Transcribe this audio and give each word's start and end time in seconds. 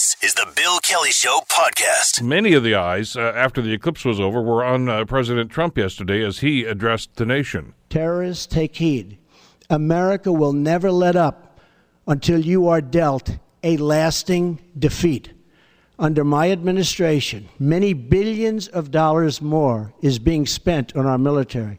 This 0.00 0.16
is 0.22 0.32
the 0.32 0.50
Bill 0.56 0.78
Kelly 0.78 1.10
Show 1.10 1.40
podcast. 1.46 2.22
Many 2.22 2.54
of 2.54 2.62
the 2.62 2.74
eyes, 2.74 3.16
uh, 3.16 3.34
after 3.36 3.60
the 3.60 3.74
eclipse 3.74 4.02
was 4.02 4.18
over, 4.18 4.40
were 4.40 4.64
on 4.64 4.88
uh, 4.88 5.04
President 5.04 5.50
Trump 5.50 5.76
yesterday 5.76 6.24
as 6.24 6.38
he 6.38 6.64
addressed 6.64 7.16
the 7.16 7.26
nation. 7.26 7.74
Terrorists, 7.90 8.46
take 8.46 8.76
heed. 8.76 9.18
America 9.68 10.32
will 10.32 10.54
never 10.54 10.90
let 10.90 11.16
up 11.16 11.60
until 12.06 12.40
you 12.40 12.66
are 12.66 12.80
dealt 12.80 13.36
a 13.62 13.76
lasting 13.76 14.58
defeat. 14.78 15.34
Under 15.98 16.24
my 16.24 16.50
administration, 16.50 17.50
many 17.58 17.92
billions 17.92 18.68
of 18.68 18.90
dollars 18.90 19.42
more 19.42 19.92
is 20.00 20.18
being 20.18 20.46
spent 20.46 20.96
on 20.96 21.04
our 21.04 21.18
military. 21.18 21.78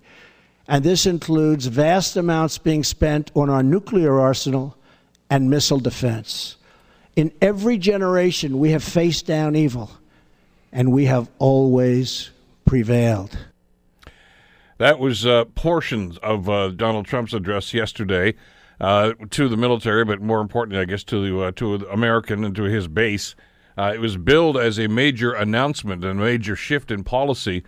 And 0.68 0.84
this 0.84 1.08
includes 1.08 1.66
vast 1.66 2.16
amounts 2.16 2.60
being 2.60 2.84
spent 2.84 3.32
on 3.34 3.50
our 3.50 3.64
nuclear 3.64 4.20
arsenal 4.20 4.78
and 5.28 5.50
missile 5.50 5.80
defense. 5.80 6.58
In 7.16 7.32
every 7.42 7.78
generation, 7.78 8.60
we 8.60 8.72
have 8.72 8.84
faced 8.84 9.26
down 9.26 9.56
evil, 9.56 9.92
and 10.72 10.92
we 10.92 11.06
have 11.06 11.30
always 11.40 12.30
prevailed. 12.66 13.38
That 14.78 14.98
was 14.98 15.26
uh, 15.26 15.46
portions 15.46 16.18
of 16.20 16.50
uh, 16.50 16.70
Donald 16.70 17.06
Trump's 17.06 17.34
address 17.34 17.74
yesterday 17.74 18.34
uh, 18.80 19.14
to 19.30 19.48
the 19.48 19.58
military, 19.58 20.06
but 20.06 20.22
more 20.22 20.42
importantly, 20.42 20.82
I 20.82 20.86
guess, 20.86 21.04
to 21.06 21.22
the 21.22 21.40
uh, 21.40 21.52
to 21.52 21.76
American 21.92 22.44
and 22.44 22.56
to 22.56 22.64
his 22.64 22.88
base. 22.88 23.36
Uh, 23.78 23.92
it 23.94 24.00
was 24.00 24.18
billed 24.18 24.58
as 24.58 24.80
a 24.80 24.88
major 24.88 25.34
announcement 25.34 26.04
and 26.04 26.20
a 26.20 26.24
major 26.24 26.56
shift 26.56 26.92
in 26.92 27.04
policy. 27.04 27.64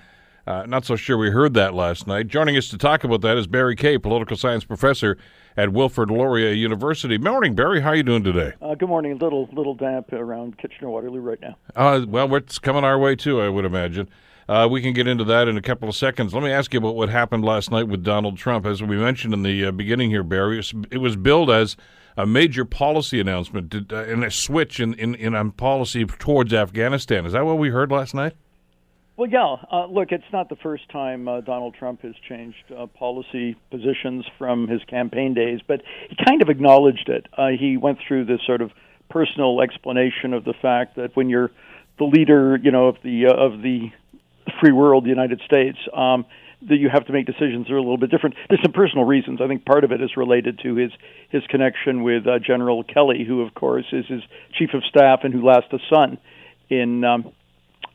Uh, 0.48 0.66
not 0.66 0.86
so 0.86 0.96
sure 0.96 1.18
we 1.18 1.30
heard 1.30 1.54
that 1.54 1.74
last 1.74 2.08
night. 2.08 2.28
Joining 2.28 2.58
us 2.58 2.68
to 2.70 2.78
talk 2.78 3.04
about 3.04 3.22
that 3.22 3.38
is 3.38 3.48
Barry 3.48 3.76
Kay, 3.76 3.98
political 3.98 4.36
science 4.36 4.66
professor 4.66 5.18
at 5.56 5.70
Wilfrid 5.70 6.10
Laurier 6.10 6.52
University. 6.52 7.18
Morning, 7.18 7.56
Barry. 7.56 7.82
How 7.82 7.90
are 7.90 7.96
you 7.96 8.04
doing 8.04 8.24
today? 8.24 8.54
Uh, 8.62 8.76
good 8.76 8.90
morning. 8.90 9.18
Little 9.18 9.50
little 9.54 9.76
damp 9.76 10.12
around 10.14 10.58
Kitchener 10.58 10.90
Waterloo 10.90 11.22
right 11.22 11.40
now. 11.42 11.56
Uh, 11.76 12.06
well, 12.08 12.34
it's 12.36 12.60
coming 12.60 12.84
our 12.84 12.98
way 12.98 13.16
too, 13.16 13.42
I 13.42 13.50
would 13.50 13.66
imagine. 13.66 14.10
Uh, 14.48 14.68
we 14.70 14.82
can 14.82 14.94
get 14.94 15.08
into 15.08 15.24
that 15.24 15.48
in 15.48 15.58
a 15.58 15.62
couple 15.62 15.88
of 15.88 15.96
seconds. 15.96 16.34
Let 16.34 16.44
me 16.44 16.52
ask 16.52 16.74
you 16.74 16.80
about 16.80 16.96
what 16.96 17.10
happened 17.10 17.46
last 17.46 17.72
night 17.72 17.88
with 17.88 18.04
Donald 18.04 18.38
Trump. 18.38 18.66
As 18.66 18.84
we 18.84 18.98
mentioned 18.98 19.34
in 19.34 19.44
the 19.44 19.66
uh, 19.66 19.72
beginning 19.72 20.10
here, 20.10 20.24
Barry, 20.24 20.62
it 20.92 20.98
was 20.98 21.16
billed 21.16 21.50
as 21.50 21.78
a 22.18 22.26
major 22.26 22.66
policy 22.66 23.20
announcement 23.20 23.74
uh, 23.92 23.96
and 23.96 24.24
a 24.24 24.30
switch 24.30 24.80
in, 24.80 24.94
in, 24.96 25.16
in 25.16 25.52
policy 25.54 26.06
towards 26.06 26.54
Afghanistan. 26.54 27.26
Is 27.26 27.34
that 27.34 27.46
what 27.46 27.58
we 27.58 27.70
heard 27.70 27.92
last 27.92 28.14
night? 28.14 28.34
Well, 29.16 29.30
yeah. 29.30 29.58
Uh, 29.72 29.86
look, 29.86 30.12
it's 30.12 30.24
not 30.34 30.50
the 30.50 30.56
first 30.56 30.90
time 30.90 31.28
uh, 31.28 31.42
Donald 31.42 31.76
Trump 31.78 32.02
has 32.02 32.16
changed 32.28 32.64
uh, 32.76 32.88
policy 32.88 33.56
positions 33.70 34.26
from 34.40 34.68
his 34.68 34.84
campaign 34.86 35.36
days, 35.36 35.60
but 35.68 35.84
he 36.10 36.16
kind 36.26 36.42
of 36.42 36.50
acknowledged 36.50 37.10
it. 37.10 37.28
Uh, 37.38 37.50
he 37.50 37.78
went 37.78 38.00
through 38.08 38.26
this 38.26 38.40
sort 38.46 38.62
of 38.62 38.72
personal 39.10 39.62
explanation 39.62 40.34
of 40.34 40.44
the 40.46 40.54
fact 40.60 40.96
that 40.96 41.16
when 41.16 41.30
you're 41.30 41.52
the 42.00 42.06
leader, 42.06 42.58
you 42.62 42.72
know, 42.72 42.88
of 42.88 42.98
the 43.04 43.28
uh, 43.28 43.36
of 43.36 43.62
the 43.62 43.92
free 44.60 44.72
world, 44.72 45.06
the 45.06 45.10
United 45.10 45.42
States, 45.46 45.78
um, 45.96 46.26
that 46.68 46.78
you 46.78 46.90
have 46.90 47.06
to 47.06 47.14
make 47.14 47.28
decisions 47.28 47.68
that 47.68 47.74
are 47.74 47.78
a 47.78 47.82
little 47.82 48.00
bit 48.00 48.10
different. 48.10 48.36
There's 48.50 48.64
some 48.64 48.74
personal 48.74 49.06
reasons. 49.06 49.42
I 49.42 49.48
think 49.48 49.64
part 49.64 49.84
of 49.84 49.92
it 49.92 50.02
is 50.02 50.18
related 50.18 50.60
to 50.64 50.74
his 50.74 50.92
his 51.30 51.44
connection 51.50 52.02
with 52.02 52.26
uh, 52.26 52.40
General 52.40 52.84
Kelly, 52.84 53.26
who 53.28 53.42
of 53.42 53.54
course 53.54 53.86
is 53.92 54.08
his 54.08 54.24
chief 54.58 54.74
of 54.74 54.84
staff 54.86 55.20
and 55.24 55.32
who 55.32 55.46
lost 55.46 55.68
a 55.72 55.78
son 55.88 56.18
in. 56.68 57.04
Um, 57.04 57.32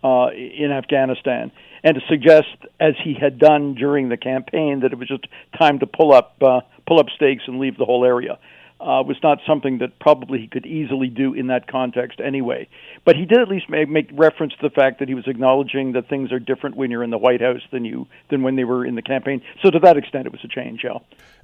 uh, 0.03 0.29
in 0.33 0.71
Afghanistan, 0.73 1.51
and 1.83 1.95
to 1.95 2.01
suggest, 2.09 2.57
as 2.81 2.95
he 3.03 3.15
had 3.15 3.39
done 3.39 3.75
during 3.75 4.09
the 4.09 4.17
campaign, 4.17 4.81
that 4.81 4.93
it 4.93 4.99
was 4.99 5.09
just 5.09 5.27
time 5.59 5.79
to 5.81 5.87
pull 5.87 6.13
up 6.13 6.37
uh, 6.43 6.61
pull 6.87 6.99
up 7.01 7.07
stakes 7.15 7.45
and 7.47 7.59
leave 7.59 7.77
the 7.77 7.85
whole 7.85 8.05
area. 8.05 8.39
Uh, 8.81 9.03
was 9.03 9.17
not 9.25 9.39
something 9.45 9.79
that 9.79 9.99
probably 9.99 10.39
he 10.39 10.47
could 10.47 10.65
easily 10.65 11.09
do 11.09 11.35
in 11.35 11.49
that 11.49 11.67
context 11.67 12.21
anyway. 12.21 12.69
But 13.05 13.17
he 13.17 13.25
did 13.25 13.39
at 13.39 13.49
least 13.49 13.69
make, 13.69 13.89
make 13.89 14.09
reference 14.13 14.53
to 14.53 14.63
the 14.63 14.71
fact 14.71 15.01
that 15.01 15.09
he 15.09 15.15
was 15.15 15.27
acknowledging 15.27 15.93
that 15.93 16.09
things 16.09 16.31
are 16.31 16.39
different 16.39 16.77
when 16.77 16.89
you're 16.89 17.03
in 17.03 17.11
the 17.11 17.19
White 17.19 17.41
House 17.41 17.63
than 17.73 17.85
you 17.85 18.07
than 18.31 18.43
when 18.43 18.55
they 18.55 18.63
were 18.63 18.87
in 18.87 18.95
the 18.95 19.03
campaign. 19.03 19.43
So 19.65 19.71
to 19.71 19.81
that 19.81 19.97
extent, 19.97 20.27
it 20.27 20.33
was 20.33 20.43
a 20.45 20.49
change. 20.49 20.85
Yeah. 20.85 20.99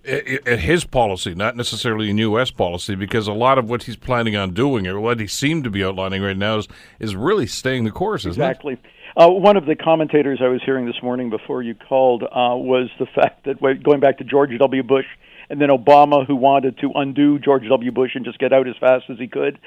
His 0.04 0.84
policy, 0.84 1.34
not 1.34 1.56
necessarily 1.56 2.10
in 2.10 2.18
U.S. 2.18 2.50
policy, 2.50 2.94
because 2.94 3.26
a 3.26 3.32
lot 3.32 3.58
of 3.58 3.68
what 3.68 3.84
he's 3.84 3.96
planning 3.96 4.36
on 4.36 4.52
doing, 4.52 4.86
or 4.86 5.00
what 5.00 5.18
he 5.18 5.26
seemed 5.26 5.64
to 5.64 5.70
be 5.70 5.82
outlining 5.82 6.22
right 6.22 6.36
now, 6.36 6.58
is, 6.58 6.68
is 7.00 7.16
really 7.16 7.46
staying 7.46 7.84
the 7.84 7.90
course, 7.90 8.26
exactly. 8.26 8.78
Uh, 9.16 9.28
one 9.28 9.56
of 9.56 9.64
the 9.66 9.76
commentators 9.76 10.40
I 10.42 10.48
was 10.48 10.60
hearing 10.64 10.86
this 10.86 11.00
morning 11.02 11.30
before 11.30 11.62
you 11.62 11.74
called 11.74 12.24
uh, 12.24 12.56
was 12.56 12.90
the 12.98 13.06
fact 13.06 13.44
that 13.44 13.60
going 13.82 14.00
back 14.00 14.18
to 14.18 14.24
George 14.24 14.50
W. 14.58 14.82
Bush 14.82 15.06
and 15.48 15.60
then 15.60 15.68
Obama, 15.68 16.26
who 16.26 16.36
wanted 16.36 16.78
to 16.78 16.90
undo 16.94 17.38
George 17.38 17.68
W. 17.68 17.92
Bush 17.92 18.12
and 18.14 18.24
just 18.24 18.38
get 18.38 18.52
out 18.52 18.68
as 18.68 18.74
fast 18.80 19.04
as 19.08 19.18
he 19.18 19.28
could, 19.28 19.58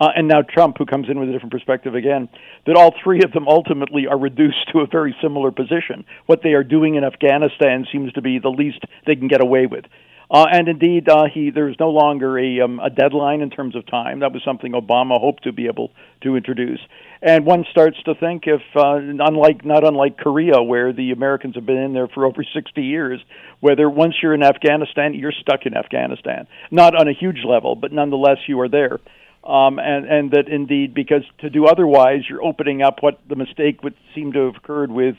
uh, 0.00 0.08
and 0.16 0.26
now 0.26 0.42
Trump, 0.42 0.76
who 0.78 0.86
comes 0.86 1.08
in 1.08 1.20
with 1.20 1.28
a 1.28 1.32
different 1.32 1.52
perspective 1.52 1.94
again, 1.94 2.28
that 2.66 2.76
all 2.76 2.92
three 3.02 3.20
of 3.24 3.32
them 3.32 3.46
ultimately 3.46 4.06
are 4.06 4.18
reduced 4.18 4.68
to 4.72 4.80
a 4.80 4.86
very 4.86 5.14
similar 5.22 5.50
position. 5.50 6.04
What 6.26 6.42
they 6.42 6.54
are 6.54 6.64
doing 6.64 6.96
in 6.96 7.04
Afghanistan 7.04 7.86
seems 7.92 8.12
to 8.14 8.22
be 8.22 8.38
the 8.38 8.48
least 8.48 8.80
they 9.06 9.16
can 9.16 9.28
get 9.28 9.40
away 9.40 9.66
with. 9.66 9.84
Uh, 10.34 10.46
and 10.50 10.66
indeed, 10.66 11.08
uh, 11.08 11.26
he 11.32 11.50
there's 11.50 11.76
no 11.78 11.90
longer 11.90 12.36
a, 12.36 12.60
um, 12.60 12.80
a 12.80 12.90
deadline 12.90 13.40
in 13.40 13.50
terms 13.50 13.76
of 13.76 13.86
time. 13.86 14.18
That 14.18 14.32
was 14.32 14.42
something 14.44 14.72
Obama 14.72 15.20
hoped 15.20 15.44
to 15.44 15.52
be 15.52 15.66
able 15.68 15.92
to 16.22 16.34
introduce. 16.34 16.80
And 17.22 17.46
one 17.46 17.64
starts 17.70 18.02
to 18.02 18.16
think 18.16 18.42
if, 18.48 18.60
uh, 18.74 18.96
unlike 18.96 19.64
not 19.64 19.86
unlike 19.86 20.18
Korea, 20.18 20.60
where 20.60 20.92
the 20.92 21.12
Americans 21.12 21.54
have 21.54 21.64
been 21.64 21.76
in 21.76 21.92
there 21.92 22.08
for 22.08 22.26
over 22.26 22.42
60 22.42 22.82
years, 22.82 23.20
whether 23.60 23.88
once 23.88 24.16
you're 24.20 24.34
in 24.34 24.42
Afghanistan, 24.42 25.14
you're 25.14 25.30
stuck 25.30 25.66
in 25.66 25.76
Afghanistan. 25.76 26.48
Not 26.72 26.96
on 26.96 27.06
a 27.06 27.12
huge 27.12 27.44
level, 27.46 27.76
but 27.76 27.92
nonetheless, 27.92 28.38
you 28.48 28.58
are 28.58 28.68
there. 28.68 28.98
Um, 29.44 29.78
and, 29.78 30.04
and 30.04 30.30
that 30.32 30.48
indeed, 30.48 30.94
because 30.94 31.22
to 31.42 31.48
do 31.50 31.66
otherwise, 31.66 32.22
you're 32.28 32.42
opening 32.42 32.82
up 32.82 33.04
what 33.04 33.20
the 33.28 33.36
mistake 33.36 33.84
would 33.84 33.94
seem 34.16 34.32
to 34.32 34.46
have 34.46 34.56
occurred 34.56 34.90
with 34.90 35.14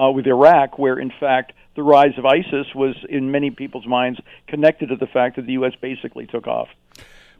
uh, 0.00 0.10
with 0.10 0.26
Iraq, 0.26 0.78
where 0.78 0.98
in 0.98 1.12
fact 1.20 1.52
the 1.76 1.82
rise 1.82 2.16
of 2.18 2.24
ISIS 2.24 2.74
was, 2.74 2.94
in 3.08 3.30
many 3.30 3.50
people's 3.50 3.86
minds, 3.86 4.20
connected 4.46 4.88
to 4.88 4.96
the 4.96 5.06
fact 5.06 5.36
that 5.36 5.46
the 5.46 5.52
U.S. 5.54 5.72
basically 5.80 6.26
took 6.26 6.46
off. 6.46 6.68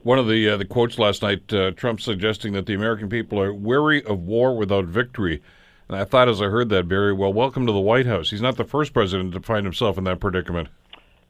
One 0.03 0.19
of 0.19 0.29
the 0.29 0.51
uh, 0.51 0.57
the 0.57 0.65
quotes 0.65 0.99
last 0.99 1.23
night, 1.23 1.53
uh, 1.53 1.71
Trump 1.71 2.01
suggesting 2.01 2.53
that 2.53 2.67
the 2.67 2.75
American 2.75 3.09
people 3.09 3.41
are 3.41 3.55
weary 3.55 4.05
of 4.05 4.21
war 4.21 4.57
without 4.57 4.85
victory. 4.85 5.43
And 5.89 5.97
I 5.97 6.05
thought, 6.05 6.29
as 6.29 6.41
I 6.41 6.47
heard 6.47 6.69
that, 6.71 6.89
Barry, 6.89 7.13
well, 7.13 7.33
welcome 7.33 7.67
to 7.67 7.73
the 7.73 7.81
White 7.81 8.07
House. 8.07 8.31
He's 8.31 8.43
not 8.43 8.57
the 8.57 8.65
first 8.65 8.93
president 8.93 9.33
to 9.35 9.41
find 9.41 9.65
himself 9.65 9.99
in 9.99 10.05
that 10.05 10.21
predicament. 10.21 10.69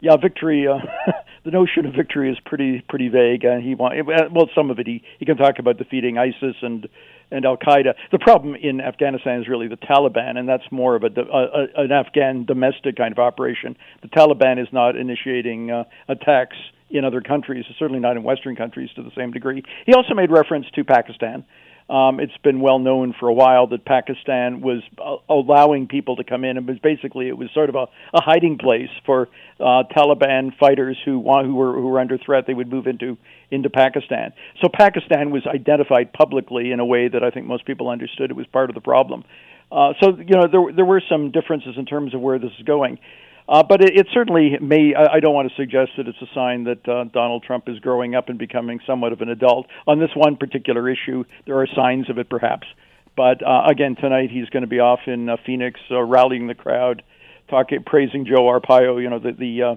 Yeah, 0.01 0.17
victory. 0.17 0.67
Uh, 0.67 0.79
the 1.45 1.51
notion 1.51 1.87
of 1.87 1.95
victory 1.95 2.31
is 2.31 2.39
pretty 2.45 2.81
pretty 2.89 3.09
vague. 3.09 3.45
Uh, 3.45 3.59
he 3.59 3.75
want 3.75 3.95
well, 4.33 4.49
some 4.55 4.71
of 4.71 4.79
it 4.79 4.87
he 4.87 5.03
he 5.19 5.25
can 5.25 5.37
talk 5.37 5.59
about 5.59 5.77
defeating 5.77 6.19
ISIS 6.19 6.57
and 6.63 6.89
and 7.31 7.45
Al 7.45 7.57
Qaeda. 7.57 7.95
The 8.13 8.19
problem 8.19 8.55
in 8.55 8.81
Afghanistan 8.81 9.41
is 9.41 9.49
really 9.49 9.69
the 9.69 9.77
Taliban, 9.77 10.37
and 10.37 10.49
that's 10.49 10.65
more 10.71 10.97
of 10.97 11.05
a, 11.05 11.07
a, 11.07 11.83
an 11.83 11.93
Afghan 11.93 12.45
domestic 12.45 12.97
kind 12.97 13.13
of 13.13 13.19
operation. 13.19 13.77
The 14.03 14.09
Taliban 14.09 14.61
is 14.61 14.69
not 14.73 14.97
initiating 14.97 15.71
uh, 15.71 15.85
attacks 16.09 16.57
in 16.91 17.05
other 17.05 17.21
countries, 17.21 17.65
certainly 17.79 18.01
not 18.01 18.17
in 18.17 18.23
Western 18.23 18.55
countries 18.55 18.91
to 18.95 19.03
the 19.03 19.11
same 19.17 19.33
degree. 19.33 19.63
He 19.87 19.95
also 19.95 20.15
made 20.15 20.31
reference 20.31 20.67
to 20.75 20.85
Pakistan. 20.85 21.45
Um, 21.89 22.19
it's 22.19 22.37
been 22.43 22.61
well 22.61 22.79
known 22.79 23.15
for 23.19 23.29
a 23.29 23.35
while 23.35 23.67
that 23.67 23.85
Pakistan 23.85 24.63
was 24.63 24.83
uh, 24.99 25.17
allowing 25.29 25.87
people 25.87 26.17
to 26.17 26.25
come 26.25 26.43
in, 26.43 26.57
and 26.57 26.67
was 26.67 26.79
basically 26.79 27.29
it 27.29 27.37
was 27.37 27.51
sort 27.53 27.69
of 27.69 27.75
a, 27.75 27.87
a 28.15 28.23
hiding 28.23 28.57
place 28.57 28.89
for 29.05 29.29
uh, 29.61 29.85
Taliban 29.95 30.57
fighters 30.59 30.97
who 31.05 31.19
want, 31.19 31.47
who 31.47 31.55
were 31.55 31.75
who 31.75 31.87
were 31.87 32.01
under 32.01 32.17
threat. 32.17 32.45
They 32.47 32.55
would 32.55 32.73
move 32.73 32.87
into 32.87 33.19
into 33.51 33.69
Pakistan. 33.69 34.33
So 34.63 34.69
Pakistan 34.73 35.31
was 35.31 35.43
identified 35.47 36.13
publicly 36.15 36.73
in 36.73 36.81
a 36.81 36.87
way 36.87 37.09
that 37.09 37.23
I 37.23 37.31
think 37.31 37.47
most 37.47 37.67
people 37.67 37.91
understood 37.91 38.31
it 38.31 38.37
was 38.37 38.47
part 38.47 38.71
of 38.71 38.75
the 38.75 38.81
problem. 38.81 39.25
Uh, 39.71 39.93
so 40.01 40.17
you 40.17 40.37
know 40.37 40.47
there 40.51 40.73
there 40.75 40.85
were 40.87 41.03
some 41.07 41.33
differences 41.33 41.75
in 41.77 41.85
terms 41.85 42.15
of 42.15 42.21
where 42.21 42.39
this 42.39 42.53
is 42.59 42.65
going. 42.65 42.99
Uh, 43.49 43.63
but 43.63 43.83
it, 43.83 43.97
it 43.97 44.07
certainly 44.13 44.57
may. 44.61 44.95
I, 44.95 45.15
I 45.15 45.21
don't 45.21 45.35
want 45.35 45.49
to 45.51 45.55
suggest 45.57 45.93
that 45.97 46.09
it's 46.09 46.21
a 46.23 46.35
sign 46.35 46.65
that 46.65 46.89
uh, 46.89 47.05
Donald 47.05 47.43
Trump 47.43 47.69
is 47.69 47.79
growing 47.79 48.15
up 48.15 48.29
and 48.29 48.39
becoming 48.39 48.81
somewhat 48.87 49.13
of 49.13 49.21
an 49.21 49.29
adult. 49.29 49.67
On 49.87 49.99
this 49.99 50.11
one 50.15 50.37
particular 50.37 50.89
issue, 50.89 51.25
there 51.47 51.61
are 51.61 51.67
signs 51.75 52.09
of 52.09 52.19
it, 52.19 52.29
perhaps. 52.31 52.67
But 53.17 53.47
uh, 53.47 53.65
again, 53.71 53.97
tonight 53.97 54.31
he's 54.31 54.49
going 54.49 54.63
to 54.63 54.69
be 54.69 54.81
off 54.81 55.01
in 55.07 55.29
uh, 55.29 55.37
Phoenix, 55.45 55.79
uh, 55.91 56.03
rallying 56.03 56.47
the 56.47 56.55
crowd, 56.55 57.03
talking, 57.49 57.85
praising 57.85 58.27
Joe 58.27 58.45
Arpaio, 58.45 59.01
you 59.01 59.11
know, 59.11 59.19
the 59.19 59.33
the, 59.33 59.63
uh, 59.63 59.75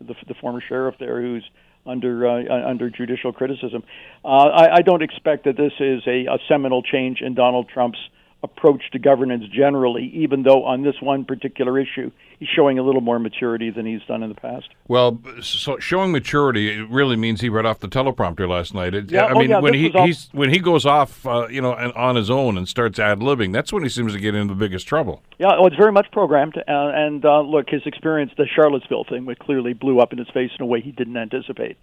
the 0.00 0.14
the 0.26 0.34
former 0.40 0.60
sheriff 0.60 0.96
there, 1.00 1.20
who's 1.20 1.48
under 1.86 2.26
uh, 2.26 2.68
under 2.68 2.90
judicial 2.90 3.32
criticism. 3.32 3.82
Uh, 4.24 4.28
I, 4.28 4.76
I 4.76 4.82
don't 4.82 5.02
expect 5.02 5.44
that 5.44 5.56
this 5.56 5.72
is 5.80 6.02
a, 6.06 6.26
a 6.26 6.38
seminal 6.46 6.82
change 6.82 7.20
in 7.22 7.34
Donald 7.34 7.68
Trump's 7.68 7.98
approach 8.42 8.90
to 8.92 8.98
governance 8.98 9.44
generally, 9.52 10.04
even 10.14 10.42
though 10.44 10.64
on 10.64 10.82
this 10.82 10.94
one 11.00 11.24
particular 11.24 11.78
issue 11.78 12.10
he's 12.38 12.48
showing 12.48 12.78
a 12.78 12.82
little 12.82 13.00
more 13.00 13.18
maturity 13.18 13.70
than 13.70 13.84
he's 13.84 14.02
done 14.02 14.22
in 14.22 14.28
the 14.28 14.34
past. 14.34 14.68
Well, 14.86 15.20
so 15.42 15.78
showing 15.78 16.12
maturity 16.12 16.70
it 16.70 16.88
really 16.88 17.16
means 17.16 17.40
he 17.40 17.48
read 17.48 17.66
off 17.66 17.80
the 17.80 17.88
teleprompter 17.88 18.48
last 18.48 18.74
night. 18.74 18.94
It, 18.94 19.10
yeah, 19.10 19.24
I 19.24 19.32
oh 19.32 19.38
mean, 19.38 19.50
yeah, 19.50 19.58
when 19.58 19.74
he 19.74 19.92
all... 19.92 20.06
he's 20.06 20.28
when 20.32 20.50
he 20.50 20.60
goes 20.60 20.86
off, 20.86 21.26
uh, 21.26 21.48
you 21.48 21.60
know, 21.60 21.74
and 21.74 21.92
on 21.94 22.16
his 22.16 22.30
own 22.30 22.56
and 22.56 22.68
starts 22.68 22.98
ad 22.98 23.18
libbing, 23.18 23.52
that's 23.52 23.72
when 23.72 23.82
he 23.82 23.88
seems 23.88 24.12
to 24.12 24.20
get 24.20 24.34
into 24.34 24.54
the 24.54 24.58
biggest 24.58 24.86
trouble. 24.86 25.22
Yeah, 25.38 25.48
well, 25.48 25.66
it's 25.66 25.76
very 25.76 25.92
much 25.92 26.10
programmed. 26.12 26.56
Uh, 26.56 26.62
and 26.68 27.24
uh, 27.24 27.40
look, 27.40 27.68
his 27.68 27.82
experience, 27.86 28.32
the 28.36 28.46
Charlottesville 28.46 29.04
thing, 29.04 29.26
which 29.26 29.38
clearly 29.40 29.72
blew 29.72 30.00
up 30.00 30.12
in 30.12 30.18
his 30.18 30.28
face 30.28 30.50
in 30.58 30.62
a 30.62 30.66
way 30.66 30.80
he 30.80 30.92
didn't 30.92 31.16
anticipate. 31.16 31.76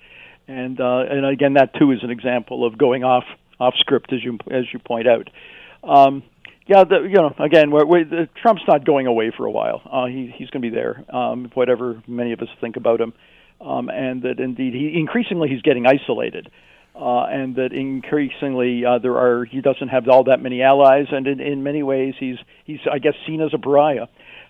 And 0.48 0.80
uh, 0.80 1.00
and 1.10 1.26
again, 1.26 1.54
that 1.54 1.74
too 1.76 1.92
is 1.92 2.00
an 2.04 2.12
example 2.12 2.66
of 2.66 2.78
going 2.78 3.04
off 3.04 3.26
off 3.60 3.74
script, 3.78 4.14
as 4.14 4.24
you 4.24 4.38
as 4.50 4.66
you 4.72 4.80
point 4.80 5.08
out. 5.08 5.30
Um, 5.84 6.24
yeah, 6.68 6.84
the, 6.84 7.02
you 7.04 7.16
know, 7.16 7.34
again, 7.40 7.70
we're, 7.70 7.86
we're, 7.86 8.06
the, 8.06 8.30
Trump's 8.42 8.64
not 8.68 8.86
going 8.86 9.06
away 9.08 9.32
for 9.36 9.46
a 9.46 9.52
while. 9.52 9.82
Uh, 9.92 10.06
he, 10.08 10.34
he's 10.36 10.50
going 10.50 10.64
to 10.64 10.70
be 10.70 10.76
there, 10.76 11.06
um, 11.16 11.52
whatever 11.54 12.02
many 12.08 12.34
of 12.34 12.40
us 12.40 12.48
think 12.60 12.76
about 12.76 13.00
him, 13.00 13.14
um, 13.62 13.90
and 13.90 14.24
that 14.24 14.40
indeed 14.40 14.74
he 14.74 14.98
increasingly 15.00 15.50
he's 15.50 15.62
getting 15.62 15.86
isolated, 15.86 16.50
uh, 16.96 17.26
and 17.26 17.56
that 17.56 17.72
increasingly 17.72 18.84
uh, 18.84 18.98
there 18.98 19.16
are 19.16 19.46
he 19.46 19.62
doesn't 19.62 19.90
have 19.90 20.08
all 20.08 20.24
that 20.24 20.42
many 20.42 20.64
allies, 20.64 21.06
and 21.12 21.28
in, 21.28 21.40
in 21.40 21.62
many 21.62 21.84
ways 21.84 22.16
he's 22.20 22.38
he's 22.64 22.80
I 22.92 22.98
guess 22.98 23.14
seen 23.28 23.42
as 23.42 23.52
a 23.54 23.60
pariah. 23.60 24.08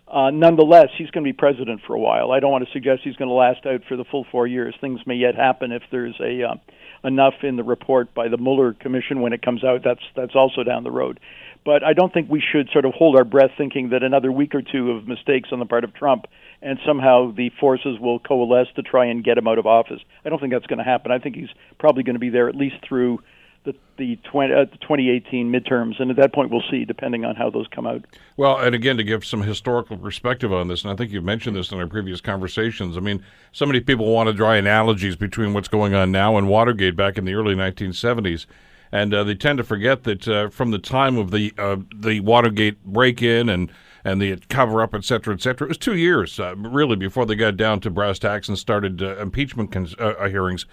Uh, 0.07 0.29
nonetheless, 0.29 0.89
he's 0.97 1.09
going 1.09 1.23
to 1.23 1.27
be 1.27 1.33
president 1.33 1.81
for 1.85 1.95
a 1.95 1.99
while. 1.99 2.31
I 2.31 2.39
don't 2.39 2.51
want 2.51 2.63
to 2.63 2.71
suggest 2.71 3.01
he's 3.03 3.15
going 3.15 3.27
to 3.27 3.33
last 3.33 3.65
out 3.65 3.81
for 3.89 3.97
the 3.97 4.05
full 4.05 4.25
four 4.31 4.45
years. 4.45 4.75
Things 4.79 4.99
may 5.07 5.15
yet 5.15 5.33
happen 5.35 5.71
if 5.71 5.81
there's 5.91 6.15
a 6.19 6.43
uh, 6.43 6.55
enough 7.03 7.33
in 7.43 7.55
the 7.55 7.63
report 7.63 8.13
by 8.13 8.27
the 8.27 8.37
Mueller 8.37 8.73
Commission 8.73 9.21
when 9.21 9.33
it 9.33 9.41
comes 9.41 9.63
out. 9.63 9.81
That's 9.83 10.03
that's 10.15 10.35
also 10.35 10.63
down 10.63 10.83
the 10.83 10.91
road. 10.91 11.19
But 11.65 11.83
I 11.83 11.93
don't 11.93 12.13
think 12.13 12.29
we 12.29 12.41
should 12.41 12.69
sort 12.71 12.85
of 12.85 12.93
hold 12.93 13.15
our 13.17 13.25
breath 13.25 13.51
thinking 13.57 13.89
that 13.89 14.03
another 14.03 14.31
week 14.31 14.53
or 14.53 14.61
two 14.61 14.91
of 14.91 15.07
mistakes 15.07 15.49
on 15.51 15.59
the 15.59 15.65
part 15.65 15.83
of 15.83 15.93
Trump 15.95 16.27
and 16.61 16.79
somehow 16.85 17.31
the 17.31 17.49
forces 17.59 17.99
will 17.99 18.19
coalesce 18.19 18.67
to 18.75 18.83
try 18.83 19.05
and 19.05 19.23
get 19.23 19.37
him 19.37 19.47
out 19.47 19.57
of 19.57 19.65
office. 19.65 19.99
I 20.23 20.29
don't 20.29 20.39
think 20.39 20.53
that's 20.53 20.67
going 20.67 20.79
to 20.79 20.85
happen. 20.85 21.11
I 21.11 21.19
think 21.19 21.35
he's 21.35 21.49
probably 21.79 22.03
going 22.03 22.15
to 22.15 22.19
be 22.19 22.29
there 22.29 22.47
at 22.47 22.55
least 22.55 22.75
through 22.87 23.19
the 23.65 23.73
the, 23.97 24.17
20, 24.29 24.53
uh, 24.53 24.65
the 24.65 24.77
2018 24.77 25.51
midterms, 25.51 25.99
and 25.99 26.11
at 26.11 26.17
that 26.17 26.33
point 26.33 26.51
we'll 26.51 26.63
see, 26.69 26.85
depending 26.85 27.23
on 27.23 27.35
how 27.35 27.49
those 27.49 27.65
come 27.73 27.87
out. 27.87 28.03
Well, 28.37 28.59
and 28.59 28.75
again, 28.75 28.97
to 28.97 29.03
give 29.03 29.25
some 29.25 29.41
historical 29.41 29.97
perspective 29.97 30.53
on 30.53 30.67
this, 30.67 30.83
and 30.83 30.91
I 30.91 30.95
think 30.95 31.11
you've 31.11 31.23
mentioned 31.23 31.55
this 31.55 31.71
in 31.71 31.79
our 31.79 31.87
previous 31.87 32.21
conversations. 32.21 32.97
I 32.97 32.99
mean, 32.99 33.23
so 33.53 33.65
many 33.65 33.79
people 33.79 34.11
want 34.11 34.27
to 34.27 34.33
draw 34.33 34.51
analogies 34.51 35.15
between 35.15 35.53
what's 35.53 35.69
going 35.69 35.93
on 35.95 36.11
now 36.11 36.37
and 36.37 36.47
Watergate 36.47 36.95
back 36.95 37.17
in 37.17 37.25
the 37.25 37.33
early 37.33 37.55
1970s. 37.55 38.45
And 38.91 39.13
uh, 39.13 39.23
they 39.23 39.35
tend 39.35 39.57
to 39.57 39.63
forget 39.63 40.03
that 40.03 40.27
uh, 40.27 40.49
from 40.49 40.71
the 40.71 40.79
time 40.79 41.17
of 41.17 41.31
the 41.31 41.53
uh, 41.57 41.77
the 41.93 42.19
Watergate 42.21 42.83
break-in 42.83 43.49
and 43.49 43.71
and 44.03 44.21
the 44.21 44.37
cover-up, 44.49 44.93
et 44.93 45.03
cetera, 45.03 45.33
et 45.33 45.41
cetera, 45.41 45.65
it 45.65 45.69
was 45.69 45.77
two 45.79 45.95
years 45.95 46.39
uh, 46.39 46.55
really 46.55 46.95
before 46.95 47.25
they 47.25 47.35
got 47.35 47.57
down 47.57 47.79
to 47.81 47.89
brass 47.89 48.19
tacks 48.19 48.47
and 48.47 48.57
started 48.57 49.01
uh, 49.01 49.17
impeachment 49.17 49.71
cons- 49.71 49.95
uh, 49.99 50.29
hearings 50.29 50.65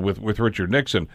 with 0.00 0.18
with 0.18 0.40
Richard 0.40 0.70
Nixon. 0.70 1.06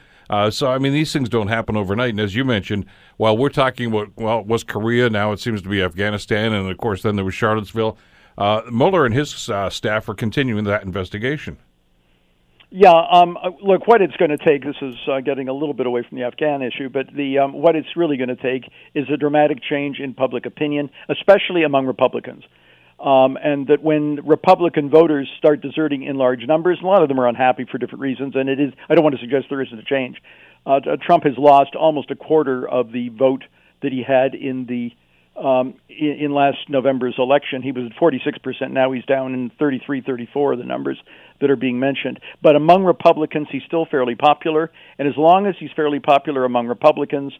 So, 0.50 0.68
I 0.68 0.78
mean, 0.78 0.94
these 0.94 1.12
things 1.12 1.30
don't 1.30 1.50
happen 1.50 1.76
overnight. 1.76 2.12
And 2.12 2.20
as 2.20 2.36
you 2.36 2.46
mentioned, 2.46 2.86
while 3.18 3.38
we're 3.38 3.50
talking 3.50 3.88
about, 3.88 4.12
well, 4.16 4.40
it 4.40 4.48
was 4.48 4.64
Korea, 4.64 5.10
now 5.10 5.32
it 5.32 5.40
seems 5.40 5.62
to 5.62 5.70
be 5.70 5.84
Afghanistan, 5.84 6.54
and 6.54 6.70
of 6.70 6.78
course, 6.78 7.02
then 7.02 7.16
there 7.16 7.26
was 7.26 7.36
Charlottesville. 7.36 7.98
Mueller 8.72 9.06
and 9.06 9.14
his 9.14 9.30
staff 9.70 10.10
are 10.10 10.16
continuing 10.16 10.64
that 10.66 10.84
investigation. 10.84 11.58
Yeah, 12.70 12.92
um, 12.92 13.38
uh, 13.38 13.52
look, 13.62 13.88
what 13.88 14.02
it's 14.02 14.16
going 14.18 14.32
to 14.32 14.38
take, 14.38 14.64
this 14.64 14.76
is 14.82 14.96
uh, 15.08 15.22
getting 15.22 15.48
a 15.48 15.54
little 15.54 15.74
bit 15.74 15.86
away 15.86 16.04
from 16.08 16.18
the 16.18 16.26
Afghan 16.26 16.62
issue, 16.62 16.90
but 16.90 17.08
the 17.14 17.40
um, 17.40 17.54
what 17.54 17.76
it's 17.76 17.96
really 17.96 18.18
going 18.18 18.30
to 18.30 18.36
take 18.36 18.70
is 18.94 19.06
a 19.14 19.18
dramatic 19.18 19.60
change 19.62 20.00
in 20.00 20.14
public 20.14 20.46
opinion, 20.46 20.90
especially 21.10 21.64
among 21.64 21.86
Republicans 21.86 22.44
um, 23.00 23.38
and 23.42 23.68
that 23.68 23.84
when 23.84 24.26
Republican 24.26 24.90
voters 24.90 25.30
start 25.38 25.62
deserting 25.62 26.04
in 26.04 26.16
large 26.16 26.46
numbers, 26.48 26.80
a 26.82 26.86
lot 26.86 27.02
of 27.02 27.10
them 27.10 27.20
are 27.20 27.28
unhappy 27.28 27.66
for 27.70 27.78
different 27.78 28.02
reasons, 28.02 28.36
and 28.36 28.50
it 28.50 28.60
is. 28.60 28.74
I 28.90 28.96
don't 28.96 29.04
want 29.04 29.16
to 29.16 29.22
suggest 29.22 29.48
there 29.50 29.62
isn't 29.62 29.78
a 29.78 29.84
change. 29.84 30.22
Uh, 30.66 30.80
Trump 31.02 31.26
has 31.26 31.38
lost 31.38 31.76
almost 31.76 32.10
a 32.10 32.16
quarter 32.16 32.68
of 32.68 32.92
the 32.92 33.10
vote 33.10 33.44
that 33.82 33.92
he 33.92 34.02
had 34.02 34.34
in 34.34 34.66
the 34.66 34.92
um, 35.36 35.76
in, 35.90 36.18
in 36.20 36.34
last 36.34 36.58
November's 36.70 37.16
election. 37.18 37.62
He 37.62 37.72
was 37.72 37.92
at 37.92 37.98
46%. 37.98 38.72
Now 38.72 38.92
he's 38.92 39.06
down 39.06 39.34
in 39.34 39.52
33, 39.58 40.02
34 40.02 40.56
the 40.56 40.64
numbers 40.64 41.02
that 41.42 41.50
are 41.50 41.56
being 41.56 41.80
mentioned. 41.80 42.20
But 42.42 42.56
among 42.56 42.84
Republicans, 42.84 43.48
he's 43.52 43.64
still 43.68 43.86
fairly 43.86 44.16
popular. 44.16 44.72
And 44.98 45.08
as 45.08 45.16
long 45.18 45.46
as 45.48 45.56
he's 45.60 45.72
fairly 45.76 46.00
popular 46.00 46.46
among 46.46 46.68
Republicans, 46.68 47.34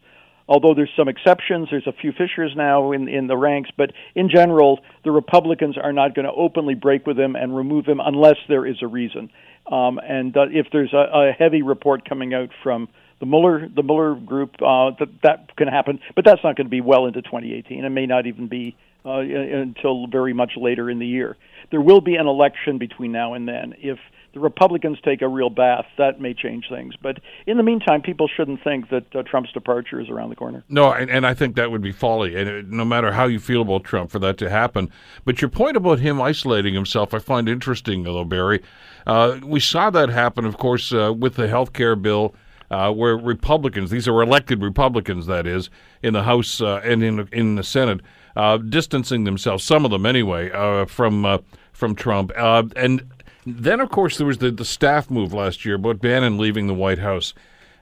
although 0.48 0.74
there's 0.74 0.92
some 0.96 1.08
exceptions, 1.08 1.68
there's 1.70 1.86
a 1.86 1.92
few 1.92 2.12
fissures 2.12 2.52
now 2.56 2.92
in, 2.92 3.08
in 3.08 3.26
the 3.26 3.36
ranks, 3.36 3.70
but 3.76 3.92
in 4.14 4.28
general, 4.28 4.80
the 5.04 5.10
Republicans 5.10 5.76
are 5.82 5.92
not 5.92 6.14
going 6.14 6.26
to 6.26 6.32
openly 6.32 6.74
break 6.74 7.06
with 7.06 7.18
him 7.18 7.36
and 7.36 7.56
remove 7.56 7.86
him 7.86 8.00
unless 8.00 8.36
there 8.48 8.66
is 8.66 8.76
a 8.82 8.86
reason. 8.86 9.30
Um, 9.70 9.98
and 9.98 10.36
uh, 10.36 10.46
if 10.50 10.66
there's 10.70 10.92
a, 10.92 10.96
a 10.96 11.32
heavy 11.36 11.62
report 11.62 12.08
coming 12.08 12.34
out 12.34 12.50
from 12.62 12.88
the 13.18 13.26
Mueller 13.26 13.68
the 13.68 13.82
Mueller 13.82 14.14
group, 14.14 14.56
uh, 14.62 14.90
that 14.98 15.08
that 15.22 15.56
can 15.56 15.68
happen, 15.68 16.00
but 16.14 16.24
that's 16.24 16.42
not 16.44 16.56
going 16.56 16.66
to 16.66 16.70
be 16.70 16.80
well 16.80 17.06
into 17.06 17.22
2018. 17.22 17.84
It 17.84 17.88
may 17.90 18.06
not 18.06 18.26
even 18.26 18.48
be 18.48 18.76
uh, 19.04 19.20
until 19.20 20.06
very 20.06 20.32
much 20.32 20.52
later 20.56 20.90
in 20.90 20.98
the 20.98 21.06
year. 21.06 21.36
There 21.70 21.80
will 21.80 22.00
be 22.00 22.16
an 22.16 22.26
election 22.26 22.78
between 22.78 23.12
now 23.12 23.34
and 23.34 23.48
then. 23.48 23.74
If 23.78 23.98
the 24.36 24.40
Republicans 24.40 24.98
take 25.02 25.22
a 25.22 25.28
real 25.28 25.48
bath, 25.48 25.86
that 25.96 26.20
may 26.20 26.34
change 26.34 26.66
things. 26.68 26.94
But 27.00 27.20
in 27.46 27.56
the 27.56 27.62
meantime, 27.62 28.02
people 28.02 28.28
shouldn't 28.28 28.62
think 28.62 28.90
that 28.90 29.16
uh, 29.16 29.22
Trump's 29.22 29.50
departure 29.52 29.98
is 29.98 30.10
around 30.10 30.28
the 30.28 30.36
corner. 30.36 30.62
No, 30.68 30.92
and, 30.92 31.10
and 31.10 31.26
I 31.26 31.32
think 31.32 31.56
that 31.56 31.70
would 31.70 31.80
be 31.80 31.90
folly, 31.90 32.36
and 32.36 32.46
it, 32.46 32.68
no 32.68 32.84
matter 32.84 33.12
how 33.12 33.24
you 33.24 33.40
feel 33.40 33.62
about 33.62 33.84
Trump, 33.84 34.10
for 34.10 34.18
that 34.18 34.36
to 34.38 34.50
happen. 34.50 34.90
But 35.24 35.40
your 35.40 35.48
point 35.48 35.78
about 35.78 36.00
him 36.00 36.20
isolating 36.20 36.74
himself, 36.74 37.14
I 37.14 37.18
find 37.18 37.48
interesting, 37.48 38.02
though, 38.02 38.24
Barry. 38.24 38.62
Uh, 39.06 39.40
we 39.42 39.58
saw 39.58 39.88
that 39.88 40.10
happen, 40.10 40.44
of 40.44 40.58
course, 40.58 40.92
uh, 40.92 41.14
with 41.16 41.36
the 41.36 41.48
health 41.48 41.72
care 41.72 41.96
bill. 41.96 42.34
Uh, 42.68 42.92
where 42.92 43.16
Republicans, 43.16 43.90
these 43.90 44.08
are 44.08 44.20
elected 44.20 44.60
Republicans, 44.60 45.26
that 45.26 45.46
is, 45.46 45.70
in 46.02 46.12
the 46.12 46.24
House 46.24 46.60
uh, 46.60 46.80
and 46.82 47.02
in 47.02 47.28
in 47.30 47.54
the 47.54 47.62
Senate, 47.62 48.00
uh, 48.34 48.56
distancing 48.56 49.22
themselves, 49.22 49.62
some 49.62 49.84
of 49.84 49.92
them 49.92 50.04
anyway, 50.04 50.50
uh, 50.50 50.84
from 50.84 51.24
uh, 51.24 51.38
from 51.72 51.94
Trump. 51.94 52.32
Uh, 52.36 52.64
and 52.74 53.08
then, 53.46 53.78
of 53.78 53.90
course, 53.90 54.18
there 54.18 54.26
was 54.26 54.38
the, 54.38 54.50
the 54.50 54.64
staff 54.64 55.10
move 55.10 55.32
last 55.32 55.64
year 55.64 55.76
about 55.76 56.00
Bannon 56.00 56.38
leaving 56.38 56.66
the 56.66 56.74
White 56.74 56.98
House, 56.98 57.34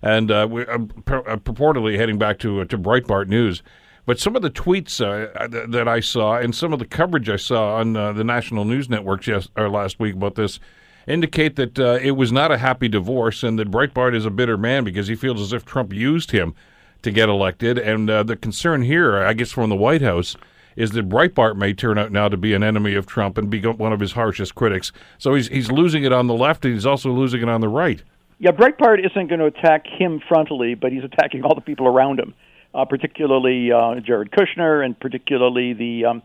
and 0.03 0.29
we, 0.51 0.65
purportedly 0.67 1.97
heading 1.97 2.19
back 2.19 2.39
to 2.41 2.63
to 2.67 2.77
Breitbart 2.77 3.29
News. 3.29 3.63
But 4.05 4.21
some 4.21 4.37
of 4.37 4.43
the 4.43 4.51
tweets 4.51 4.99
th- 4.99 5.71
that 5.71 5.89
I 5.89 6.01
saw 6.01 6.37
and 6.37 6.55
some 6.55 6.75
of 6.75 6.79
the 6.79 6.85
coverage 6.85 7.31
I 7.31 7.37
saw 7.37 7.77
on 7.77 7.95
the 7.95 8.23
national 8.23 8.67
news 8.67 8.91
networks 8.91 9.27
yes, 9.27 9.49
last 9.57 9.99
week 9.99 10.15
about 10.15 10.35
this 10.35 10.61
indicate 11.07 11.57
that 11.57 11.79
it 12.03 12.13
was 12.13 12.33
not 12.33 12.53
a 12.53 12.59
happy 12.59 12.89
divorce, 12.89 13.43
and 13.43 13.59
that 13.59 13.71
Breitbart 13.71 14.15
is 14.15 14.25
a 14.25 14.31
bitter 14.31 14.57
man 14.57 14.85
because 14.85 15.09
he 15.09 15.15
feels 15.15 15.41
as 15.41 15.53
if 15.53 15.65
Trump 15.65 15.93
used 15.93 16.31
him 16.31 16.55
to 17.03 17.11
get 17.11 17.29
elected. 17.29 17.79
And 17.79 18.09
the 18.09 18.39
concern 18.41 18.83
here, 18.83 19.17
I 19.19 19.33
guess, 19.33 19.53
from 19.53 19.71
the 19.71 19.77
White 19.77 20.03
House 20.03 20.37
is 20.77 20.91
that 20.93 21.09
Breitbart 21.09 21.57
may 21.57 21.73
turn 21.73 21.99
out 21.99 22.13
now 22.13 22.29
to 22.29 22.37
be 22.37 22.55
an 22.55 22.63
enemy 22.63 22.95
of 22.95 23.07
Trump 23.07 23.39
and 23.39 23.49
be 23.49 23.61
one 23.61 23.93
of 23.93 24.01
his 24.01 24.13
harshest 24.13 24.55
critics. 24.55 24.93
So 25.19 25.35
he's 25.35 25.49
he's 25.49 25.71
losing 25.71 26.05
it 26.05 26.13
on 26.13 26.27
the 26.27 26.35
left, 26.35 26.65
and 26.65 26.75
he's 26.75 26.87
also 26.87 27.11
losing 27.11 27.43
it 27.43 27.49
on 27.49 27.61
the 27.61 27.69
right. 27.69 28.03
Yeah, 28.39 28.51
Breitbart 28.51 29.05
isn't 29.05 29.29
going 29.29 29.39
to 29.41 29.47
attack 29.47 29.87
him 29.87 30.21
frontally, 30.29 30.79
but 30.79 30.93
he's 30.93 31.05
attacking 31.05 31.45
all 31.45 31.55
the 31.55 31.61
people 31.61 31.87
around 31.87 32.19
him, 32.19 32.35
uh, 32.75 32.85
particularly 32.85 33.71
uh, 33.71 34.01
Jared 34.01 34.33
Kushner 34.33 34.85
and 34.85 34.99
particularly 34.99 35.73
the 35.73 36.05
um, 36.07 36.23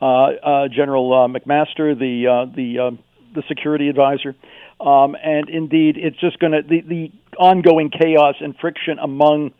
uh, 0.00 0.04
uh 0.04 0.68
General 0.68 1.12
uh, 1.12 1.26
McMaster, 1.26 1.98
the 1.98 2.26
uh, 2.26 2.54
the 2.54 2.98
the 3.36 3.44
security 3.46 3.88
advisor. 3.88 4.34
Um, 4.80 5.16
and 5.22 5.48
indeed, 5.48 5.96
it's 5.96 6.18
just 6.18 6.38
going 6.38 6.52
to 6.52 6.62
the 6.62 6.80
the 6.80 7.12
ongoing 7.38 7.90
chaos 7.90 8.34
and 8.40 8.56
friction 8.60 8.98
among 8.98 9.52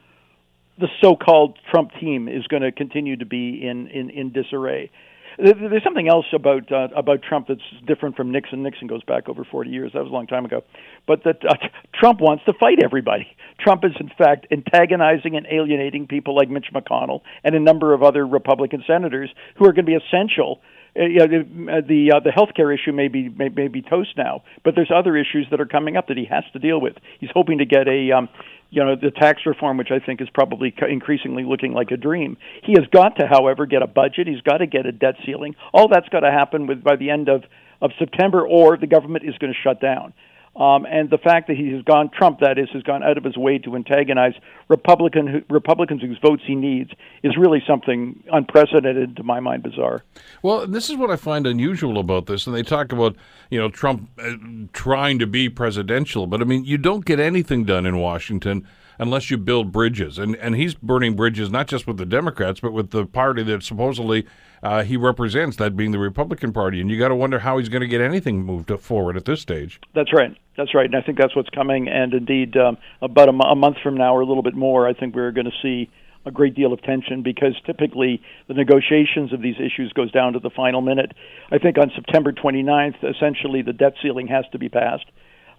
the 0.78 0.88
so-called 1.00 1.58
Trump 1.70 1.90
team 2.00 2.28
is 2.28 2.46
going 2.48 2.62
to 2.62 2.72
continue 2.72 3.16
to 3.16 3.24
be 3.24 3.66
in, 3.66 3.86
in, 3.88 4.10
in 4.10 4.32
disarray. 4.32 4.90
There's 5.38 5.84
something 5.84 6.08
else 6.08 6.24
about 6.32 6.72
uh, 6.72 6.88
about 6.96 7.20
Trump 7.22 7.48
that's 7.48 7.60
different 7.86 8.16
from 8.16 8.32
Nixon. 8.32 8.62
Nixon 8.62 8.86
goes 8.86 9.02
back 9.04 9.28
over 9.28 9.44
40 9.44 9.68
years. 9.68 9.92
That 9.92 10.00
was 10.00 10.08
a 10.10 10.14
long 10.14 10.26
time 10.26 10.46
ago. 10.46 10.62
But 11.06 11.24
that 11.24 11.44
uh, 11.46 11.54
Trump 11.94 12.22
wants 12.22 12.44
to 12.46 12.54
fight 12.54 12.78
everybody. 12.82 13.26
Trump 13.60 13.84
is 13.84 13.92
in 14.00 14.10
fact 14.16 14.46
antagonizing 14.50 15.36
and 15.36 15.46
alienating 15.50 16.06
people 16.06 16.34
like 16.34 16.48
Mitch 16.48 16.68
McConnell 16.74 17.20
and 17.44 17.54
a 17.54 17.60
number 17.60 17.92
of 17.92 18.02
other 18.02 18.26
Republican 18.26 18.82
senators 18.86 19.28
who 19.56 19.66
are 19.66 19.74
going 19.74 19.84
to 19.84 19.90
be 19.90 19.94
essential 19.94 20.62
uh, 20.98 21.02
know, 21.08 21.26
the 21.26 21.82
the, 21.86 22.12
uh, 22.16 22.20
the 22.20 22.30
healthcare 22.30 22.74
issue 22.74 22.92
may 22.92 23.08
be 23.08 23.28
may, 23.28 23.48
may 23.48 23.68
be 23.68 23.82
toast 23.82 24.16
now, 24.16 24.42
but 24.64 24.74
there's 24.74 24.90
other 24.94 25.16
issues 25.16 25.46
that 25.50 25.60
are 25.60 25.66
coming 25.66 25.96
up 25.96 26.08
that 26.08 26.16
he 26.16 26.24
has 26.24 26.44
to 26.52 26.58
deal 26.58 26.80
with. 26.80 26.94
He's 27.20 27.30
hoping 27.32 27.58
to 27.58 27.64
get 27.66 27.86
a 27.88 28.12
um, 28.12 28.28
you 28.70 28.84
know 28.84 28.96
the 28.96 29.10
tax 29.10 29.42
reform, 29.46 29.76
which 29.76 29.90
I 29.90 29.98
think 29.98 30.20
is 30.20 30.28
probably 30.32 30.74
increasingly 30.88 31.44
looking 31.44 31.72
like 31.72 31.90
a 31.90 31.96
dream. 31.96 32.36
He 32.62 32.72
has 32.72 32.86
got 32.90 33.16
to, 33.16 33.26
however, 33.26 33.66
get 33.66 33.82
a 33.82 33.86
budget. 33.86 34.26
He's 34.26 34.40
got 34.40 34.58
to 34.58 34.66
get 34.66 34.86
a 34.86 34.92
debt 34.92 35.16
ceiling. 35.24 35.54
All 35.72 35.88
that's 35.88 36.08
got 36.08 36.20
to 36.20 36.30
happen 36.30 36.66
with 36.66 36.82
by 36.82 36.96
the 36.96 37.10
end 37.10 37.28
of 37.28 37.44
of 37.80 37.90
September, 37.98 38.46
or 38.46 38.76
the 38.76 38.86
government 38.86 39.24
is 39.24 39.36
going 39.38 39.52
to 39.52 39.58
shut 39.62 39.80
down. 39.80 40.14
Um, 40.56 40.86
and 40.86 41.10
the 41.10 41.18
fact 41.18 41.48
that 41.48 41.56
he 41.58 41.70
has 41.72 41.82
gone, 41.82 42.08
Trump 42.16 42.40
that 42.40 42.58
is, 42.58 42.68
has 42.72 42.82
gone 42.82 43.02
out 43.02 43.18
of 43.18 43.24
his 43.24 43.36
way 43.36 43.58
to 43.58 43.76
antagonize 43.76 44.32
Republican 44.68 45.44
Republicans 45.50 46.00
whose 46.00 46.18
votes 46.22 46.42
he 46.46 46.54
needs 46.54 46.90
is 47.22 47.36
really 47.36 47.62
something 47.66 48.22
unprecedented 48.32 49.16
to 49.16 49.22
my 49.22 49.38
mind, 49.38 49.62
bizarre. 49.62 50.02
Well, 50.42 50.66
this 50.66 50.88
is 50.88 50.96
what 50.96 51.10
I 51.10 51.16
find 51.16 51.46
unusual 51.46 51.98
about 51.98 52.24
this, 52.24 52.46
and 52.46 52.56
they 52.56 52.62
talk 52.62 52.90
about 52.90 53.16
you 53.50 53.58
know 53.58 53.68
Trump 53.68 54.08
uh, 54.18 54.32
trying 54.72 55.18
to 55.18 55.26
be 55.26 55.50
presidential, 55.50 56.26
but 56.26 56.40
I 56.40 56.44
mean 56.44 56.64
you 56.64 56.78
don't 56.78 57.04
get 57.04 57.20
anything 57.20 57.64
done 57.64 57.84
in 57.84 57.98
Washington 57.98 58.66
unless 58.98 59.30
you 59.30 59.38
build 59.38 59.72
bridges. 59.72 60.18
And 60.18 60.36
and 60.36 60.54
he's 60.54 60.74
burning 60.74 61.14
bridges 61.14 61.50
not 61.50 61.66
just 61.66 61.86
with 61.86 61.96
the 61.96 62.06
Democrats, 62.06 62.60
but 62.60 62.72
with 62.72 62.90
the 62.90 63.06
party 63.06 63.42
that 63.44 63.62
supposedly 63.62 64.26
uh, 64.62 64.82
he 64.82 64.96
represents, 64.96 65.56
that 65.56 65.76
being 65.76 65.92
the 65.92 65.98
Republican 65.98 66.52
Party. 66.52 66.80
And 66.80 66.90
you 66.90 66.98
got 66.98 67.08
to 67.08 67.14
wonder 67.14 67.40
how 67.40 67.58
he's 67.58 67.68
going 67.68 67.82
to 67.82 67.88
get 67.88 68.00
anything 68.00 68.42
moved 68.42 68.70
forward 68.80 69.16
at 69.16 69.24
this 69.24 69.40
stage. 69.40 69.80
That's 69.94 70.12
right. 70.12 70.36
That's 70.56 70.74
right. 70.74 70.86
And 70.86 70.96
I 70.96 71.02
think 71.02 71.18
that's 71.18 71.36
what's 71.36 71.50
coming. 71.50 71.88
And 71.88 72.14
indeed, 72.14 72.56
um, 72.56 72.78
about 73.02 73.28
a, 73.28 73.32
m- 73.32 73.40
a 73.40 73.54
month 73.54 73.76
from 73.82 73.96
now 73.96 74.16
or 74.16 74.20
a 74.20 74.26
little 74.26 74.42
bit 74.42 74.54
more, 74.54 74.88
I 74.88 74.94
think 74.94 75.14
we're 75.14 75.32
going 75.32 75.46
to 75.46 75.56
see 75.62 75.90
a 76.24 76.30
great 76.30 76.54
deal 76.54 76.72
of 76.72 76.82
tension 76.82 77.22
because 77.22 77.54
typically 77.64 78.20
the 78.48 78.54
negotiations 78.54 79.32
of 79.32 79.40
these 79.40 79.54
issues 79.56 79.92
goes 79.92 80.10
down 80.10 80.32
to 80.32 80.40
the 80.40 80.50
final 80.50 80.80
minute. 80.80 81.12
I 81.52 81.58
think 81.58 81.78
on 81.78 81.92
September 81.94 82.32
29th, 82.32 82.96
essentially 83.04 83.62
the 83.62 83.72
debt 83.72 83.94
ceiling 84.02 84.26
has 84.26 84.44
to 84.52 84.58
be 84.58 84.68
passed. 84.68 85.06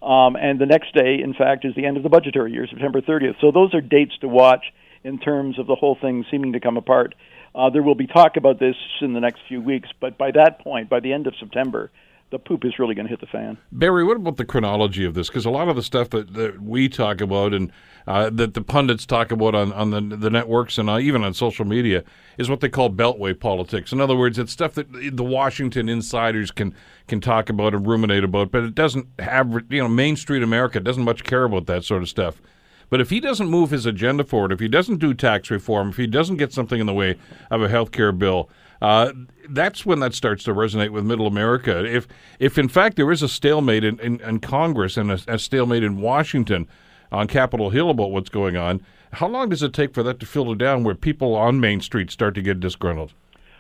Um, 0.02 0.36
and 0.36 0.60
the 0.60 0.66
next 0.66 0.94
day, 0.94 1.20
in 1.24 1.34
fact, 1.34 1.66
is 1.66 1.74
the 1.76 1.86
end 1.86 1.98
of 1.98 2.04
the 2.04 2.10
budgetary 2.10 2.52
year, 2.52 2.68
September 2.70 3.02
30th. 3.02 3.36
So 3.42 3.52
those 3.52 3.74
are 3.74 3.82
dates 3.82 4.18
to 4.22 4.28
watch 4.28 4.66
in 5.04 5.20
terms 5.20 5.58
of 5.58 5.68
the 5.68 5.76
whole 5.76 5.98
thing 6.00 6.26
seeming 6.30 6.54
to 6.54 6.60
come 6.60 6.78
apart. 6.78 7.16
Uh, 7.56 7.70
there 7.70 7.82
will 7.82 7.96
be 7.96 8.08
talk 8.08 8.38
about 8.38 8.60
this 8.60 8.76
in 9.02 9.14
the 9.14 9.20
next 9.20 9.40
few 9.48 9.62
weeks, 9.62 9.90
but 10.00 10.18
by 10.18 10.32
that 10.32 10.60
point, 10.60 10.90
by 10.90 11.00
the 11.00 11.14
end 11.14 11.26
of 11.26 11.34
September, 11.40 11.90
the 12.30 12.40
poop 12.40 12.66
is 12.66 12.78
really 12.78 12.94
going 12.94 13.06
to 13.06 13.10
hit 13.10 13.22
the 13.22 13.28
fan. 13.28 13.58
Barry, 13.72 14.04
what 14.04 14.18
about 14.18 14.38
the 14.38 14.46
chronology 14.46 15.06
of 15.06 15.14
this? 15.14 15.28
Because 15.28 15.46
a 15.46 15.50
lot 15.50 15.70
of 15.70 15.76
the 15.76 15.84
stuff 15.84 16.10
that, 16.10 16.34
that 16.34 16.62
we 16.62 16.90
talk 16.90 17.22
about 17.22 17.54
and 17.54 17.72
uh, 18.06 18.30
that 18.32 18.54
the 18.54 18.62
pundits 18.62 19.06
talk 19.06 19.32
about 19.32 19.56
on, 19.56 19.72
on 19.74 19.92
the, 19.92 20.16
the 20.16 20.30
networks 20.30 20.78
and 20.78 20.90
uh, 20.90 20.98
even 20.98 21.24
on 21.24 21.34
social 21.34 21.66
media 21.66 22.04
is 22.38 22.50
what 22.50 22.60
they 22.60 22.70
call 22.70 22.90
beltway 22.90 23.38
politics. 23.38 23.92
In 23.92 24.02
other 24.02 24.16
words, 24.16 24.38
it's 24.38 24.52
stuff 24.52 24.74
that 24.74 24.88
the 24.92 25.24
Washington 25.24 25.90
insiders 25.90 26.52
can 26.52 26.74
can 27.08 27.22
talk 27.22 27.50
about 27.50 27.74
and 27.74 27.88
ruminate 27.88 28.26
about, 28.26 28.52
but 28.52 28.64
it 28.64 28.76
doesn't 28.76 29.08
have 29.20 29.64
you 29.70 29.82
know 29.82 29.88
Main 29.88 30.18
Street 30.18 30.44
America 30.44 30.80
doesn't 30.80 31.04
much 31.04 31.24
care 31.24 31.46
about 31.46 31.66
that 31.68 31.86
sort 31.86 32.02
of 32.02 32.10
stuff. 32.10 32.42
But 32.90 33.02
if 33.02 33.10
he 33.10 33.20
doesn't 33.20 33.48
move 33.48 33.72
his 33.72 33.86
agenda 33.86 34.24
forward, 34.24 34.52
if 34.52 34.60
he 34.60 34.70
doesn't 34.70 34.98
do 34.98 35.14
tax 35.14 35.52
reform, 35.52 35.90
if 35.90 35.98
he 35.98 36.08
doesn't 36.08 36.38
get 36.38 36.54
something 36.54 36.80
in 36.80 36.88
the 36.88 36.94
way 36.94 37.16
of 37.52 37.62
a 37.62 37.68
health 37.68 37.92
care 37.92 38.14
bill, 38.14 38.50
uh, 38.82 39.12
that's 39.50 39.86
when 39.86 40.00
that 40.00 40.14
starts 40.14 40.44
to 40.44 40.54
resonate 40.54 40.92
with 40.92 41.06
Middle 41.06 41.28
America. 41.28 41.84
If 41.86 42.08
if 42.40 42.58
in 42.58 42.68
fact 42.68 42.96
there 42.96 43.12
is 43.12 43.24
a 43.24 43.30
stalemate 43.30 43.84
in, 43.84 44.00
in, 44.00 44.20
in 44.22 44.40
Congress 44.40 44.98
and 44.98 45.12
a, 45.12 45.20
a 45.28 45.40
stalemate 45.40 45.84
in 45.84 46.02
Washington 46.02 46.68
on 47.12 47.28
Capitol 47.28 47.70
Hill 47.70 47.90
about 47.90 48.12
what's 48.12 48.30
going 48.30 48.58
on. 48.58 48.82
How 49.14 49.28
long 49.28 49.50
does 49.50 49.64
it 49.64 49.74
take 49.74 49.94
for 49.94 50.04
that 50.04 50.20
to 50.20 50.26
filter 50.26 50.56
down 50.56 50.84
where 50.84 50.96
people 50.96 51.36
on 51.36 51.60
Main 51.60 51.82
Street 51.82 52.12
start 52.12 52.36
to 52.36 52.42
get 52.42 52.60
disgruntled? 52.60 53.14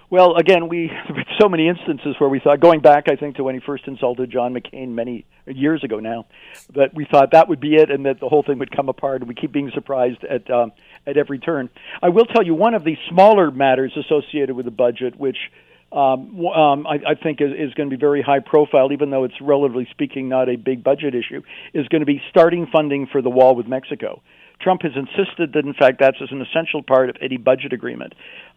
Well, 0.10 0.36
again, 0.38 0.70
we 0.70 0.90
so 1.38 1.50
many 1.50 1.68
instances 1.68 2.16
where 2.18 2.30
we 2.30 2.40
thought 2.40 2.62
going 2.62 2.80
back, 2.80 3.10
I 3.10 3.18
think, 3.18 3.36
to 3.36 3.44
when 3.44 3.56
he 3.56 3.62
first 3.62 3.88
insulted 3.88 4.32
John 4.32 4.54
McCain 4.54 4.90
many 4.90 5.26
years 5.46 5.84
ago 5.84 6.00
now, 6.00 6.26
that 6.76 6.94
we 6.94 7.06
thought 7.06 7.32
that 7.34 7.50
would 7.50 7.60
be 7.60 7.76
it, 7.76 7.92
and 7.92 8.06
that 8.06 8.22
the 8.22 8.30
whole 8.30 8.42
thing 8.42 8.58
would 8.60 8.74
come 8.74 8.88
apart. 8.88 9.22
And 9.22 9.28
we 9.28 9.36
keep 9.36 9.52
being 9.52 9.70
surprised 9.74 10.24
at 10.24 10.50
um, 10.50 10.72
at 11.06 11.18
every 11.18 11.40
turn. 11.40 11.70
I 12.02 12.08
will 12.08 12.26
tell 12.26 12.44
you 12.44 12.54
one 12.54 12.74
of 12.74 12.86
the 12.86 12.96
smaller 13.10 13.52
matters 13.52 13.98
associated 13.98 14.56
with 14.56 14.64
the 14.64 14.72
budget, 14.72 15.20
which 15.20 15.38
um, 15.92 16.46
um, 16.46 16.88
I, 16.88 17.00
I 17.12 17.16
think 17.22 17.42
is, 17.42 17.52
is 17.52 17.74
going 17.74 17.90
to 17.90 17.96
be 17.96 18.00
very 18.00 18.22
high 18.22 18.40
profile, 18.40 18.94
even 18.94 19.10
though 19.10 19.26
it's 19.26 19.40
relatively 19.42 19.90
speaking 19.92 20.30
not 20.30 20.48
a 20.48 20.56
big 20.56 20.86
budget 20.86 21.16
issue, 21.16 21.42
is 21.74 21.86
going 21.90 22.02
to 22.02 22.06
be 22.06 22.22
starting 22.30 22.68
funding 22.72 23.08
for 23.12 23.22
the 23.22 23.30
wall 23.30 23.56
with 23.56 23.68
Mexico. 23.68 24.22
Trump 24.60 24.82
has 24.82 24.92
insisted 24.96 25.54
that, 25.54 25.66
in 25.66 25.74
fact, 25.74 26.00
that's 26.00 26.18
an 26.20 26.42
essential 26.42 26.82
part 26.82 27.10
of 27.10 27.16
any 27.22 27.38
budget 27.38 27.74
agreement. 27.74 28.14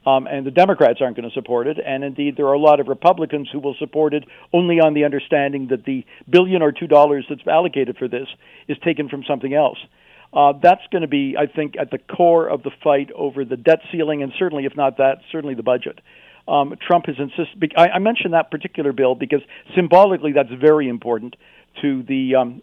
Um, 0.07 0.27
and 0.27 0.47
the 0.47 0.51
Democrats 0.51 1.01
aren't 1.03 1.17
going 1.17 1.29
to 1.29 1.35
support 1.35 1.67
it. 1.67 1.77
And 1.85 2.03
indeed, 2.03 2.37
there 2.37 2.47
are 2.47 2.55
a 2.55 2.59
lot 2.59 2.81
of 2.81 2.89
Republicans 2.89 3.49
who 3.53 3.59
will 3.59 3.75
support 3.79 4.15
it 4.15 4.25
only 4.53 4.81
on 4.81 4.95
the 4.95 5.05
understanding 5.05 5.69
that 5.69 5.85
the 5.85 6.05
billion 6.29 6.63
or 6.63 6.73
two 6.73 6.87
dollars 6.87 7.27
that's 7.29 7.47
allocated 7.47 7.99
for 7.99 8.09
this 8.09 8.27
is 8.67 8.79
taken 8.83 9.09
from 9.09 9.25
something 9.29 9.53
else. 9.53 9.79
Uh, 10.33 10.53
that's 10.63 10.83
going 10.93 11.03
to 11.03 11.09
be, 11.09 11.37
I 11.39 11.47
think, 11.47 11.75
at 11.79 11.91
the 11.91 11.99
core 11.99 12.49
of 12.49 12.63
the 12.63 12.71
fight 12.83 13.11
over 13.13 13.45
the 13.45 13.57
debt 13.57 13.81
ceiling, 13.93 14.23
and 14.23 14.33
certainly, 14.39 14.65
if 14.65 14.77
not 14.77 14.97
that, 14.99 15.19
certainly 15.31 15.55
the 15.55 15.63
budget 15.63 15.99
um, 16.51 16.75
Trump 16.85 17.07
has 17.07 17.17
insisted. 17.19 17.73
I, 17.77 17.89
I 17.89 17.99
mentioned 17.99 18.35
that 18.35 18.51
particular 18.51 18.93
bill 18.93 19.15
because 19.15 19.41
symbolically 19.75 20.33
that's 20.33 20.51
very 20.51 20.89
important 20.89 21.37
to 21.81 22.03
the 22.03 22.35
um, 22.35 22.63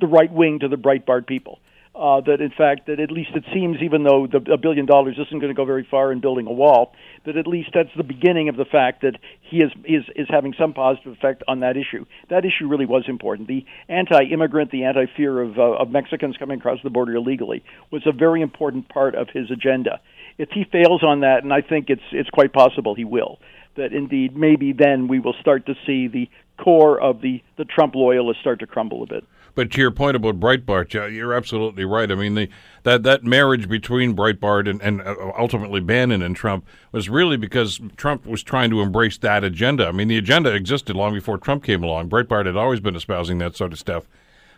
the 0.00 0.06
right 0.06 0.32
wing, 0.32 0.60
to 0.60 0.68
the 0.68 0.76
Breitbart 0.76 1.26
people. 1.26 1.60
Uh, 1.92 2.20
that 2.20 2.40
in 2.40 2.50
fact, 2.50 2.86
that 2.86 3.00
at 3.00 3.10
least 3.10 3.30
it 3.34 3.44
seems, 3.52 3.78
even 3.82 4.04
though 4.04 4.26
the, 4.26 4.52
a 4.52 4.56
billion 4.56 4.86
dollars 4.86 5.16
isn't 5.18 5.40
going 5.40 5.52
to 5.52 5.54
go 5.54 5.64
very 5.64 5.86
far 5.90 6.12
in 6.12 6.20
building 6.20 6.46
a 6.46 6.52
wall, 6.52 6.94
that 7.26 7.36
at 7.36 7.46
least 7.46 7.70
that's 7.74 7.90
the 7.96 8.04
beginning 8.04 8.48
of 8.48 8.56
the 8.56 8.64
fact 8.64 9.02
that 9.02 9.18
he 9.42 9.58
is 9.58 9.72
is 9.84 10.04
is 10.14 10.26
having 10.30 10.54
some 10.56 10.72
positive 10.72 11.12
effect 11.12 11.42
on 11.48 11.60
that 11.60 11.76
issue. 11.76 12.06
That 12.28 12.44
issue 12.44 12.68
really 12.68 12.86
was 12.86 13.04
important. 13.08 13.48
The 13.48 13.66
anti-immigrant, 13.88 14.70
the 14.70 14.84
anti-fear 14.84 15.40
of 15.40 15.58
uh, 15.58 15.62
of 15.62 15.90
Mexicans 15.90 16.36
coming 16.36 16.58
across 16.60 16.78
the 16.82 16.90
border 16.90 17.16
illegally 17.16 17.64
was 17.90 18.02
a 18.06 18.12
very 18.12 18.40
important 18.40 18.88
part 18.88 19.16
of 19.16 19.28
his 19.28 19.50
agenda 19.50 20.00
if 20.40 20.48
he 20.52 20.64
fails 20.64 21.02
on 21.02 21.20
that, 21.20 21.42
and 21.42 21.52
I 21.52 21.60
think 21.60 21.90
it's 21.90 22.02
it's 22.12 22.30
quite 22.30 22.52
possible 22.52 22.94
he 22.94 23.04
will, 23.04 23.38
that 23.76 23.92
indeed 23.92 24.34
maybe 24.34 24.72
then 24.72 25.06
we 25.06 25.20
will 25.20 25.34
start 25.38 25.66
to 25.66 25.74
see 25.86 26.08
the 26.08 26.30
core 26.56 26.98
of 26.98 27.20
the 27.20 27.42
the 27.58 27.66
Trump 27.66 27.94
loyalists 27.94 28.40
start 28.40 28.60
to 28.60 28.66
crumble 28.66 29.02
a 29.02 29.06
bit. 29.06 29.24
But 29.54 29.70
to 29.72 29.80
your 29.80 29.90
point 29.90 30.16
about 30.16 30.40
Breitbart, 30.40 30.92
you're 30.92 31.34
absolutely 31.34 31.84
right. 31.84 32.10
I 32.10 32.14
mean, 32.14 32.34
the, 32.34 32.48
that 32.84 33.02
that 33.02 33.24
marriage 33.24 33.68
between 33.68 34.16
Breitbart 34.16 34.68
and, 34.68 34.80
and 34.82 35.00
uh, 35.02 35.32
ultimately 35.38 35.80
Bannon 35.80 36.22
and 36.22 36.34
Trump 36.36 36.66
was 36.92 37.08
really 37.08 37.36
because 37.36 37.80
Trump 37.96 38.26
was 38.26 38.42
trying 38.42 38.70
to 38.70 38.80
embrace 38.80 39.18
that 39.18 39.44
agenda. 39.44 39.86
I 39.86 39.92
mean, 39.92 40.08
the 40.08 40.18
agenda 40.18 40.54
existed 40.54 40.96
long 40.96 41.14
before 41.14 41.38
Trump 41.38 41.64
came 41.64 41.82
along. 41.82 42.08
Breitbart 42.08 42.46
had 42.46 42.56
always 42.56 42.80
been 42.80 42.96
espousing 42.96 43.38
that 43.38 43.56
sort 43.56 43.72
of 43.72 43.78
stuff. 43.78 44.06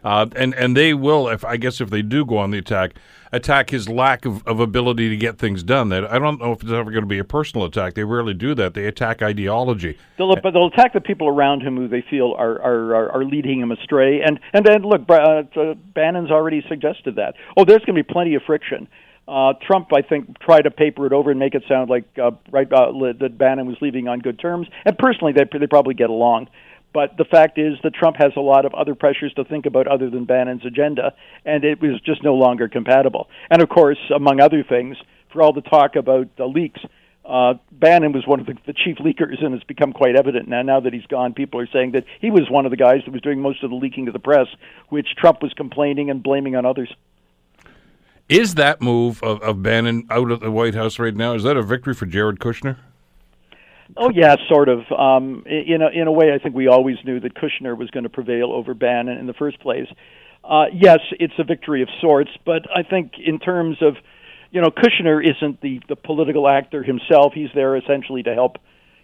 Uh, 0.04 0.26
and 0.36 0.54
and 0.54 0.76
they 0.76 0.94
will, 0.94 1.28
if 1.28 1.44
I 1.44 1.56
guess, 1.56 1.80
if 1.80 1.90
they 1.90 2.02
do 2.02 2.24
go 2.24 2.38
on 2.38 2.50
the 2.50 2.58
attack, 2.58 2.94
attack 3.30 3.70
his 3.70 3.88
lack 3.88 4.24
of, 4.24 4.46
of 4.46 4.60
ability 4.60 5.08
to 5.08 5.16
get 5.16 5.38
things 5.38 5.62
done. 5.62 5.88
That 5.90 6.10
I 6.10 6.18
don't 6.18 6.40
know 6.40 6.52
if 6.52 6.62
it's 6.62 6.72
ever 6.72 6.90
going 6.90 7.02
to 7.04 7.08
be 7.08 7.18
a 7.18 7.24
personal 7.24 7.66
attack. 7.66 7.94
They 7.94 8.04
rarely 8.04 8.34
do 8.34 8.54
that. 8.56 8.74
They 8.74 8.86
attack 8.86 9.22
ideology. 9.22 9.98
They'll, 10.18 10.34
but 10.36 10.52
they'll 10.52 10.66
attack 10.66 10.92
the 10.92 11.00
people 11.00 11.28
around 11.28 11.62
him 11.62 11.76
who 11.76 11.88
they 11.88 12.04
feel 12.08 12.34
are 12.36 12.60
are, 12.60 13.10
are 13.10 13.24
leading 13.24 13.60
him 13.60 13.70
astray. 13.70 14.22
And 14.22 14.40
and 14.52 14.64
then 14.64 14.82
look, 14.82 15.08
uh, 15.08 15.42
Bannon's 15.94 16.30
already 16.30 16.64
suggested 16.68 17.16
that. 17.16 17.34
Oh, 17.56 17.64
there's 17.64 17.84
going 17.84 17.96
to 17.96 18.02
be 18.04 18.12
plenty 18.12 18.34
of 18.34 18.42
friction. 18.42 18.88
Uh, 19.28 19.52
Trump, 19.64 19.92
I 19.94 20.02
think, 20.02 20.36
tried 20.40 20.62
to 20.62 20.70
paper 20.72 21.06
it 21.06 21.12
over 21.12 21.30
and 21.30 21.38
make 21.38 21.54
it 21.54 21.62
sound 21.68 21.88
like 21.88 22.04
uh, 22.20 22.32
right 22.50 22.70
uh, 22.72 22.90
that 23.20 23.38
Bannon 23.38 23.66
was 23.66 23.76
leaving 23.80 24.08
on 24.08 24.18
good 24.18 24.38
terms. 24.38 24.66
And 24.84 24.98
personally, 24.98 25.32
they 25.32 25.46
they 25.58 25.68
probably 25.68 25.94
get 25.94 26.10
along. 26.10 26.48
But 26.92 27.16
the 27.16 27.24
fact 27.24 27.58
is 27.58 27.74
that 27.82 27.94
Trump 27.94 28.16
has 28.16 28.32
a 28.36 28.40
lot 28.40 28.64
of 28.64 28.74
other 28.74 28.94
pressures 28.94 29.32
to 29.34 29.44
think 29.44 29.66
about 29.66 29.86
other 29.88 30.10
than 30.10 30.24
Bannon's 30.24 30.64
agenda, 30.66 31.14
and 31.44 31.64
it 31.64 31.80
was 31.80 32.00
just 32.02 32.22
no 32.22 32.34
longer 32.34 32.68
compatible. 32.68 33.28
And 33.50 33.62
of 33.62 33.68
course, 33.68 33.98
among 34.14 34.40
other 34.40 34.62
things, 34.62 34.96
for 35.32 35.42
all 35.42 35.52
the 35.52 35.62
talk 35.62 35.96
about 35.96 36.36
the 36.36 36.46
leaks, 36.46 36.80
uh, 37.24 37.54
Bannon 37.70 38.12
was 38.12 38.26
one 38.26 38.40
of 38.40 38.46
the, 38.46 38.56
the 38.66 38.72
chief 38.72 38.98
leakers, 38.98 39.42
and 39.42 39.54
it's 39.54 39.64
become 39.64 39.92
quite 39.92 40.16
evident 40.16 40.48
now. 40.48 40.62
Now 40.62 40.80
that 40.80 40.92
he's 40.92 41.06
gone, 41.06 41.34
people 41.34 41.60
are 41.60 41.68
saying 41.72 41.92
that 41.92 42.04
he 42.20 42.30
was 42.30 42.50
one 42.50 42.66
of 42.66 42.70
the 42.70 42.76
guys 42.76 43.00
that 43.06 43.12
was 43.12 43.22
doing 43.22 43.40
most 43.40 43.62
of 43.62 43.70
the 43.70 43.76
leaking 43.76 44.06
to 44.06 44.12
the 44.12 44.18
press, 44.18 44.48
which 44.88 45.14
Trump 45.16 45.42
was 45.42 45.52
complaining 45.54 46.10
and 46.10 46.22
blaming 46.22 46.56
on 46.56 46.66
others. 46.66 46.92
Is 48.28 48.54
that 48.56 48.80
move 48.80 49.22
of, 49.22 49.40
of 49.42 49.62
Bannon 49.62 50.06
out 50.10 50.30
of 50.30 50.40
the 50.40 50.50
White 50.50 50.74
House 50.74 50.98
right 50.98 51.14
now? 51.14 51.34
Is 51.34 51.42
that 51.44 51.56
a 51.56 51.62
victory 51.62 51.94
for 51.94 52.06
Jared 52.06 52.38
Kushner? 52.38 52.76
Oh 53.96 54.10
yeah, 54.14 54.36
sort 54.48 54.68
of. 54.68 54.80
Um, 54.90 55.44
in 55.46 55.82
a 55.82 55.88
in 55.88 56.06
a 56.06 56.12
way, 56.12 56.32
I 56.32 56.38
think 56.38 56.54
we 56.54 56.68
always 56.68 56.96
knew 57.04 57.20
that 57.20 57.34
Kushner 57.34 57.76
was 57.76 57.90
going 57.90 58.04
to 58.04 58.10
prevail 58.10 58.52
over 58.52 58.74
Bannon 58.74 59.18
in 59.18 59.26
the 59.26 59.34
first 59.34 59.60
place. 59.60 59.86
Uh, 60.44 60.66
yes, 60.72 60.98
it's 61.20 61.34
a 61.38 61.44
victory 61.44 61.82
of 61.82 61.88
sorts, 62.00 62.30
but 62.44 62.62
I 62.74 62.82
think 62.82 63.12
in 63.24 63.38
terms 63.38 63.76
of, 63.80 63.94
you 64.50 64.60
know, 64.60 64.70
Kushner 64.70 65.22
isn't 65.22 65.60
the 65.60 65.80
the 65.88 65.96
political 65.96 66.48
actor 66.48 66.82
himself. 66.82 67.32
He's 67.34 67.50
there 67.54 67.76
essentially 67.76 68.22
to 68.24 68.34
help 68.34 68.56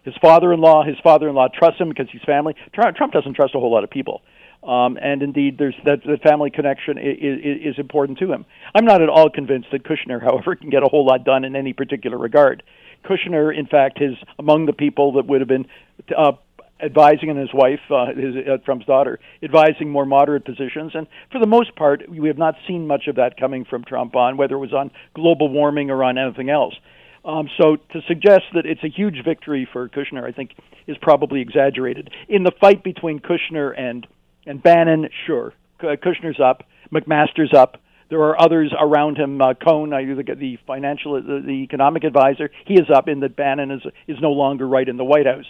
his 0.05 0.15
father-in-law. 0.23 0.85
His 0.85 0.97
father-in-law 1.03 1.49
trusts 1.59 1.81
him 1.81 1.91
because 1.91 2.09
he's 2.11 2.23
family. 2.23 2.55
Trump, 2.75 2.97
Trump 2.97 3.13
doesn't 3.13 3.35
trust 3.35 3.55
a 3.55 3.61
whole 3.61 3.73
lot 3.73 3.85
of 3.85 3.91
people. 3.91 4.23
Um, 4.63 4.99
and 5.01 5.23
indeed, 5.23 5.57
there's 5.59 5.77
that 5.85 6.03
the 6.03 6.19
family 6.23 6.51
connection 6.51 6.99
is, 6.99 7.75
is 7.75 7.79
important 7.79 8.19
to 8.19 8.33
him. 8.33 8.45
I'm 8.75 8.85
not 8.85 9.03
at 9.03 9.09
all 9.09 9.31
convinced 9.31 9.69
that 9.71 9.85
Kushner, 9.85 10.21
however, 10.21 10.57
can 10.57 10.71
get 10.71 10.83
a 10.83 10.89
whole 10.89 11.07
lot 11.07 11.25
done 11.25 11.45
in 11.45 11.55
any 11.55 11.73
particular 11.73 12.19
regard. 12.19 12.65
Kushner, 13.05 13.57
in 13.57 13.67
fact, 13.67 14.01
is 14.01 14.17
among 14.39 14.67
the 14.67 14.73
people 14.73 15.13
that 15.13 15.27
would 15.27 15.41
have 15.41 15.49
been 15.49 15.67
uh, 16.17 16.33
advising, 16.81 17.31
and 17.31 17.39
his 17.39 17.53
wife, 17.53 17.81
uh, 17.91 18.07
his, 18.07 18.35
uh, 18.37 18.57
Trump's 18.65 18.87
daughter, 18.87 19.19
advising 19.43 19.91
more 19.91 20.07
moderate 20.07 20.45
positions. 20.45 20.93
And 20.95 21.07
for 21.33 21.39
the 21.39 21.47
most 21.47 21.75
part, 21.75 22.09
we 22.09 22.29
have 22.29 22.39
not 22.39 22.55
seen 22.67 22.87
much 22.87 23.07
of 23.09 23.17
that 23.17 23.37
coming 23.39 23.65
from 23.65 23.85
Trump 23.85 24.15
on 24.15 24.37
whether 24.37 24.55
it 24.55 24.59
was 24.59 24.73
on 24.73 24.91
global 25.15 25.49
warming 25.49 25.91
or 25.91 26.05
on 26.05 26.19
anything 26.19 26.51
else. 26.51 26.75
Um, 27.25 27.49
so 27.61 27.77
to 27.77 28.01
suggest 28.07 28.45
that 28.55 28.65
it's 28.65 28.83
a 28.85 28.89
huge 28.89 29.25
victory 29.25 29.69
for 29.71 29.89
Kushner, 29.89 30.25
I 30.25 30.33
think, 30.33 30.53
is 30.87 30.97
probably 31.03 31.41
exaggerated. 31.41 32.11
In 32.29 32.45
the 32.45 32.53
fight 32.61 32.83
between 32.83 33.21
Kushner 33.21 33.79
and 33.79 34.07
and 34.47 34.63
Bannon, 34.63 35.11
sure, 35.27 35.53
Kushner's 35.79 36.41
up, 36.41 36.65
McMaster's 36.91 37.53
up. 37.53 37.83
There 38.11 38.21
are 38.21 38.41
others 38.41 38.73
around 38.79 39.19
him. 39.19 39.41
Uh, 39.41 39.55
Cohn, 39.55 39.93
uh, 39.93 39.99
the, 39.99 40.35
the 40.35 40.59
financial, 40.67 41.15
the, 41.21 41.43
the 41.45 41.53
economic 41.63 42.05
advisor, 42.05 42.51
he 42.67 42.75
is 42.75 42.89
up 42.95 43.09
in 43.09 43.21
that 43.21 43.37
Bannon 43.37 43.71
is 43.71 43.83
is 44.07 44.17
no 44.21 44.33
longer 44.33 44.67
right 44.67 44.89
in 44.89 44.97
the 44.97 45.05
White 45.05 45.27
House. 45.27 45.47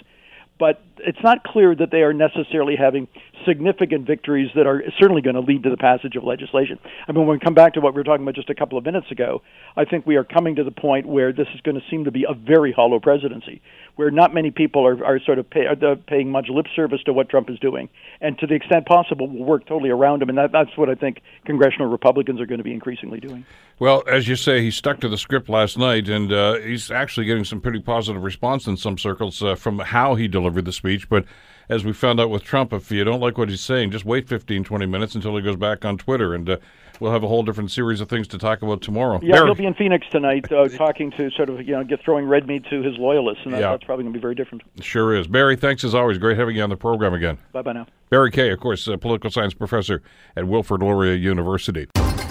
but 0.59 0.83
it's 0.99 1.23
not 1.23 1.45
clear 1.45 1.75
that 1.75 1.91
they 1.91 2.03
are 2.03 2.13
necessarily 2.13 2.77
having 2.77 3.09
significant 3.49 4.07
victories 4.07 4.51
that 4.55 4.67
are 4.67 4.83
certainly 4.99 5.23
going 5.23 5.35
to 5.35 5.41
lead 5.41 5.63
to 5.63 5.71
the 5.71 5.77
passage 5.77 6.17
of 6.17 6.25
legislation. 6.25 6.79
I 7.07 7.13
mean, 7.13 7.27
when 7.27 7.39
we 7.39 7.41
come 7.41 7.55
back 7.55 7.75
to 7.75 7.81
what 7.81 7.95
we 7.95 7.99
were 8.01 8.05
talking 8.05 8.23
about 8.23 8.35
just 8.35 8.51
a 8.51 8.55
couple 8.55 8.77
of 8.77 8.85
minutes 8.85 9.11
ago, 9.11 9.43
I 9.77 9.85
think 9.85 10.07
we 10.07 10.17
are 10.17 10.25
coming 10.25 10.57
to 10.57 10.65
the 10.65 10.71
point 10.71 11.07
where 11.07 11.33
this 11.33 11.49
is 11.55 11.61
going 11.63 11.77
to 11.77 11.83
seem 11.91 12.05
to 12.05 12.11
be 12.11 12.25
a 12.29 12.35
very 12.35 12.73
hollow 12.73 13.01
presidency, 13.01 13.63
where 13.97 14.11
not 14.11 14.35
many 14.35 14.51
people 14.51 14.87
are, 14.87 15.03
are 15.05 15.19
sort 15.21 15.39
of 15.39 15.49
pay, 15.49 15.65
are 15.67 15.97
paying 15.97 16.31
much 16.31 16.49
lip 16.51 16.67
service 16.77 17.01
to 17.07 17.13
what 17.13 17.29
Trump 17.31 17.49
is 17.49 17.59
doing, 17.59 17.89
and 18.21 18.39
to 18.39 18.47
the 18.47 18.55
extent 18.55 18.87
possible, 18.87 19.27
will 19.27 19.45
work 19.45 19.67
totally 19.67 19.91
around 19.91 20.23
him. 20.23 20.29
And 20.29 20.37
that, 20.37 20.53
that's 20.53 20.77
what 20.77 20.91
I 20.91 20.95
think 20.95 21.23
congressional 21.47 21.89
Republicans 21.89 22.41
are 22.41 22.47
going 22.47 22.59
to 22.59 22.65
be 22.65 22.73
increasingly 22.73 23.21
doing. 23.21 23.47
Well, 23.79 24.03
as 24.09 24.27
you 24.27 24.37
say, 24.37 24.61
he 24.61 24.71
stuck 24.71 25.01
to 25.01 25.09
the 25.09 25.19
script 25.19 25.49
last 25.49 25.79
night, 25.79 26.09
and 26.09 26.33
uh, 26.33 26.59
he's 26.59 26.91
actually 26.91 27.27
getting 27.27 27.45
some 27.45 27.61
pretty 27.61 27.81
positive 27.81 28.23
response 28.23 28.67
in 28.67 28.77
some 28.77 28.99
circles 28.99 29.43
uh, 29.43 29.55
from 29.55 29.79
how 29.79 30.17
he 30.17 30.27
delivered 30.27 30.65
the 30.65 30.73
speech. 30.73 31.09
But 31.09 31.25
as 31.69 31.85
we 31.85 31.93
found 31.93 32.21
out 32.21 32.31
with 32.31 32.43
Trump, 32.43 32.73
if 32.73 32.91
you 32.91 33.05
don't 33.05 33.21
like 33.21 33.37
what 33.37 33.49
he's 33.49 33.61
saying, 33.61 33.91
just 33.91 34.05
wait 34.05 34.29
15, 34.29 34.65
20 34.65 34.87
minutes 34.87 35.15
until 35.15 35.37
he 35.37 35.43
goes 35.43 35.57
back 35.57 35.85
on 35.85 35.99
Twitter, 35.99 36.35
and 36.35 36.49
uh, 36.49 36.57
we'll 37.01 37.13
have 37.13 37.23
a 37.23 37.29
whole 37.29 37.43
different 37.43 37.71
series 37.71 38.01
of 38.01 38.09
things 38.09 38.29
to 38.29 38.39
talk 38.39 38.63
about 38.63 38.83
tomorrow. 38.83 39.21
Yeah, 39.23 39.37
Barry. 39.37 39.47
he'll 39.47 39.55
be 39.55 39.67
in 39.67 39.75
Phoenix 39.75 40.07
tonight, 40.11 40.51
uh, 40.53 40.69
talking 40.69 41.11
to 41.13 41.31
sort 41.31 41.49
of 41.51 41.61
you 41.67 41.75
know 41.75 41.85
get 41.85 42.03
throwing 42.03 42.27
red 42.27 42.47
meat 42.47 42.65
to 42.71 42.83
his 42.83 42.97
loyalists, 42.99 43.45
and 43.45 43.55
that, 43.55 43.61
yeah. 43.61 43.71
that's 43.71 43.85
probably 43.85 44.05
going 44.05 44.13
to 44.13 44.19
be 44.19 44.23
very 44.23 44.35
different. 44.35 44.63
Sure 44.81 45.15
is. 45.15 45.27
Barry, 45.27 45.57
thanks 45.57 45.85
as 45.85 45.95
always. 45.95 46.19
Great 46.19 46.39
having 46.39 46.57
you 46.57 46.63
on 46.63 46.71
the 46.71 46.77
program 46.77 47.15
again. 47.15 47.39
Bye 47.53 47.63
bye 47.63 47.73
now. 47.73 47.87
Barry 48.11 48.31
Kay, 48.31 48.51
of 48.51 48.61
course, 48.61 48.87
political 49.01 49.31
science 49.31 49.53
professor 49.53 50.03
at 50.35 50.47
Wilfrid 50.47 50.81
Laurier 50.81 51.15
University. 51.15 51.87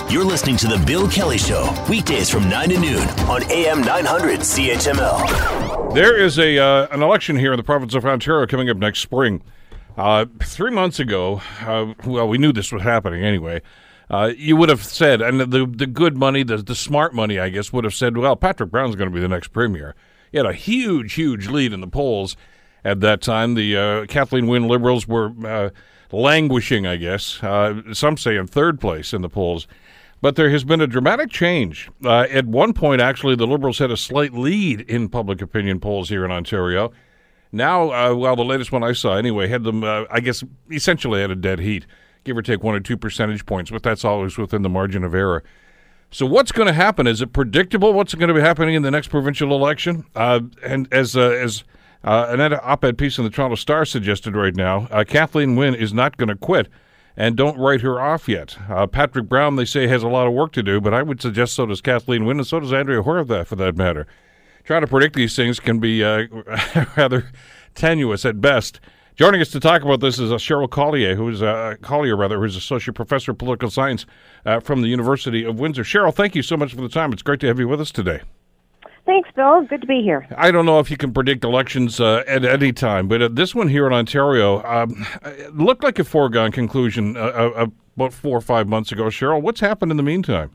You're 0.09 0.23
listening 0.23 0.57
to 0.57 0.67
The 0.67 0.81
Bill 0.87 1.07
Kelly 1.09 1.37
Show, 1.37 1.69
weekdays 1.89 2.29
from 2.29 2.49
9 2.49 2.69
to 2.69 2.79
noon 2.79 3.09
on 3.27 3.43
AM 3.51 3.81
900 3.81 4.39
CHML. 4.39 5.93
There 5.93 6.17
is 6.17 6.39
a 6.39 6.57
uh, 6.57 6.87
an 6.91 7.03
election 7.03 7.35
here 7.35 7.51
in 7.51 7.57
the 7.57 7.63
province 7.63 7.93
of 7.93 8.05
Ontario 8.05 8.47
coming 8.47 8.69
up 8.69 8.77
next 8.77 8.99
spring. 8.99 9.43
Uh, 9.97 10.25
three 10.41 10.71
months 10.71 10.99
ago, 10.99 11.41
uh, 11.61 11.93
well, 12.05 12.27
we 12.27 12.37
knew 12.37 12.53
this 12.53 12.71
was 12.71 12.83
happening 12.83 13.23
anyway. 13.23 13.61
Uh, 14.09 14.31
you 14.37 14.55
would 14.55 14.69
have 14.69 14.83
said, 14.83 15.21
and 15.21 15.39
the 15.39 15.65
the 15.65 15.87
good 15.87 16.17
money, 16.17 16.43
the 16.43 16.57
the 16.57 16.75
smart 16.75 17.13
money, 17.13 17.39
I 17.39 17.49
guess, 17.49 17.73
would 17.73 17.83
have 17.83 17.93
said, 17.93 18.17
well, 18.17 18.35
Patrick 18.35 18.71
Brown's 18.71 18.95
going 18.95 19.09
to 19.09 19.13
be 19.13 19.19
the 19.19 19.27
next 19.27 19.49
premier. 19.49 19.95
He 20.31 20.37
had 20.37 20.45
a 20.45 20.53
huge, 20.53 21.13
huge 21.13 21.47
lead 21.47 21.73
in 21.73 21.81
the 21.81 21.87
polls 21.87 22.37
at 22.85 22.99
that 23.01 23.21
time. 23.21 23.55
The 23.55 23.77
uh, 23.77 24.05
Kathleen 24.05 24.47
Wynne 24.47 24.67
Liberals 24.67 25.07
were 25.07 25.33
uh, 25.45 25.69
languishing, 26.11 26.85
I 26.87 26.95
guess. 26.97 27.39
some 27.93 28.17
say 28.17 28.37
in 28.37 28.47
third 28.47 28.79
place 28.79 29.13
in 29.13 29.21
the 29.21 29.29
polls. 29.29 29.67
But 30.19 30.35
there 30.35 30.49
has 30.49 30.63
been 30.63 30.81
a 30.81 30.87
dramatic 30.87 31.29
change. 31.29 31.89
Uh, 32.03 32.25
at 32.31 32.45
one 32.45 32.73
point, 32.73 33.01
actually, 33.01 33.35
the 33.35 33.45
Liberals 33.45 33.77
had 33.77 33.91
a 33.91 33.97
slight 33.97 34.33
lead 34.33 34.81
in 34.81 35.09
public 35.09 35.41
opinion 35.41 35.79
polls 35.79 36.09
here 36.09 36.25
in 36.25 36.31
Ontario. 36.31 36.91
Now, 37.51 37.91
uh, 37.91 38.15
well, 38.15 38.35
the 38.35 38.43
latest 38.43 38.71
one 38.71 38.83
I 38.83 38.93
saw 38.93 39.15
anyway 39.15 39.47
had 39.47 39.63
them, 39.63 39.83
uh, 39.83 40.05
I 40.09 40.19
guess, 40.19 40.43
essentially 40.71 41.23
at 41.23 41.29
a 41.29 41.35
dead 41.35 41.59
heat, 41.59 41.85
give 42.27 42.37
or 42.37 42.43
take 42.43 42.63
one 42.63 42.75
or 42.75 42.79
two 42.79 42.97
percentage 42.97 43.45
points, 43.45 43.71
but 43.71 43.81
that's 43.81 44.05
always 44.05 44.37
within 44.37 44.61
the 44.61 44.69
margin 44.69 45.03
of 45.03 45.15
error. 45.15 45.43
So, 46.11 46.25
what's 46.25 46.51
going 46.51 46.67
to 46.67 46.73
happen? 46.73 47.07
Is 47.07 47.21
it 47.21 47.33
predictable 47.33 47.93
what's 47.93 48.13
going 48.13 48.27
to 48.27 48.33
be 48.33 48.41
happening 48.41 48.75
in 48.75 48.83
the 48.83 48.91
next 48.91 49.07
provincial 49.07 49.51
election? 49.51 50.05
Uh, 50.15 50.41
and 50.63 50.87
as 50.91 51.17
uh, 51.17 51.21
as 51.21 51.63
uh, 52.03 52.27
an 52.29 52.53
op-ed 52.53 52.97
piece 52.97 53.17
in 53.17 53.23
the 53.23 53.29
Toronto 53.29 53.55
Star 53.55 53.83
suggested 53.83 54.35
right 54.35 54.55
now, 54.55 54.87
uh, 54.91 55.03
Kathleen 55.03 55.55
Wynne 55.55 55.75
is 55.75 55.93
not 55.93 56.17
going 56.17 56.29
to 56.29 56.35
quit 56.35 56.67
and 57.17 57.35
don't 57.35 57.57
write 57.57 57.81
her 57.81 57.99
off 57.99 58.29
yet. 58.29 58.57
Uh, 58.69 58.85
Patrick 58.85 59.27
Brown, 59.27 59.55
they 59.55 59.65
say, 59.65 59.87
has 59.87 60.03
a 60.03 60.07
lot 60.07 60.27
of 60.27 60.33
work 60.33 60.51
to 60.53 60.63
do, 60.63 60.79
but 60.79 60.93
I 60.93 61.01
would 61.01 61.19
suggest 61.19 61.55
so 61.55 61.65
does 61.65 61.81
Kathleen 61.81 62.25
Wynne, 62.25 62.37
and 62.37 62.47
so 62.47 62.59
does 62.59 62.71
Andrea 62.71 63.01
Horwath, 63.01 63.47
for 63.47 63.55
that 63.55 63.75
matter. 63.75 64.05
Trying 64.63 64.81
to 64.81 64.87
predict 64.87 65.15
these 65.15 65.35
things 65.35 65.59
can 65.59 65.79
be 65.79 66.03
uh, 66.03 66.27
rather 66.97 67.31
tenuous 67.73 68.23
at 68.23 68.39
best. 68.39 68.79
Joining 69.17 69.41
us 69.41 69.49
to 69.49 69.59
talk 69.59 69.81
about 69.81 69.99
this 69.99 70.19
is 70.19 70.31
uh, 70.31 70.35
Cheryl 70.35 70.69
Collier, 70.69 71.15
who 71.15 71.27
is 71.27 71.41
uh, 71.41 71.73
Collier 71.81 72.15
rather, 72.15 72.39
who's 72.39 72.55
associate 72.55 72.93
professor 72.93 73.31
of 73.31 73.39
political 73.39 73.71
science 73.71 74.05
uh, 74.45 74.59
from 74.59 74.83
the 74.83 74.89
University 74.89 75.43
of 75.43 75.59
Windsor. 75.59 75.81
Cheryl, 75.81 76.13
thank 76.13 76.35
you 76.35 76.43
so 76.43 76.55
much 76.55 76.75
for 76.75 76.81
the 76.81 76.87
time. 76.87 77.11
It's 77.11 77.23
great 77.23 77.39
to 77.39 77.47
have 77.47 77.57
you 77.57 77.67
with 77.67 77.81
us 77.81 77.89
today. 77.89 78.21
Thanks, 79.07 79.27
Bill. 79.35 79.63
Good 79.63 79.81
to 79.81 79.87
be 79.87 80.03
here. 80.03 80.27
I 80.37 80.51
don't 80.51 80.67
know 80.67 80.77
if 80.77 80.91
you 80.91 80.97
can 80.97 81.13
predict 81.13 81.43
elections 81.43 81.99
uh, 81.99 82.25
at 82.27 82.45
any 82.45 82.71
time, 82.71 83.07
but 83.07 83.23
uh, 83.23 83.29
this 83.31 83.55
one 83.55 83.69
here 83.69 83.87
in 83.87 83.93
Ontario 83.93 84.63
um, 84.63 85.03
looked 85.51 85.83
like 85.83 85.97
a 85.97 86.03
foregone 86.03 86.51
conclusion 86.51 87.17
uh, 87.17 87.21
uh, 87.21 87.67
about 87.95 88.13
four 88.13 88.37
or 88.37 88.41
five 88.41 88.67
months 88.67 88.91
ago. 88.91 89.05
Cheryl, 89.05 89.41
what's 89.41 89.61
happened 89.61 89.89
in 89.89 89.97
the 89.97 90.03
meantime? 90.03 90.51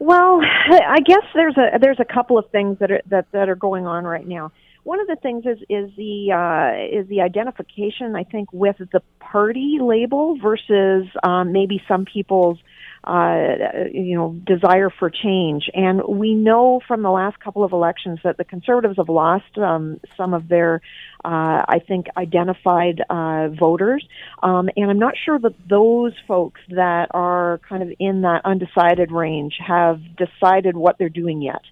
Well, 0.00 0.40
I 0.70 0.98
guess 0.98 1.22
there's 1.32 1.56
a 1.56 1.78
there's 1.80 2.00
a 2.00 2.04
couple 2.04 2.38
of 2.38 2.50
things 2.50 2.80
that 2.80 2.90
are 2.90 3.02
that, 3.06 3.30
that 3.30 3.48
are 3.48 3.54
going 3.54 3.86
on 3.86 4.02
right 4.04 4.26
now. 4.26 4.50
One 4.86 5.00
of 5.00 5.08
the 5.08 5.16
things 5.16 5.44
is 5.44 5.58
is 5.68 5.90
the 5.96 6.30
uh, 6.30 7.00
is 7.00 7.08
the 7.08 7.22
identification 7.22 8.14
I 8.14 8.22
think 8.22 8.52
with 8.52 8.76
the 8.78 9.02
party 9.18 9.78
label 9.80 10.38
versus 10.40 11.08
um, 11.24 11.50
maybe 11.50 11.82
some 11.88 12.04
people's 12.04 12.58
uh, 13.06 13.86
you 13.92 14.16
know, 14.16 14.36
desire 14.44 14.90
for 14.90 15.10
change. 15.10 15.70
And 15.74 16.02
we 16.08 16.34
know 16.34 16.80
from 16.88 17.02
the 17.02 17.10
last 17.10 17.38
couple 17.38 17.62
of 17.62 17.72
elections 17.72 18.18
that 18.24 18.36
the 18.36 18.44
conservatives 18.44 18.96
have 18.96 19.08
lost 19.08 19.56
um, 19.58 20.00
some 20.16 20.34
of 20.34 20.48
their, 20.48 20.80
uh, 21.26 21.64
I 21.68 21.80
think, 21.88 22.06
identified 22.16 23.02
uh, 23.10 23.48
voters. 23.48 24.06
Um, 24.44 24.70
and 24.76 24.88
I'm 24.90 25.00
not 25.00 25.14
sure 25.24 25.40
that 25.40 25.54
those 25.68 26.12
folks 26.28 26.60
that 26.70 27.08
are 27.10 27.60
kind 27.68 27.82
of 27.82 27.90
in 27.98 28.22
that 28.22 28.42
undecided 28.44 29.10
range 29.10 29.54
have 29.66 30.00
decided 30.16 30.76
what 30.76 30.98
they're 30.98 31.08
doing 31.08 31.42
yet. 31.42 31.62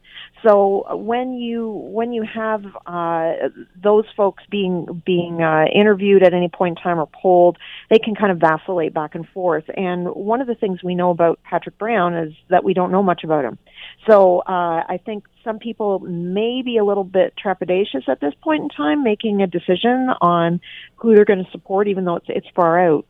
So 0.45 0.97
when 0.97 1.35
you 1.35 1.71
when 1.71 2.12
you 2.12 2.25
have 2.25 2.64
uh, 2.85 3.33
those 3.81 4.05
folks 4.17 4.43
being 4.51 5.03
being 5.07 5.40
uh, 5.40 5.67
interviewed 5.73 6.23
at 6.25 6.35
any 6.35 6.49
point 6.49 6.77
in 6.77 6.83
time 6.83 6.99
or 6.99 7.09
polled, 7.23 7.57
they 7.90 7.99
can 7.99 8.14
kind 8.14 8.33
of 8.33 8.38
vacillate 8.38 8.93
back 8.93 9.14
and 9.14 9.27
forth. 9.29 9.64
And 9.77 10.09
one 10.09 10.40
of 10.40 10.49
the 10.49 10.55
things 10.57 10.83
we 10.83 10.97
know 10.97 11.11
about 11.11 11.38
Patrick 11.45 11.79
Brown 11.79 12.14
is 12.17 12.35
that 12.51 12.64
we 12.64 12.75
don't 12.75 12.90
know 12.90 13.03
much 13.03 13.23
about 13.25 13.45
him. 13.45 13.59
So 14.09 14.40
uh, 14.40 14.83
I 14.87 15.01
think 15.07 15.25
some 15.44 15.59
people 15.59 16.00
may 16.00 16.62
be 16.62 16.78
a 16.78 16.85
little 16.85 17.04
bit 17.04 17.35
trepidatious 17.42 18.09
at 18.09 18.20
this 18.20 18.35
point 18.42 18.62
in 18.62 18.68
time, 18.70 19.04
making 19.04 19.42
a 19.42 19.46
decision 19.46 20.11
on 20.20 20.61
who 20.96 21.14
they're 21.14 21.24
going 21.24 21.44
to 21.44 21.50
support, 21.50 21.87
even 21.88 22.04
though 22.04 22.16
it's 22.16 22.26
it's 22.28 22.48
far 22.54 22.78
out 22.78 23.07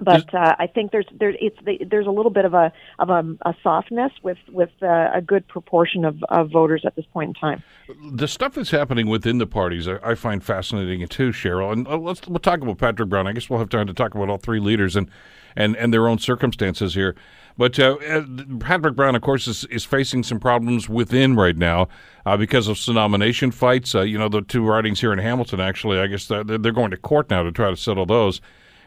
but 0.00 0.32
uh, 0.34 0.54
I 0.58 0.66
think 0.66 0.92
there's 0.92 1.06
there 1.18 1.34
it's 1.40 1.56
there's 1.88 2.06
a 2.06 2.10
little 2.10 2.30
bit 2.30 2.44
of 2.44 2.52
a 2.52 2.72
of 2.98 3.08
a, 3.08 3.24
a 3.46 3.54
softness 3.62 4.12
with 4.22 4.38
with 4.48 4.70
uh, 4.82 5.10
a 5.14 5.22
good 5.22 5.48
proportion 5.48 6.04
of, 6.04 6.22
of 6.28 6.50
voters 6.50 6.82
at 6.84 6.96
this 6.96 7.06
point 7.12 7.28
in 7.28 7.34
time. 7.34 7.62
The 8.12 8.28
stuff 8.28 8.54
that's 8.54 8.70
happening 8.70 9.08
within 9.08 9.38
the 9.38 9.46
parties, 9.46 9.88
I, 9.88 9.98
I 10.02 10.14
find 10.14 10.44
fascinating 10.44 11.06
too, 11.08 11.30
Cheryl. 11.30 11.72
And 11.72 11.88
uh, 11.88 11.96
let's 11.96 12.26
we'll 12.28 12.38
talk 12.40 12.60
about 12.60 12.78
Patrick 12.78 13.08
Brown. 13.08 13.26
I 13.26 13.32
guess 13.32 13.48
we'll 13.48 13.58
have 13.58 13.70
time 13.70 13.86
to 13.86 13.94
talk 13.94 14.14
about 14.14 14.28
all 14.28 14.38
three 14.38 14.60
leaders 14.60 14.96
and 14.96 15.10
and 15.56 15.74
and 15.76 15.94
their 15.94 16.08
own 16.08 16.18
circumstances 16.18 16.94
here. 16.94 17.16
But 17.58 17.78
uh, 17.78 17.96
uh 17.96 18.24
Patrick 18.60 18.96
Brown, 18.96 19.14
of 19.14 19.22
course, 19.22 19.46
is, 19.48 19.64
is 19.64 19.84
facing 19.84 20.22
some 20.22 20.38
problems 20.38 20.88
within 20.88 21.36
right 21.36 21.56
now 21.56 21.88
uh, 22.24 22.36
because 22.36 22.68
of 22.68 22.78
some 22.78 22.96
nomination 22.96 23.50
fights. 23.50 23.94
Uh, 23.94 24.02
you 24.02 24.18
know, 24.18 24.28
the 24.28 24.42
two 24.42 24.66
ridings 24.66 25.00
here 25.00 25.12
in 25.12 25.18
Hamilton, 25.18 25.60
actually, 25.60 25.98
I 25.98 26.06
guess 26.06 26.26
they're, 26.26 26.44
they're 26.44 26.72
going 26.72 26.90
to 26.90 26.96
court 26.96 27.30
now 27.30 27.42
to 27.42 27.52
try 27.52 27.70
to 27.70 27.76
settle 27.76 28.06
those 28.06 28.40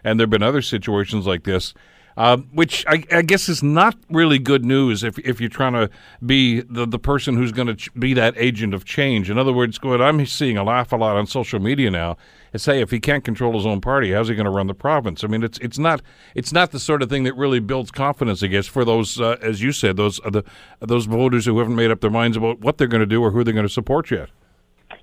and 0.04 0.20
there 0.20 0.24
have 0.24 0.30
been 0.30 0.44
other 0.44 0.62
situations 0.62 1.26
like 1.26 1.44
this. 1.44 1.74
Uh, 2.18 2.38
which 2.52 2.84
I, 2.86 3.04
I, 3.14 3.22
guess 3.22 3.48
is 3.48 3.64
not 3.64 3.96
really 4.10 4.40
good 4.40 4.66
news 4.66 5.06
if, 5.06 5.18
if 5.20 5.40
you're 5.40 5.50
trying 5.50 5.72
to 5.72 5.90
be 6.26 6.60
the, 6.62 6.86
the 6.86 7.00
person 7.00 7.38
who's 7.38 7.54
going 7.54 7.68
to 7.68 7.76
ch- 7.76 7.94
be 7.94 8.14
that 8.14 8.34
agent 8.36 8.74
of 8.74 8.84
change. 8.84 9.30
In 9.30 9.38
other 9.38 9.54
words, 9.54 9.82
what 9.82 10.02
I'm 10.02 10.26
seeing 10.26 10.58
a 10.58 10.64
laugh 10.64 10.92
a 10.92 10.98
lot 10.98 11.16
on 11.16 11.28
social 11.28 11.62
media 11.62 11.90
now 11.90 12.18
say 12.58 12.82
if 12.82 12.92
he 12.92 13.00
can't 13.00 13.24
control 13.24 13.54
his 13.54 13.66
own 13.66 13.82
party, 13.82 14.12
how's 14.12 14.30
he 14.30 14.36
going 14.36 14.46
to 14.46 14.52
run 14.52 14.68
the 14.68 14.74
province? 14.74 15.24
I 15.24 15.28
mean, 15.28 15.44
it's 15.44 15.58
it's 15.60 15.78
not 15.78 16.02
it's 16.36 16.52
not 16.52 16.72
the 16.72 16.80
sort 16.80 17.02
of 17.02 17.10
thing 17.10 17.24
that 17.24 17.36
really 17.36 17.60
builds 17.60 17.92
confidence. 17.92 18.42
I 18.44 18.48
guess 18.48 18.68
for 18.68 18.84
those, 18.86 19.20
uh, 19.20 19.38
as 19.42 19.62
you 19.62 19.72
said, 19.72 19.98
those 19.98 20.20
uh, 20.26 20.30
the 20.30 20.44
those 20.80 21.06
voters 21.06 21.46
who 21.46 21.58
haven't 21.60 21.76
made 21.76 21.92
up 21.92 22.02
their 22.02 22.10
minds 22.10 22.38
about 22.38 22.60
what 22.60 22.78
they're 22.78 22.88
going 22.88 23.02
to 23.02 23.06
do 23.06 23.22
or 23.22 23.32
who 23.32 23.44
they're 23.44 23.54
going 23.54 23.68
to 23.68 23.74
support 23.74 24.12
yet. 24.12 24.30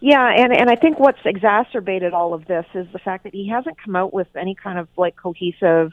Yeah, 0.00 0.28
and 0.28 0.52
and 0.52 0.68
I 0.68 0.76
think 0.76 0.98
what's 0.98 1.18
exacerbated 1.24 2.12
all 2.12 2.34
of 2.34 2.46
this 2.46 2.66
is 2.74 2.86
the 2.92 2.98
fact 2.98 3.24
that 3.24 3.34
he 3.34 3.48
hasn't 3.48 3.76
come 3.82 3.96
out 3.96 4.12
with 4.12 4.28
any 4.36 4.54
kind 4.54 4.78
of 4.78 4.88
like 4.96 5.16
cohesive 5.16 5.92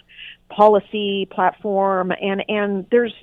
policy 0.50 1.28
platform 1.32 2.12
and 2.12 2.44
and 2.48 2.86
there's 2.92 3.14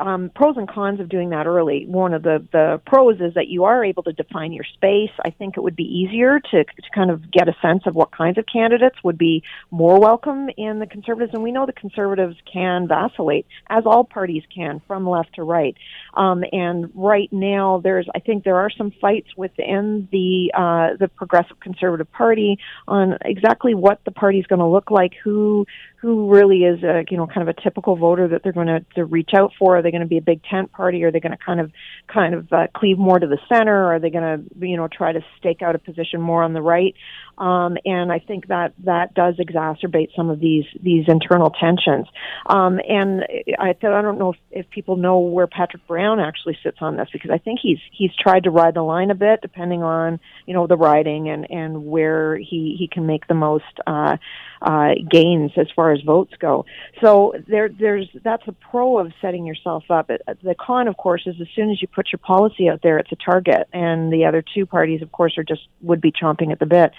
um, 0.00 0.30
pros 0.34 0.56
and 0.56 0.68
cons 0.68 1.00
of 1.00 1.08
doing 1.08 1.30
that 1.30 1.46
early. 1.46 1.86
One 1.86 2.14
of 2.14 2.22
the, 2.22 2.46
the 2.52 2.80
pros 2.86 3.20
is 3.20 3.34
that 3.34 3.48
you 3.48 3.64
are 3.64 3.84
able 3.84 4.02
to 4.04 4.12
define 4.12 4.52
your 4.52 4.64
space. 4.64 5.10
I 5.24 5.30
think 5.30 5.56
it 5.56 5.60
would 5.60 5.76
be 5.76 5.84
easier 5.84 6.40
to, 6.40 6.64
to 6.64 6.90
kind 6.94 7.10
of 7.10 7.30
get 7.30 7.48
a 7.48 7.56
sense 7.62 7.82
of 7.86 7.94
what 7.94 8.12
kinds 8.12 8.38
of 8.38 8.44
candidates 8.50 8.96
would 9.02 9.18
be 9.18 9.42
more 9.70 10.00
welcome 10.00 10.48
in 10.56 10.78
the 10.78 10.86
conservatives. 10.86 11.32
And 11.34 11.42
we 11.42 11.52
know 11.52 11.66
the 11.66 11.72
conservatives 11.72 12.36
can 12.50 12.88
vacillate, 12.88 13.46
as 13.68 13.84
all 13.86 14.04
parties 14.04 14.42
can, 14.54 14.80
from 14.86 15.08
left 15.08 15.34
to 15.34 15.42
right. 15.42 15.76
Um, 16.14 16.44
and 16.52 16.90
right 16.94 17.32
now, 17.32 17.80
there's 17.82 18.06
I 18.14 18.20
think 18.20 18.44
there 18.44 18.56
are 18.56 18.70
some 18.70 18.92
fights 19.00 19.28
within 19.36 20.08
the 20.10 20.52
uh, 20.54 20.96
the 20.98 21.08
Progressive 21.08 21.60
Conservative 21.60 22.10
Party 22.10 22.58
on 22.88 23.18
exactly 23.24 23.74
what 23.74 24.00
the 24.04 24.10
party 24.10 24.38
is 24.38 24.46
going 24.46 24.60
to 24.60 24.66
look 24.66 24.90
like, 24.90 25.12
who 25.22 25.66
who 26.00 26.30
really 26.30 26.58
is 26.58 26.82
a 26.82 27.04
you 27.10 27.16
know 27.16 27.26
kind 27.26 27.48
of 27.48 27.56
a 27.56 27.60
typical 27.60 27.96
voter 27.96 28.28
that 28.28 28.42
they're 28.42 28.52
going 28.52 28.66
to, 28.66 28.84
to 28.94 29.04
reach 29.04 29.30
out 29.34 29.52
for. 29.58 29.78
Are 29.78 29.82
they 29.82 29.90
going 29.90 30.02
to 30.02 30.06
be 30.06 30.18
a 30.18 30.22
big 30.22 30.42
tent 30.44 30.72
party? 30.72 31.02
Are 31.04 31.10
they 31.10 31.20
going 31.20 31.36
to 31.36 31.44
kind 31.44 31.60
of 31.60 31.72
kind 32.06 32.34
of 32.34 32.52
uh, 32.52 32.66
cleave 32.74 32.98
more 32.98 33.18
to 33.18 33.26
the 33.26 33.38
center? 33.48 33.92
Are 33.92 33.98
they 33.98 34.10
going 34.10 34.22
to 34.22 34.66
you 34.66 34.76
know 34.76 34.88
try 34.88 35.12
to 35.12 35.20
stake 35.38 35.62
out 35.62 35.74
a 35.74 35.78
position 35.78 36.20
more 36.20 36.42
on 36.42 36.52
the 36.52 36.62
right? 36.62 36.94
Um, 37.38 37.76
and 37.84 38.10
I 38.10 38.18
think 38.18 38.48
that 38.48 38.72
that 38.84 39.14
does 39.14 39.36
exacerbate 39.36 40.14
some 40.16 40.30
of 40.30 40.40
these 40.40 40.64
these 40.82 41.04
internal 41.08 41.50
tensions. 41.50 42.06
Um, 42.46 42.80
and 42.88 43.24
I, 43.58 43.70
I 43.70 43.72
don't 43.82 44.18
know 44.18 44.32
if, 44.32 44.38
if 44.50 44.70
people 44.70 44.96
know 44.96 45.18
where 45.18 45.46
Patrick 45.46 45.86
Brown 45.86 46.20
actually 46.20 46.58
sits 46.62 46.78
on 46.80 46.96
this 46.96 47.08
because 47.12 47.30
I 47.30 47.38
think 47.38 47.60
he's 47.62 47.78
he's 47.92 48.10
tried 48.18 48.44
to 48.44 48.50
ride 48.50 48.74
the 48.74 48.82
line 48.82 49.10
a 49.10 49.14
bit, 49.14 49.40
depending 49.42 49.82
on 49.82 50.20
you 50.46 50.54
know 50.54 50.66
the 50.66 50.76
riding 50.76 51.28
and 51.28 51.50
and 51.50 51.86
where 51.86 52.36
he 52.36 52.76
he 52.78 52.88
can 52.90 53.06
make 53.06 53.26
the 53.26 53.34
most 53.34 53.64
uh, 53.86 54.16
uh, 54.62 54.90
gains 55.10 55.52
as 55.56 55.66
far 55.76 55.85
as 55.92 56.00
votes 56.02 56.32
go. 56.38 56.64
So 57.00 57.34
there 57.48 57.68
there's 57.68 58.08
that's 58.22 58.46
a 58.46 58.52
pro 58.52 58.98
of 58.98 59.12
setting 59.20 59.46
yourself 59.46 59.84
up. 59.90 60.08
The 60.08 60.54
con, 60.58 60.88
of 60.88 60.96
course, 60.96 61.22
is 61.26 61.36
as 61.40 61.48
soon 61.54 61.70
as 61.70 61.80
you 61.80 61.88
put 61.88 62.08
your 62.12 62.18
policy 62.18 62.68
out 62.68 62.80
there, 62.82 62.98
it's 62.98 63.12
a 63.12 63.16
target, 63.16 63.68
and 63.72 64.12
the 64.12 64.24
other 64.24 64.42
two 64.54 64.66
parties, 64.66 65.02
of 65.02 65.12
course, 65.12 65.36
are 65.38 65.44
just 65.44 65.62
would 65.82 66.00
be 66.00 66.12
chomping 66.12 66.52
at 66.52 66.58
the 66.58 66.66
bit 66.66 66.92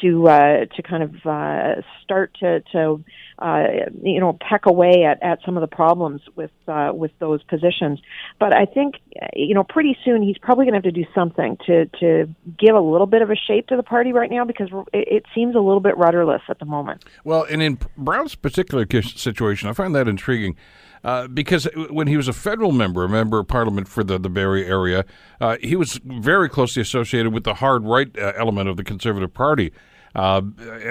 to 0.00 0.28
uh, 0.28 0.64
to 0.76 0.82
kind 0.82 1.02
of 1.02 1.14
uh, 1.26 1.82
start 2.02 2.34
to 2.40 2.60
to 2.72 3.02
uh, 3.38 3.64
you 4.02 4.20
know 4.20 4.38
peck 4.48 4.66
away 4.66 5.04
at, 5.04 5.22
at 5.22 5.40
some 5.44 5.56
of 5.56 5.60
the 5.60 5.66
problems 5.66 6.20
with 6.36 6.50
uh, 6.68 6.92
with 6.94 7.10
those 7.18 7.42
positions. 7.44 8.00
But 8.38 8.54
I 8.54 8.66
think 8.66 8.96
you 9.34 9.54
know 9.54 9.64
pretty 9.64 9.96
soon 10.04 10.22
he's 10.22 10.38
probably 10.38 10.66
going 10.66 10.80
to 10.80 10.86
have 10.86 10.94
to 10.94 11.02
do 11.02 11.06
something 11.14 11.56
to 11.66 11.86
to 12.00 12.34
give 12.58 12.74
a 12.74 12.80
little 12.80 13.06
bit 13.06 13.22
of 13.22 13.30
a 13.30 13.36
shape 13.36 13.66
to 13.68 13.76
the 13.76 13.82
party 13.82 14.12
right 14.12 14.30
now 14.30 14.44
because 14.44 14.68
it, 14.92 15.08
it 15.08 15.24
seems 15.34 15.54
a 15.54 15.60
little 15.60 15.80
bit 15.80 15.96
rudderless 15.96 16.42
at 16.48 16.58
the 16.58 16.66
moment. 16.66 17.04
Well, 17.24 17.44
and 17.50 17.62
in 17.62 17.78
Brown's 17.96 18.34
particular 18.34 18.86
situation, 19.02 19.68
I 19.68 19.72
find 19.72 19.94
that 19.94 20.08
intriguing. 20.08 20.56
Uh, 21.02 21.28
because 21.28 21.68
when 21.90 22.06
he 22.06 22.16
was 22.16 22.28
a 22.28 22.32
federal 22.32 22.72
member, 22.72 23.04
a 23.04 23.08
member 23.10 23.38
of 23.38 23.46
parliament 23.46 23.86
for 23.86 24.02
the, 24.02 24.18
the 24.18 24.30
Barrie 24.30 24.66
area, 24.66 25.04
uh, 25.38 25.58
he 25.60 25.76
was 25.76 26.00
very 26.02 26.48
closely 26.48 26.80
associated 26.80 27.30
with 27.30 27.44
the 27.44 27.54
hard 27.54 27.84
right 27.84 28.08
uh, 28.18 28.32
element 28.38 28.70
of 28.70 28.78
the 28.78 28.84
Conservative 28.84 29.32
Party. 29.34 29.70
Uh, 30.14 30.42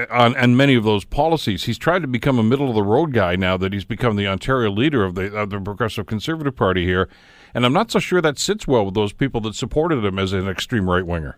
on 0.10 0.36
and 0.36 0.58
many 0.58 0.76
of 0.76 0.84
those 0.84 1.06
policies, 1.06 1.64
he's 1.64 1.78
tried 1.78 2.02
to 2.02 2.08
become 2.08 2.38
a 2.38 2.44
middle 2.44 2.68
of 2.68 2.76
the 2.76 2.84
road 2.84 3.14
guy 3.14 3.36
now 3.38 3.56
that 3.56 3.72
he's 3.72 3.86
become 3.86 4.18
the 4.18 4.28
Ontario 4.28 4.70
leader 4.70 5.06
of 5.06 5.16
the 5.16 5.34
of 5.34 5.50
the 5.50 5.60
Progressive 5.60 6.06
Conservative 6.06 6.56
Party 6.56 6.86
here, 6.86 7.08
and 7.54 7.66
I'm 7.66 7.74
not 7.74 7.90
so 7.90 8.00
sure 8.00 8.22
that 8.22 8.38
sits 8.38 8.68
well 8.68 8.86
with 8.86 8.96
those 8.96 9.14
people 9.14 9.40
that 9.42 9.56
supported 9.56 10.04
him 10.04 10.20
as 10.20 10.34
an 10.34 10.50
extreme 10.50 10.90
right 10.90 11.06
winger. 11.06 11.38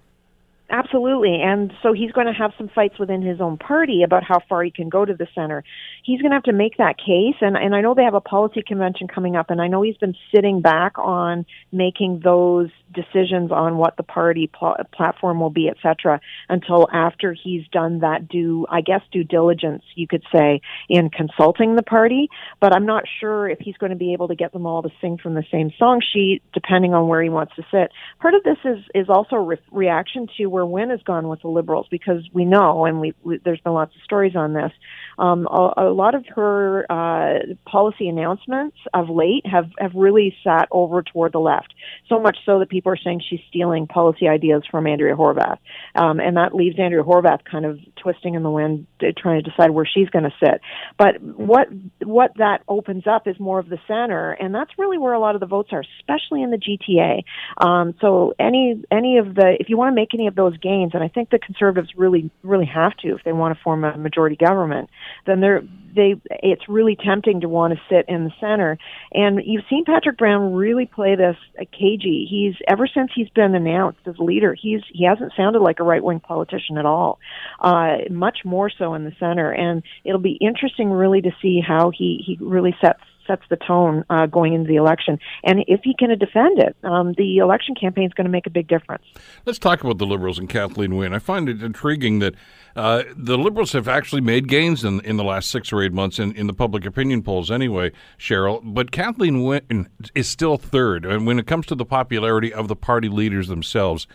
Absolutely. 0.70 1.42
And 1.42 1.72
so 1.84 1.94
he's 1.94 2.12
going 2.12 2.26
to 2.28 2.34
have 2.34 2.52
some 2.58 2.70
fights 2.70 2.98
within 2.98 3.22
his 3.22 3.40
own 3.40 3.58
party 3.58 4.02
about 4.04 4.24
how 4.24 4.40
far 4.50 4.64
he 4.64 4.72
can 4.72 4.90
go 4.90 5.06
to 5.06 5.14
the 5.14 5.28
center. 5.36 5.64
He's 6.06 6.22
going 6.22 6.30
to 6.32 6.36
have 6.36 6.44
to 6.44 6.54
make 6.54 6.78
that 6.78 6.98
case. 6.98 7.36
And, 7.42 7.58
and 7.58 7.76
I 7.76 7.82
know 7.82 7.96
they 7.96 8.04
have 8.04 8.14
a 8.14 8.22
policy 8.22 8.62
convention 8.62 9.08
coming 9.08 9.36
up, 9.36 9.50
and 9.50 9.60
I 9.60 9.68
know 9.68 9.82
he's 9.82 9.98
been 9.98 10.16
sitting 10.34 10.62
back 10.62 11.00
on 11.00 11.46
making 11.72 12.22
those 12.24 12.70
decisions 12.94 13.52
on 13.52 13.78
what 13.78 13.98
the 13.98 14.04
party 14.04 14.48
pl- 14.48 14.78
platform 14.94 15.40
will 15.40 15.50
be, 15.50 15.68
et 15.68 15.78
cetera, 15.82 16.22
until 16.48 16.88
after 16.94 17.34
he's 17.34 17.68
done 17.72 18.00
that 18.00 18.30
due, 18.30 18.68
I 18.70 18.82
guess, 18.82 19.02
due 19.12 19.24
diligence, 19.24 19.84
you 19.96 20.08
could 20.08 20.24
say, 20.32 20.62
in 20.90 21.10
consulting 21.10 21.76
the 21.76 21.84
party. 21.84 22.30
But 22.62 22.74
I'm 22.74 22.86
not 22.86 23.04
sure 23.20 23.50
if 23.50 23.58
he's 23.60 23.76
going 23.78 23.90
to 23.90 23.98
be 23.98 24.14
able 24.14 24.28
to 24.28 24.36
get 24.36 24.54
them 24.54 24.68
all 24.68 24.84
to 24.84 24.90
sing 25.02 25.18
from 25.18 25.34
the 25.34 25.44
same 25.52 25.72
song 25.80 26.02
sheet, 26.14 26.44
depending 26.54 26.94
on 26.94 27.08
where 27.08 27.24
he 27.24 27.30
wants 27.30 27.56
to 27.56 27.64
sit. 27.72 27.92
Part 28.20 28.36
of 28.36 28.44
this 28.44 28.58
is, 28.64 28.78
is 28.94 29.10
also 29.10 29.38
re- 29.38 29.58
reaction 29.72 30.28
to 30.38 30.46
where 30.46 30.66
Wynne 30.66 30.92
has 30.92 31.02
gone 31.02 31.28
with 31.28 31.42
the 31.42 31.48
Liberals, 31.48 31.88
because 31.90 32.22
we 32.32 32.46
know, 32.46 32.86
and 32.86 33.02
we, 33.02 33.16
we 33.24 33.40
there's 33.44 33.60
been 33.60 33.74
lots 33.74 33.96
of 33.96 34.02
stories 34.04 34.36
on 34.36 34.54
this, 34.54 34.72
um, 35.18 35.48
a, 35.48 35.74
a 35.78 35.95
lot 35.96 36.16
of 36.16 36.26
her 36.36 36.86
uh, 36.92 37.40
policy 37.66 38.08
announcements 38.08 38.78
of 38.94 39.10
late 39.10 39.46
have, 39.46 39.70
have 39.80 39.92
really 39.96 40.36
sat 40.44 40.68
over 40.72 41.02
toward 41.02 41.34
the 41.34 41.40
left, 41.40 41.74
so 42.08 42.20
much 42.20 42.38
so 42.46 42.60
that 42.60 42.70
people 42.70 42.92
are 42.92 42.98
saying 42.98 43.22
she's 43.28 43.40
stealing 43.50 43.88
policy 43.88 44.28
ideas 44.28 44.64
from 44.70 44.88
Andrea 44.88 45.16
Horwath. 45.16 45.58
Um, 45.96 46.20
and 46.20 46.38
that 46.38 46.54
leaves 46.54 46.78
Andrea 46.80 47.04
Horwath 47.04 47.44
kind 47.50 47.66
of 47.66 47.80
twisting 48.02 48.36
in 48.36 48.44
the 48.44 48.52
wind, 48.52 48.88
trying 49.18 49.44
to 49.44 49.50
decide 49.50 49.72
where 49.72 49.86
she's 49.86 50.10
going 50.10 50.26
to 50.26 50.34
sit. 50.40 50.62
But 50.98 51.22
what, 51.22 51.68
what 52.04 52.32
that 52.38 52.62
opens 52.68 53.08
up 53.08 53.28
is 53.28 53.40
more 53.40 53.60
of 53.60 53.70
the 53.70 53.80
center, 53.88 54.32
and 54.32 54.54
that's 54.54 54.72
really 54.78 54.98
where 54.98 55.14
a 55.14 55.20
lot 55.20 55.36
of 55.36 55.42
the 55.42 55.48
votes 55.48 55.70
are, 55.72 55.84
especially 56.00 56.44
in 56.44 56.52
the 56.52 56.58
GTA. 56.58 57.24
Um, 57.66 57.96
so 58.02 58.34
any, 58.40 58.84
any 58.92 59.18
of 59.18 59.36
the, 59.36 59.56
if 59.60 59.70
you 59.70 59.78
want 59.78 59.92
to 59.92 59.96
make 59.96 60.14
any 60.14 60.28
of 60.28 60.36
those 60.36 60.58
gains, 60.58 60.92
and 60.94 61.04
I 61.04 61.08
think 61.08 61.30
the 61.30 61.40
Conservatives 61.40 61.90
really, 61.96 62.30
really 62.44 62.66
have 62.66 62.96
to 62.98 63.16
if 63.16 63.24
they 63.24 63.34
want 63.34 63.56
to 63.56 63.64
form 63.64 63.84
a 63.84 63.98
majority 63.98 64.36
government, 64.36 64.90
then 65.26 65.42
they're 65.42 65.64
they 65.96 66.16
it's 66.30 66.68
really 66.68 66.96
tempting 66.96 67.42
to 67.42 67.50
want 67.50 67.74
to 67.74 67.80
sit 67.90 68.06
in 68.08 68.26
the 68.26 68.32
center. 68.40 68.78
And 69.14 69.42
you've 69.46 69.64
seen 69.70 69.86
Patrick 69.86 70.18
Brown 70.18 70.54
really 70.54 70.86
play 70.86 71.16
this 71.16 71.38
uh, 71.60 71.66
cagey. 71.72 72.28
He's 72.30 72.56
ever 72.68 72.88
since 72.88 73.12
he's 73.16 73.30
been 73.30 73.56
announced 73.56 74.00
as 74.06 74.16
leader, 74.20 74.54
he's 74.54 74.82
he 74.92 75.06
hasn't 75.06 75.34
sounded 75.36 75.60
like 75.60 75.80
a 75.80 75.84
right 75.84 76.04
wing 76.04 76.20
politician 76.20 76.78
at 76.78 76.86
all. 76.86 77.20
Uh, 77.60 77.98
much 78.10 78.40
more 78.46 78.70
so 78.70 78.94
in 78.94 79.06
the 79.06 79.14
center. 79.20 79.52
And 79.52 79.84
it'll 80.04 80.20
be 80.20 80.38
interesting 80.42 80.90
really 80.92 81.22
to 81.22 81.32
see 81.42 81.62
how 81.66 81.92
he 81.92 82.24
he 82.26 82.38
really 82.40 82.76
sets 82.82 83.02
sets 83.28 83.44
the 83.50 83.56
tone 83.56 84.06
uh, 84.10 84.26
going 84.28 84.54
into 84.54 84.68
the 84.68 84.76
election. 84.76 85.20
And 85.44 85.66
if 85.68 85.82
he 85.84 85.96
can 85.98 86.10
defend 86.18 86.60
it, 86.60 86.76
um, 86.84 87.14
the 87.18 87.38
election 87.38 87.76
campaign 87.76 88.06
is 88.06 88.14
going 88.14 88.26
to 88.26 88.32
make 88.32 88.46
a 88.46 88.52
big 88.52 88.68
difference. 88.68 89.04
Let's 89.46 89.60
talk 89.60 89.84
about 89.84 89.98
the 89.98 90.06
Liberals 90.06 90.40
and 90.40 90.50
Kathleen 90.50 90.96
Wynne. 90.96 91.14
I 91.14 91.20
find 91.20 91.50
it 91.50 91.64
intriguing 91.64 92.20
that 92.20 92.36
uh, 92.76 93.04
the 93.16 93.38
Liberals 93.38 93.72
have 93.72 93.88
actually 93.88 94.22
made 94.22 94.48
gains 94.48 94.84
in, 94.84 95.00
in 95.02 95.18
the 95.18 95.24
last 95.24 95.50
six 95.50 95.72
or 95.72 95.82
eight 95.82 95.94
months 95.94 96.20
in, 96.20 96.34
in 96.36 96.48
the 96.48 96.54
public 96.54 96.86
opinion 96.86 97.24
polls, 97.24 97.50
anyway, 97.50 97.92
Cheryl. 98.20 98.62
But 98.64 98.92
Kathleen 98.92 99.44
Wynne 99.44 99.88
is 100.14 100.28
still 100.28 100.58
third. 100.58 101.06
And 101.06 101.26
when 101.26 101.40
it 101.40 101.48
comes 101.48 101.66
to 101.68 101.76
the 101.76 101.86
popularity 101.86 102.54
of 102.54 102.68
the 102.68 102.76
party 102.76 103.08
leaders 103.08 103.48
themselves, 103.48 104.08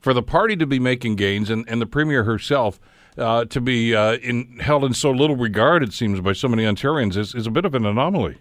for 0.00 0.14
the 0.14 0.22
party 0.22 0.56
to 0.56 0.66
be 0.66 0.78
making 0.78 1.16
gains 1.16 1.50
and, 1.50 1.64
and 1.68 1.80
the 1.80 1.86
Premier 1.86 2.24
herself, 2.24 2.80
uh, 3.18 3.44
to 3.46 3.60
be 3.60 3.94
uh, 3.94 4.14
in, 4.16 4.58
held 4.60 4.84
in 4.84 4.94
so 4.94 5.10
little 5.10 5.36
regard, 5.36 5.82
it 5.82 5.92
seems, 5.92 6.20
by 6.20 6.32
so 6.32 6.48
many 6.48 6.64
Ontarians, 6.64 7.16
is, 7.16 7.34
is 7.34 7.46
a 7.46 7.50
bit 7.50 7.64
of 7.64 7.74
an 7.74 7.84
anomaly. 7.84 8.38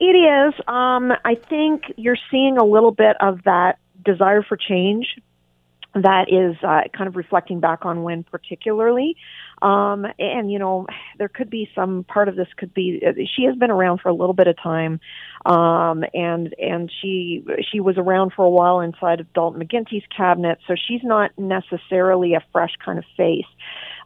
It 0.00 0.04
is. 0.04 0.54
Um, 0.68 1.12
I 1.24 1.36
think 1.48 1.82
you're 1.96 2.16
seeing 2.30 2.56
a 2.58 2.64
little 2.64 2.92
bit 2.92 3.16
of 3.20 3.42
that 3.44 3.78
desire 4.04 4.42
for 4.42 4.56
change 4.56 5.06
that 5.94 6.26
is 6.28 6.56
uh, 6.62 6.82
kind 6.96 7.08
of 7.08 7.16
reflecting 7.16 7.60
back 7.60 7.84
on 7.84 8.02
Wynne 8.02 8.24
particularly. 8.24 9.16
Um, 9.62 10.06
and 10.18 10.52
you 10.52 10.58
know, 10.58 10.86
there 11.18 11.28
could 11.28 11.50
be 11.50 11.68
some 11.74 12.04
part 12.04 12.28
of 12.28 12.36
this 12.36 12.48
could 12.56 12.72
be 12.72 13.00
she 13.36 13.44
has 13.44 13.56
been 13.56 13.70
around 13.70 14.00
for 14.00 14.08
a 14.08 14.14
little 14.14 14.34
bit 14.34 14.46
of 14.46 14.56
time, 14.62 15.00
um, 15.46 16.04
and 16.14 16.54
and 16.58 16.92
she 17.00 17.44
she 17.72 17.80
was 17.80 17.96
around 17.98 18.32
for 18.34 18.44
a 18.44 18.50
while 18.50 18.80
inside 18.80 19.20
of 19.20 19.32
Dalton 19.32 19.60
McGuinty's 19.60 20.04
cabinet, 20.16 20.58
so 20.66 20.74
she's 20.76 21.02
not 21.02 21.32
necessarily 21.36 22.34
a 22.34 22.44
fresh 22.52 22.72
kind 22.84 22.98
of 22.98 23.04
face. 23.16 23.46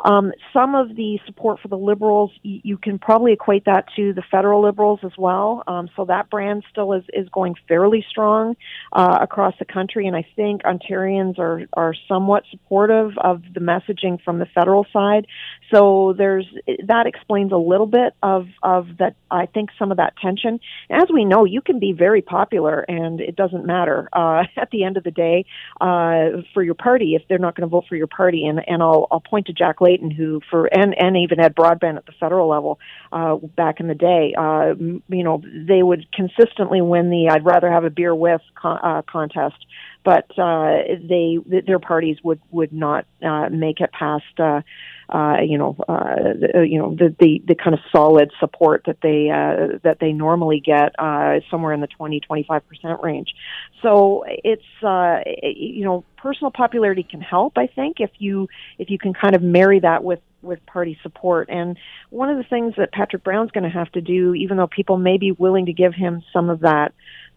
Um, 0.05 0.33
some 0.53 0.75
of 0.75 0.97
the 0.97 1.19
support 1.27 1.61
for 1.61 1.69
the 1.69 1.77
liberals, 1.77 2.31
you, 2.43 2.61
you 2.65 2.79
can 2.79 2.99
probably 2.99 3.33
equate 3.33 3.65
that 3.67 3.87
to 3.97 4.13
the 4.13 4.23
federal 4.31 4.63
liberals 4.63 5.01
as 5.05 5.13
well. 5.17 5.63
Um, 5.67 5.89
so 5.97 6.05
that 6.07 6.31
brand 6.31 6.65
still 6.71 6.93
is, 6.93 7.05
is 7.13 7.29
going 7.31 7.55
fairly 7.69 8.05
strong 8.09 8.57
uh, 8.93 9.19
across 9.21 9.55
the 9.59 9.65
country, 9.65 10.07
and 10.07 10.17
I 10.17 10.27
think 10.37 10.63
Ontarians 10.63 11.39
are 11.39 11.67
are 11.75 11.95
somewhat 12.09 12.45
supportive 12.51 13.13
of 13.19 13.43
the 13.55 13.61
messaging 13.61 14.23
from 14.23 14.39
the 14.39 14.47
federal 14.47 14.87
side. 14.93 15.27
So 15.73 16.15
there's 16.17 16.47
that 16.87 17.07
explains 17.07 17.53
a 17.53 17.57
little 17.57 17.87
bit 17.87 18.15
of 18.23 18.47
of 18.63 18.87
that. 18.99 19.17
I 19.31 19.47
think 19.47 19.71
some 19.79 19.91
of 19.91 19.97
that 19.97 20.15
tension. 20.21 20.61
As 20.91 21.09
we 21.13 21.25
know, 21.25 21.45
you 21.45 21.63
can 21.63 21.79
be 21.79 21.93
very 21.93 22.23
popular, 22.23 22.81
and 22.81 23.21
it 23.21 23.37
doesn't 23.37 23.65
matter 23.65 24.09
uh, 24.13 24.45
at 24.57 24.71
the 24.71 24.85
end 24.85 24.97
of 24.97 25.05
the 25.05 25.11
day 25.11 25.47
uh, 25.81 26.43
for 26.53 26.63
your 26.63 26.75
party 26.75 27.15
if 27.15 27.23
they're 27.29 27.39
not 27.39 27.57
going 27.57 27.69
to 27.69 27.71
vote 27.71 27.85
for 27.89 27.97
your 27.97 28.07
party. 28.07 28.47
And 28.47 28.61
and 28.67 28.83
I'll 28.83 29.07
I'll 29.11 29.21
point 29.21 29.47
to 29.47 29.53
Jack 29.53 29.81
Layton, 29.83 30.11
who 30.11 30.40
for 30.51 30.66
and 30.66 30.95
and 30.99 31.16
even 31.16 31.38
had 31.38 31.55
Broadbent 31.55 31.99
at 31.99 32.07
the 32.07 32.12
federal 32.18 32.49
level 32.49 32.79
uh, 33.12 33.37
back 33.37 33.81
in 33.81 33.88
the 33.88 33.95
day. 33.95 34.35
Uh, 34.37 34.75
you 35.09 35.25
know, 35.25 35.42
they 35.45 35.83
would 35.83 36.07
consistently 36.12 36.81
win 36.81 37.11
the 37.11 37.29
"I'd 37.29 37.45
rather 37.45 37.71
have 37.71 37.85
a 37.85 37.90
beer 37.90 38.14
with" 38.14 38.40
con- 38.55 38.81
uh, 38.83 39.03
contest, 39.03 39.57
but 40.05 40.27
uh, 40.38 40.79
they 41.09 41.38
their 41.67 41.79
parties 41.79 42.17
would 42.23 42.41
would 42.51 42.73
not 42.73 43.07
uh, 43.23 43.49
make 43.51 43.81
it 43.81 43.91
past. 43.93 44.38
Uh, 44.38 44.62
uh, 45.09 45.37
you 45.47 45.59
know, 45.59 45.77
uh, 45.88 46.15
the, 46.15 46.67
you 46.67 46.79
know 46.79 46.95
the, 46.95 47.15
the 47.19 47.43
the 47.47 47.55
kind 47.55 47.75
of 47.75 47.81
solid 47.95 48.31
support 48.41 48.83
that 48.87 48.99
they 49.03 49.29
uh, 49.31 49.79
that 49.83 49.99
they 50.01 50.12
normally 50.12 50.61
get 50.61 50.95
uh, 50.99 51.41
somewhere 51.51 51.73
in 51.73 51.81
the 51.81 51.87
20 51.87 52.21
25 52.21 52.67
percent 52.67 53.01
range. 53.03 53.35
So 53.83 54.25
it's 54.27 54.62
uh, 54.83 55.21
you 55.43 55.85
know 55.85 56.05
personal 56.17 56.51
popularity 56.51 57.03
can 57.03 57.21
help. 57.21 57.59
I 57.59 57.67
think 57.67 57.97
if 58.01 58.11
you 58.19 58.49
if 58.79 58.88
you 58.88 58.99
can 58.99 59.12
kind 59.12 59.35
of 59.35 59.43
marry 59.43 59.81
that 59.81 60.03
with 60.03 60.21
with 60.43 60.65
party 60.67 60.99
support. 61.03 61.49
And 61.51 61.79
one 62.11 62.29
of 62.29 62.37
the 62.37 62.45
things 62.45 62.75
that 62.77 62.93
Patrick 62.93 63.23
Brown's 63.23 63.51
going 63.51 63.65
to 63.65 63.71
have 63.71 63.91
to 63.93 64.01
do, 64.01 64.35
even 64.35 64.57
though 64.57 64.67
people 64.67 64.97
may 64.97 65.17
be 65.19 65.33
willing 65.33 65.67
to 65.67 65.73
give 65.73 65.95
him 65.95 66.23
some 66.33 66.51
of 66.51 66.61
that 66.61 66.93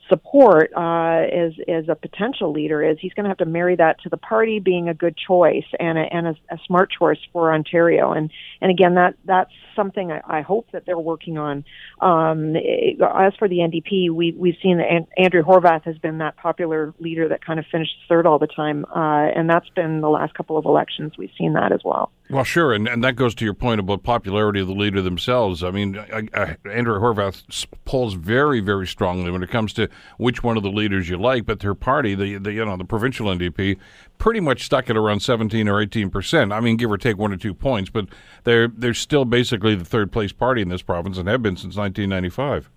support 0.10 0.72
uh, 0.76 1.26
as 1.32 1.54
as 1.68 1.90
a 1.90 1.96
potential 1.96 2.52
leader 2.52 2.84
is 2.84 2.98
he's 3.00 3.14
going 3.14 3.24
to 3.24 3.30
have 3.30 3.38
to 3.38 3.46
marry 3.46 3.76
that 3.76 4.00
to 4.02 4.10
the 4.10 4.18
party 4.18 4.60
being 4.60 4.90
a 4.90 4.94
good 4.94 5.16
choice 5.18 5.66
and 5.80 5.98
a, 5.98 6.02
and 6.02 6.28
a, 6.28 6.36
a 6.52 6.58
smart 6.68 6.92
choice 6.98 7.18
for 7.34 7.54
Ontario. 7.54 8.12
And 8.12 8.32
and 8.62 8.72
again, 8.72 8.96
that 8.96 9.16
that's 9.26 9.52
something 9.76 10.12
I, 10.12 10.22
I 10.26 10.42
hope 10.42 10.68
that 10.74 10.86
they're 10.86 11.00
working 11.00 11.38
on. 11.38 11.66
Um, 12.02 12.56
as 12.56 13.34
for 13.40 13.48
the 13.48 13.58
NDP, 13.58 14.12
we 14.12 14.34
we've 14.38 14.58
seen 14.62 14.78
that 14.78 15.08
Andrea 15.18 15.44
Horwath 15.44 15.84
has 15.84 15.98
been 15.98 16.20
that 16.20 16.38
popular 16.38 16.94
leader 17.00 17.30
that 17.30 17.44
kind 17.44 17.60
of 17.60 17.66
finished 17.72 17.96
third 18.08 18.26
all 18.26 18.40
the 18.40 18.48
time, 18.48 18.86
uh, 18.86 19.30
and 19.36 19.50
that's 19.50 19.70
been 19.70 20.02
the 20.02 20.10
last 20.10 20.34
couple 20.34 20.58
of 20.58 20.66
elections. 20.66 21.14
We've 21.18 21.32
seen 21.38 21.54
that 21.54 21.72
as 21.72 21.82
well. 21.84 22.12
Well, 22.28 22.44
sure, 22.44 22.74
and, 22.74 22.88
and 22.88 23.04
that 23.04 23.16
goes 23.16 23.36
to 23.36 23.46
your 23.46 23.54
point 23.54 23.80
about 23.80 24.02
popularity 24.02 24.60
of 24.60 24.68
the 24.68 24.74
leader 24.74 25.00
themselves. 25.00 25.64
I 25.64 25.70
mean, 25.70 25.96
I, 25.98 26.28
I, 26.34 26.58
Andrea 26.68 27.00
Horwath 27.00 27.68
polls 27.86 28.16
very, 28.16 28.62
very 28.62 28.88
strongly 28.88 29.30
when 29.30 29.44
it 29.44 29.52
comes 29.52 29.74
to 29.74 29.90
which 30.18 30.42
one 30.42 30.58
of 30.58 30.64
the 30.64 30.72
leaders 30.72 31.08
you 31.08 31.18
like, 31.18 31.46
but 31.46 31.60
their 31.60 31.76
party, 31.76 32.16
the, 32.16 32.38
the 32.38 32.52
you 32.52 32.66
know 32.66 32.78
the 32.78 32.86
provincial 32.86 33.28
NDP, 33.28 33.78
pretty 34.18 34.40
much 34.40 34.64
stuck 34.64 34.90
at 34.90 34.98
around 34.98 35.20
seventeen 35.20 35.70
or 35.70 35.80
eighteen 35.80 36.10
percent. 36.10 36.52
I 36.52 36.62
mean, 36.62 36.78
give 36.78 36.92
or 36.92 36.98
take 36.98 37.18
one 37.18 37.32
or 37.32 37.38
two 37.38 37.54
points, 37.54 37.92
but 37.92 38.08
they're 38.44 38.70
they're 38.70 38.96
still 38.96 39.26
basically 39.26 39.76
the 39.76 39.86
third 39.86 40.12
place 40.12 40.32
party 40.32 40.64
in 40.64 40.70
this 40.70 40.82
province 40.82 41.20
and 41.20 41.30
have 41.30 41.44
been 41.44 41.58
since 41.58 41.76
nineteen 41.76 42.10
ninety 42.10 42.30
five. 42.30 42.72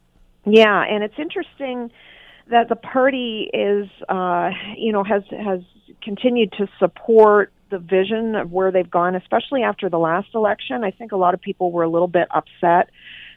Yeah, 0.45 0.83
and 0.83 1.03
it's 1.03 1.19
interesting 1.19 1.91
that 2.51 2.69
the 2.69 2.77
party 2.77 3.51
is, 3.55 3.89
uh, 4.11 4.51
you 4.77 4.93
know, 4.93 5.05
has 5.05 5.23
has 5.31 5.61
continued 6.03 6.53
to 6.53 6.69
support 6.79 7.53
the 7.71 7.79
vision 7.79 8.35
of 8.35 8.51
where 8.51 8.71
they've 8.71 8.91
gone, 8.91 9.15
especially 9.15 9.63
after 9.63 9.89
the 9.89 9.99
last 9.99 10.29
election. 10.35 10.85
I 10.85 10.91
think 10.91 11.13
a 11.13 11.17
lot 11.17 11.35
of 11.35 11.41
people 11.41 11.73
were 11.73 11.83
a 11.83 11.89
little 11.89 12.09
bit 12.09 12.29
upset 12.31 12.91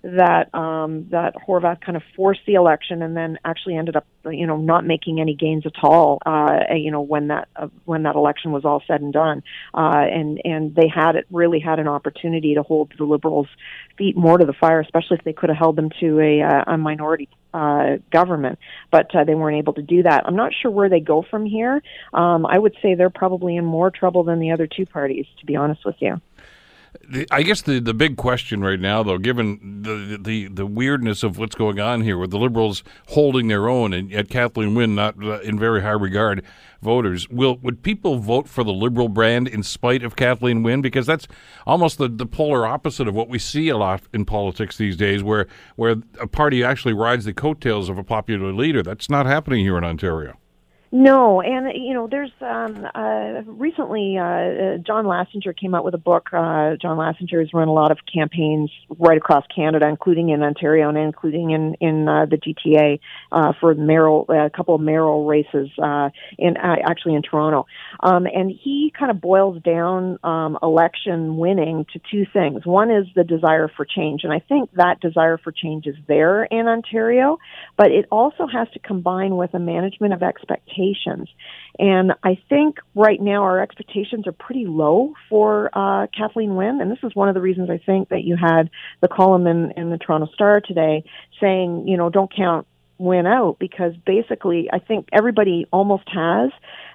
that 0.04 0.54
um, 0.56 1.08
that 1.12 1.36
Horwath 1.48 1.82
kind 1.82 1.96
of 1.96 2.04
forced 2.16 2.42
the 2.48 2.56
election 2.56 3.02
and 3.02 3.16
then 3.16 3.38
actually 3.46 3.78
ended 3.78 3.96
up, 3.96 4.06
you 4.26 4.48
know, 4.48 4.58
not 4.58 4.86
making 4.86 5.22
any 5.22 5.36
gains 5.36 5.66
at 5.66 5.74
all. 5.84 6.20
Uh, 6.26 6.74
you 6.76 6.92
know, 6.92 7.02
when 7.02 7.28
that 7.28 7.48
uh, 7.56 7.68
when 7.86 8.04
that 8.04 8.16
election 8.16 8.52
was 8.52 8.66
all 8.66 8.82
said 8.88 9.02
and 9.02 9.14
done, 9.14 9.44
uh, 9.74 10.04
and 10.12 10.42
and 10.44 10.76
they 10.76 10.88
had 10.88 11.16
it 11.16 11.26
really 11.30 11.60
had 11.60 11.80
an 11.80 11.88
opportunity 11.88 12.56
to 12.56 12.64
hold 12.64 12.92
the 12.98 13.04
Liberals' 13.04 13.48
feet 13.98 14.18
more 14.18 14.38
to 14.38 14.46
the 14.46 14.54
fire, 14.54 14.80
especially 14.80 15.18
if 15.18 15.24
they 15.24 15.34
could 15.34 15.50
have 15.50 15.58
held 15.58 15.76
them 15.76 15.90
to 16.00 16.20
a, 16.20 16.42
uh, 16.42 16.74
a 16.74 16.78
minority 16.78 17.30
uh, 17.54 17.98
government, 18.12 18.60
but 18.92 19.14
uh, 19.16 19.24
they 19.24 19.36
weren't 19.36 19.58
able 19.58 19.74
to 19.74 19.82
do 19.82 20.04
that. 20.04 20.24
I'm 20.26 20.36
not 20.36 20.54
sure 20.62 20.72
where 20.72 20.90
they 20.90 21.00
go 21.00 21.24
from 21.30 21.46
here. 21.46 21.82
Um, 22.14 22.46
I 22.46 22.58
would 22.58 22.76
say 22.82 22.96
they're 22.96 23.10
probably 23.10 23.56
in 23.58 23.66
more 23.66 23.92
trouble 23.92 24.24
than 24.24 24.40
the 24.40 24.52
other 24.52 24.68
two 24.68 24.86
parties, 24.86 25.26
to 25.40 25.46
be 25.46 25.56
honest 25.56 25.86
with 25.86 25.96
you. 26.00 26.22
I 27.30 27.44
guess 27.44 27.62
the, 27.62 27.80
the 27.80 27.94
big 27.94 28.18
question 28.18 28.62
right 28.62 28.80
now, 28.80 29.02
though, 29.02 29.18
given 29.18 29.82
the, 29.82 30.18
the 30.22 30.48
the 30.48 30.66
weirdness 30.66 31.24
of 31.24 31.38
what's 31.38 31.56
going 31.56 31.80
on 31.80 32.02
here, 32.02 32.18
with 32.18 32.32
the 32.32 32.38
Liberals 32.38 32.84
holding 33.08 33.48
their 33.48 33.70
own 33.70 33.94
and 33.94 34.10
yet 34.12 34.30
Kathleen 34.30 34.76
Wynne 34.76 34.96
not 34.96 35.22
uh, 35.24 35.40
in 35.40 35.58
very 35.58 35.82
high 35.82 35.92
regard, 35.92 36.44
voters 36.82 37.30
will 37.30 37.58
would 37.58 37.82
people 37.82 38.18
vote 38.18 38.48
for 38.48 38.64
the 38.64 38.74
Liberal 38.74 39.08
brand 39.08 39.48
in 39.48 39.64
spite 39.64 40.04
of 40.04 40.16
Kathleen 40.16 40.64
Wynne? 40.64 40.82
Because 40.82 41.06
that's 41.06 41.28
almost 41.66 41.98
the, 41.98 42.10
the 42.10 42.26
polar 42.26 42.66
opposite 42.66 43.08
of 43.08 43.16
what 43.16 43.30
we 43.30 43.40
see 43.40 43.70
a 43.70 43.78
lot 43.78 44.02
in 44.14 44.26
politics 44.26 44.78
these 44.78 44.98
days, 44.98 45.24
where 45.24 45.48
where 45.78 45.96
a 46.20 46.28
party 46.28 46.64
actually 46.64 46.94
rides 46.94 47.26
the 47.26 47.34
coattails 47.34 47.88
of 47.90 47.98
a 47.98 48.04
popular 48.04 48.52
leader. 48.52 48.84
That's 48.84 49.10
not 49.10 49.26
happening 49.26 49.64
here 49.64 49.78
in 49.78 49.84
Ontario. 49.84 50.38
No, 50.94 51.40
and 51.40 51.72
you 51.74 51.94
know, 51.94 52.10
there's 52.12 52.32
um, 52.42 52.86
uh, 52.94 53.44
recently 53.46 54.18
uh, 54.18 54.24
uh, 54.24 54.78
John 54.80 55.06
Laschinger 55.06 55.58
came 55.58 55.74
out 55.74 55.86
with 55.86 55.94
a 55.94 55.98
book. 55.98 56.28
Uh, 56.34 56.76
John 56.82 56.98
Laschinger 56.98 57.40
has 57.40 57.54
run 57.54 57.70
a 57.70 57.74
lot 57.74 57.92
of 57.92 58.00
campaigns 58.14 58.70
right 59.00 59.18
across 59.18 59.46
Canada, 59.56 59.88
including 59.88 60.30
in 60.30 60.44
Ontario 60.44 60.90
and 60.90 60.98
including 60.98 61.52
in 61.52 61.76
in 61.76 62.10
uh, 62.10 62.26
the 62.26 62.36
GTA 62.36 63.00
uh, 63.32 63.54
for 63.62 63.74
mayoral 63.74 64.26
a 64.28 64.50
couple 64.50 64.76
of 64.76 64.82
mayoral 64.82 65.26
races 65.26 65.70
uh, 65.82 66.10
in 66.38 66.58
uh, 66.58 66.76
actually 66.86 67.16
in 67.16 67.22
Toronto. 67.22 67.68
Um, 68.02 68.26
and 68.26 68.52
he 68.52 68.92
kind 68.98 69.12
of 69.12 69.22
boils 69.22 69.64
down 69.64 70.20
um, 70.26 70.60
election 70.62 71.38
winning 71.38 71.86
to 71.94 72.02
two 72.12 72.26
things. 72.34 72.66
One 72.66 72.92
is 72.92 73.06
the 73.16 73.24
desire 73.24 73.72
for 73.78 73.86
change, 73.86 74.26
and 74.26 74.34
I 74.34 74.40
think 74.40 74.70
that 74.74 75.00
desire 75.00 75.38
for 75.38 75.54
change 75.54 75.88
is 75.88 75.96
there 76.10 76.44
in 76.44 76.68
Ontario, 76.68 77.38
but 77.78 77.92
it 77.92 78.08
also 78.12 78.46
has 78.46 78.68
to 78.74 78.80
combine 78.80 79.38
with 79.38 79.54
a 79.54 79.60
management 79.60 80.12
of 80.12 80.22
expectations 80.22 80.81
expectations. 80.82 81.30
And 81.80 82.14
I 82.24 82.38
think 82.50 82.78
right 82.96 83.20
now 83.22 83.44
our 83.44 83.62
expectations 83.62 84.28
are 84.28 84.32
pretty 84.32 84.66
low 84.68 85.14
for 85.30 85.70
uh, 85.74 86.08
Kathleen 86.16 86.56
Wynne. 86.56 86.80
And 86.82 86.92
this 86.92 87.00
is 87.04 87.16
one 87.16 87.30
of 87.30 87.36
the 87.36 87.42
reasons 87.42 87.70
I 87.70 87.80
think 87.84 88.10
that 88.10 88.24
you 88.24 88.36
had 88.36 88.70
the 89.02 89.08
column 89.08 89.48
in, 89.48 89.72
in 89.78 89.90
the 89.90 89.98
Toronto 89.98 90.28
Star 90.34 90.62
today 90.62 91.04
saying, 91.40 91.88
you 91.88 91.98
know, 91.98 92.10
don't 92.10 92.34
count 92.34 92.68
Wynne 92.98 93.26
out 93.26 93.58
because 93.60 93.94
basically 94.06 94.70
I 94.72 94.80
think 94.80 95.08
everybody 95.12 95.66
almost 95.72 96.08
has. 96.08 96.52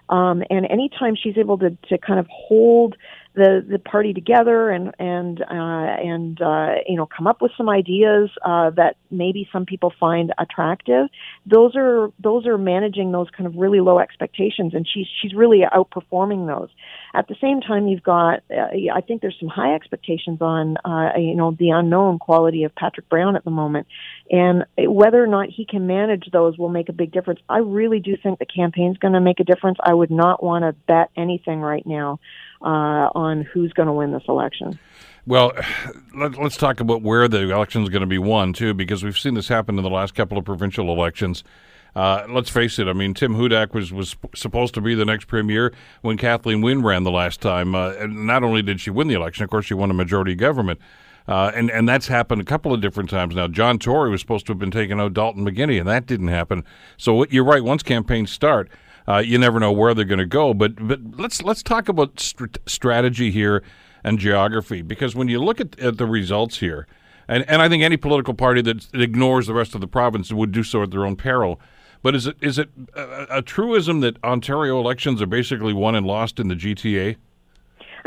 Um, 0.08 0.44
and 0.50 0.66
anytime 0.70 1.16
she's 1.20 1.36
able 1.36 1.58
to, 1.58 1.76
to 1.88 1.98
kind 1.98 2.20
of 2.20 2.26
hold 2.30 2.96
the 3.36 3.64
the 3.70 3.78
party 3.78 4.14
together 4.14 4.70
and 4.70 4.94
and 4.98 5.42
uh, 5.42 5.44
and 5.50 6.40
uh, 6.40 6.76
you 6.86 6.96
know 6.96 7.06
come 7.06 7.26
up 7.26 7.42
with 7.42 7.52
some 7.56 7.68
ideas 7.68 8.30
uh, 8.44 8.70
that 8.70 8.96
maybe 9.10 9.48
some 9.52 9.66
people 9.66 9.92
find 10.00 10.32
attractive. 10.38 11.08
Those 11.44 11.76
are 11.76 12.10
those 12.18 12.46
are 12.46 12.56
managing 12.56 13.12
those 13.12 13.28
kind 13.36 13.46
of 13.46 13.54
really 13.56 13.80
low 13.80 13.98
expectations, 13.98 14.72
and 14.74 14.88
she's 14.92 15.06
she's 15.20 15.34
really 15.34 15.60
outperforming 15.70 16.46
those. 16.46 16.70
At 17.14 17.28
the 17.28 17.36
same 17.40 17.60
time, 17.60 17.88
you've 17.88 18.02
got 18.02 18.42
uh, 18.50 18.68
I 18.92 19.02
think 19.02 19.20
there's 19.20 19.36
some 19.38 19.50
high 19.50 19.74
expectations 19.74 20.38
on 20.40 20.78
uh, 20.78 21.18
you 21.18 21.36
know 21.36 21.54
the 21.58 21.70
unknown 21.70 22.18
quality 22.18 22.64
of 22.64 22.74
Patrick 22.74 23.08
Brown 23.10 23.36
at 23.36 23.44
the 23.44 23.50
moment, 23.50 23.86
and 24.30 24.64
whether 24.78 25.22
or 25.22 25.28
not 25.28 25.50
he 25.50 25.66
can 25.66 25.86
manage 25.86 26.30
those 26.32 26.56
will 26.56 26.70
make 26.70 26.88
a 26.88 26.94
big 26.94 27.12
difference. 27.12 27.40
I 27.50 27.58
really 27.58 28.00
do 28.00 28.16
think 28.16 28.38
the 28.38 28.46
campaign's 28.46 28.96
going 28.96 29.14
to 29.14 29.20
make 29.20 29.40
a 29.40 29.44
difference. 29.44 29.76
I 29.82 29.92
would 29.92 30.10
not 30.10 30.42
want 30.42 30.62
to 30.64 30.72
bet 30.86 31.10
anything 31.16 31.60
right 31.60 31.86
now 31.86 32.18
uh, 32.62 33.10
on 33.14 33.42
who's 33.42 33.72
going 33.72 33.86
to 33.86 33.92
win 33.92 34.12
this 34.12 34.24
election. 34.28 34.78
Well, 35.26 35.52
let, 36.16 36.38
us 36.38 36.56
talk 36.56 36.78
about 36.78 37.02
where 37.02 37.26
the 37.26 37.50
election 37.50 37.82
is 37.82 37.88
going 37.88 38.02
to 38.02 38.06
be 38.06 38.18
won, 38.18 38.52
too, 38.52 38.74
because 38.74 39.02
we've 39.02 39.18
seen 39.18 39.34
this 39.34 39.48
happen 39.48 39.76
in 39.76 39.82
the 39.82 39.90
last 39.90 40.14
couple 40.14 40.38
of 40.38 40.44
provincial 40.44 40.88
elections. 40.92 41.42
Uh, 41.96 42.26
let's 42.28 42.50
face 42.50 42.78
it. 42.78 42.86
I 42.86 42.92
mean, 42.92 43.14
Tim 43.14 43.34
Hudak 43.34 43.72
was, 43.72 43.92
was 43.92 44.14
supposed 44.34 44.74
to 44.74 44.80
be 44.80 44.94
the 44.94 45.04
next 45.04 45.24
premier 45.24 45.72
when 46.02 46.16
Kathleen 46.16 46.60
Wynne 46.60 46.82
ran 46.82 47.04
the 47.04 47.10
last 47.10 47.40
time. 47.40 47.74
Uh, 47.74 47.92
and 47.92 48.26
not 48.26 48.44
only 48.44 48.62
did 48.62 48.80
she 48.80 48.90
win 48.90 49.08
the 49.08 49.14
election, 49.14 49.44
of 49.44 49.50
course, 49.50 49.64
she 49.64 49.74
won 49.74 49.90
a 49.90 49.94
majority 49.94 50.34
government. 50.34 50.78
Uh, 51.26 51.50
and, 51.54 51.70
and 51.70 51.88
that's 51.88 52.06
happened 52.06 52.40
a 52.40 52.44
couple 52.44 52.72
of 52.72 52.80
different 52.80 53.10
times 53.10 53.34
now. 53.34 53.48
John 53.48 53.78
Tory 53.78 54.10
was 54.10 54.20
supposed 54.20 54.46
to 54.46 54.52
have 54.52 54.58
been 54.58 54.70
taking 54.70 55.00
out 55.00 55.14
Dalton 55.14 55.44
McGuinty, 55.44 55.78
and 55.80 55.88
that 55.88 56.06
didn't 56.06 56.28
happen. 56.28 56.64
So 56.96 57.24
you're 57.26 57.44
right. 57.44 57.64
Once 57.64 57.82
campaigns 57.82 58.30
start, 58.30 58.68
uh, 59.08 59.18
you 59.18 59.38
never 59.38 59.60
know 59.60 59.72
where 59.72 59.94
they're 59.94 60.04
going 60.04 60.18
to 60.18 60.26
go. 60.26 60.54
But 60.54 60.86
but 60.86 61.00
let's 61.16 61.42
let's 61.42 61.62
talk 61.62 61.88
about 61.88 62.18
st- 62.20 62.58
strategy 62.66 63.30
here 63.30 63.62
and 64.04 64.18
geography 64.18 64.82
because 64.82 65.14
when 65.14 65.28
you 65.28 65.42
look 65.42 65.60
at, 65.60 65.78
at 65.78 65.98
the 65.98 66.06
results 66.06 66.58
here, 66.58 66.86
and, 67.28 67.48
and 67.48 67.62
I 67.62 67.68
think 67.68 67.82
any 67.82 67.96
political 67.96 68.34
party 68.34 68.62
that 68.62 68.94
ignores 68.94 69.46
the 69.46 69.54
rest 69.54 69.74
of 69.74 69.80
the 69.80 69.88
province 69.88 70.32
would 70.32 70.52
do 70.52 70.62
so 70.62 70.82
at 70.82 70.90
their 70.90 71.04
own 71.04 71.16
peril. 71.16 71.60
But 72.02 72.14
is 72.14 72.26
it 72.26 72.36
is 72.40 72.58
it 72.58 72.70
a, 72.94 73.38
a 73.38 73.42
truism 73.42 74.00
that 74.00 74.22
Ontario 74.22 74.78
elections 74.78 75.22
are 75.22 75.26
basically 75.26 75.72
won 75.72 75.94
and 75.94 76.06
lost 76.06 76.38
in 76.38 76.48
the 76.48 76.54
GTA? 76.54 77.16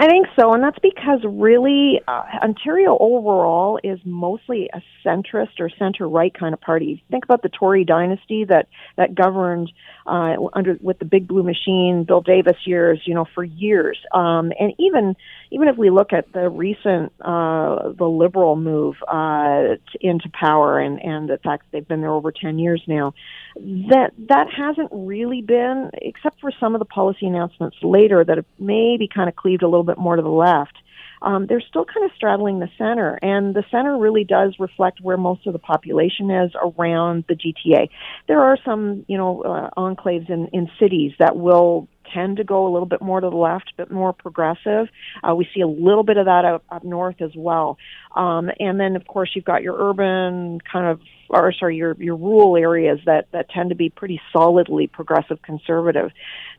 I 0.02 0.08
think 0.08 0.28
so, 0.40 0.54
and 0.54 0.64
that's 0.64 0.80
because 0.80 1.20
really 1.26 2.00
uh, 2.08 2.24
Ontario 2.42 2.98
overall 3.02 3.82
is 3.84 4.00
mostly 4.06 4.70
a 4.74 4.82
centrist 5.06 5.60
or 5.60 5.70
center 5.78 6.08
right 6.08 6.34
kind 6.34 6.54
of 6.54 6.62
party. 6.62 7.04
Think 7.12 7.26
about 7.26 7.42
the 7.42 7.50
Tory 7.50 7.84
dynasty 7.84 8.46
that 8.46 8.70
that 8.96 9.14
governed 9.14 9.70
uh, 10.08 10.36
under 10.54 10.78
with 10.80 11.00
the 11.00 11.06
Big 11.06 11.28
Blue 11.28 11.44
Machine, 11.44 12.06
Bill 12.08 12.22
Davis 12.22 12.56
years, 12.66 13.02
you 13.04 13.14
know, 13.14 13.26
for 13.36 13.44
years. 13.44 14.00
Um, 14.14 14.54
and 14.58 14.72
even 14.80 15.18
even 15.52 15.68
if 15.68 15.78
we 15.78 15.90
look 15.90 16.14
at 16.14 16.32
the 16.34 16.50
recent 16.50 17.12
uh, 17.22 17.92
the 17.98 18.08
Liberal 18.08 18.56
move 18.56 18.96
uh, 19.08 19.76
into 20.02 20.30
power 20.30 20.80
and 20.80 21.02
and 21.02 21.30
the 21.30 21.38
fact 21.38 21.64
that 21.64 21.72
they've 21.72 21.88
been 21.88 22.02
there 22.02 22.12
over 22.12 22.32
ten 22.32 22.60
years 22.60 22.82
now, 22.88 23.14
that 23.56 24.12
that 24.30 24.48
hasn't 24.56 24.90
really 24.92 25.42
been, 25.42 25.90
except 25.94 26.40
for 26.40 26.52
some 26.60 26.76
of 26.76 26.80
the 26.80 26.86
policy 26.86 27.26
announcements 27.26 27.78
later 27.82 28.24
that 28.24 28.38
have 28.38 28.46
maybe 28.60 29.08
kind 29.08 29.30
of 29.30 29.36
cleaved 29.36 29.64
a 29.64 29.68
little 29.68 29.84
bit 29.84 29.98
more 29.98 30.16
to 30.16 30.22
the 30.22 30.30
left 30.30 30.78
um, 31.22 31.46
they're 31.48 31.62
still 31.62 31.86
kind 31.86 32.06
of 32.06 32.12
straddling 32.16 32.60
the 32.60 32.70
center, 32.78 33.20
and 33.22 33.56
the 33.56 33.64
center 33.72 33.98
really 33.98 34.24
does 34.24 34.56
reflect 34.60 35.00
where 35.02 35.18
most 35.18 35.46
of 35.48 35.54
the 35.54 35.60
population 35.60 36.32
is 36.32 36.52
around 36.62 37.26
the 37.28 37.36
GTA. 37.36 37.90
There 38.28 38.42
are 38.42 38.58
some, 38.64 39.06
you 39.08 39.18
know, 39.18 39.42
uh, 39.42 39.70
enclaves 39.78 40.30
in, 40.30 40.48
in 40.54 40.70
cities 40.80 41.14
that 41.20 41.36
will 41.36 41.88
tend 42.14 42.38
to 42.38 42.44
go 42.44 42.68
a 42.68 42.72
little 42.72 42.88
bit 42.88 43.02
more 43.02 43.20
to 43.20 43.30
the 43.30 43.36
left, 43.36 43.72
a 43.74 43.78
bit 43.78 43.92
more 43.92 44.14
progressive. 44.14 44.88
Uh, 45.28 45.36
we 45.36 45.48
see 45.54 45.62
a 45.62 45.68
little 45.68 46.04
bit 46.04 46.18
of 46.18 46.26
that 46.26 46.46
up, 46.46 46.64
up 46.70 46.84
north 46.84 47.22
as 47.22 47.32
well. 47.36 47.78
Um, 48.16 48.50
and 48.60 48.80
then, 48.80 48.96
of 48.96 49.06
course, 49.06 49.32
you've 49.36 49.46
got 49.46 49.62
your 49.62 49.76
urban 49.78 50.60
kind 50.62 50.88
of 50.88 51.00
or 51.30 51.54
sorry, 51.54 51.78
your 51.78 51.96
your 52.00 52.16
rural 52.16 52.58
areas 52.58 53.00
that 53.06 53.28
that 53.32 53.50
tend 53.50 53.70
to 53.70 53.76
be 53.76 53.90
pretty 53.90 54.22
solidly 54.32 54.88
progressive 54.88 55.42
conservative. 55.42 56.12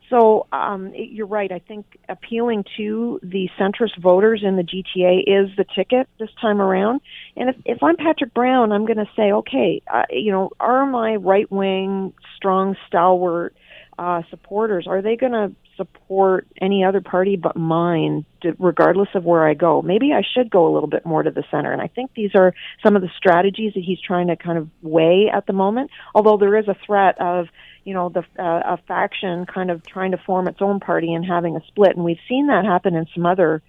So 0.09 0.49
um, 0.51 0.93
you're 0.95 1.27
right. 1.27 1.53
I 1.53 1.61
think 1.61 1.87
appealing 2.09 2.65
to 2.77 3.21
the 3.23 3.49
centrist 3.59 3.97
voters 4.01 4.43
in 4.45 4.57
the 4.57 4.65
GTA 4.65 5.21
is 5.21 5.57
the 5.57 5.65
ticket 5.77 6.09
this 6.19 6.31
time 6.41 6.61
around. 6.61 7.01
And 7.37 7.51
if, 7.51 7.57
if 7.65 7.83
I'm 7.83 7.97
Patrick 7.97 8.35
Brown, 8.35 8.73
I'm 8.73 8.87
going 8.87 8.99
to 8.99 9.09
say, 9.15 9.31
okay, 9.31 9.83
uh, 9.87 10.07
you 10.11 10.33
know, 10.33 10.51
are 10.59 10.85
my 10.85 11.15
right 11.15 11.51
wing, 11.51 12.13
strong, 12.37 12.75
stalwart 12.89 13.55
uh, 14.01 14.23
supporters 14.31 14.87
are 14.89 15.03
they 15.03 15.15
going 15.15 15.33
to 15.33 15.55
support 15.81 16.47
any 16.61 16.85
other 16.85 17.01
party 17.01 17.37
but 17.37 17.57
mine, 17.57 18.27
regardless 18.59 19.09
of 19.15 19.25
where 19.25 19.49
I 19.49 19.55
go? 19.55 19.81
Maybe 19.81 20.13
I 20.13 20.21
should 20.35 20.51
go 20.51 20.69
a 20.69 20.73
little 20.73 20.89
bit 20.89 21.07
more 21.07 21.23
to 21.23 21.31
the 21.31 21.45
center. 21.51 21.73
And 21.73 21.81
I 21.81 21.87
think 21.87 22.11
these 22.15 22.33
are 22.35 22.53
some 22.85 22.97
of 22.97 23.03
the 23.03 23.09
strategies 23.17 23.73
that 23.75 23.83
he's 23.83 24.01
trying 24.01 24.27
to 24.27 24.37
kind 24.37 24.59
of 24.59 24.69
weigh 24.83 25.31
at 25.33 25.47
the 25.47 25.55
moment. 25.55 25.91
Although 26.15 26.37
there 26.37 26.59
is 26.59 26.69
a 26.69 26.77
threat 26.87 27.19
of 27.19 27.47
you 27.85 27.95
know 27.95 28.11
the 28.11 28.21
uh, 28.39 28.75
a 28.75 28.79
faction 28.87 29.47
kind 29.47 29.71
of 29.71 29.87
trying 29.87 30.11
to 30.11 30.19
form 30.19 30.49
its 30.49 30.59
own 30.61 30.81
party 30.81 31.15
and 31.15 31.25
having 31.25 31.57
a 31.57 31.61
split 31.69 31.97
and 31.97 32.05
we've 32.05 32.19
seen 32.29 32.49
that 32.49 32.67
happen 32.67 32.95
in 32.95 33.07
some 33.15 33.25
other 33.25 33.63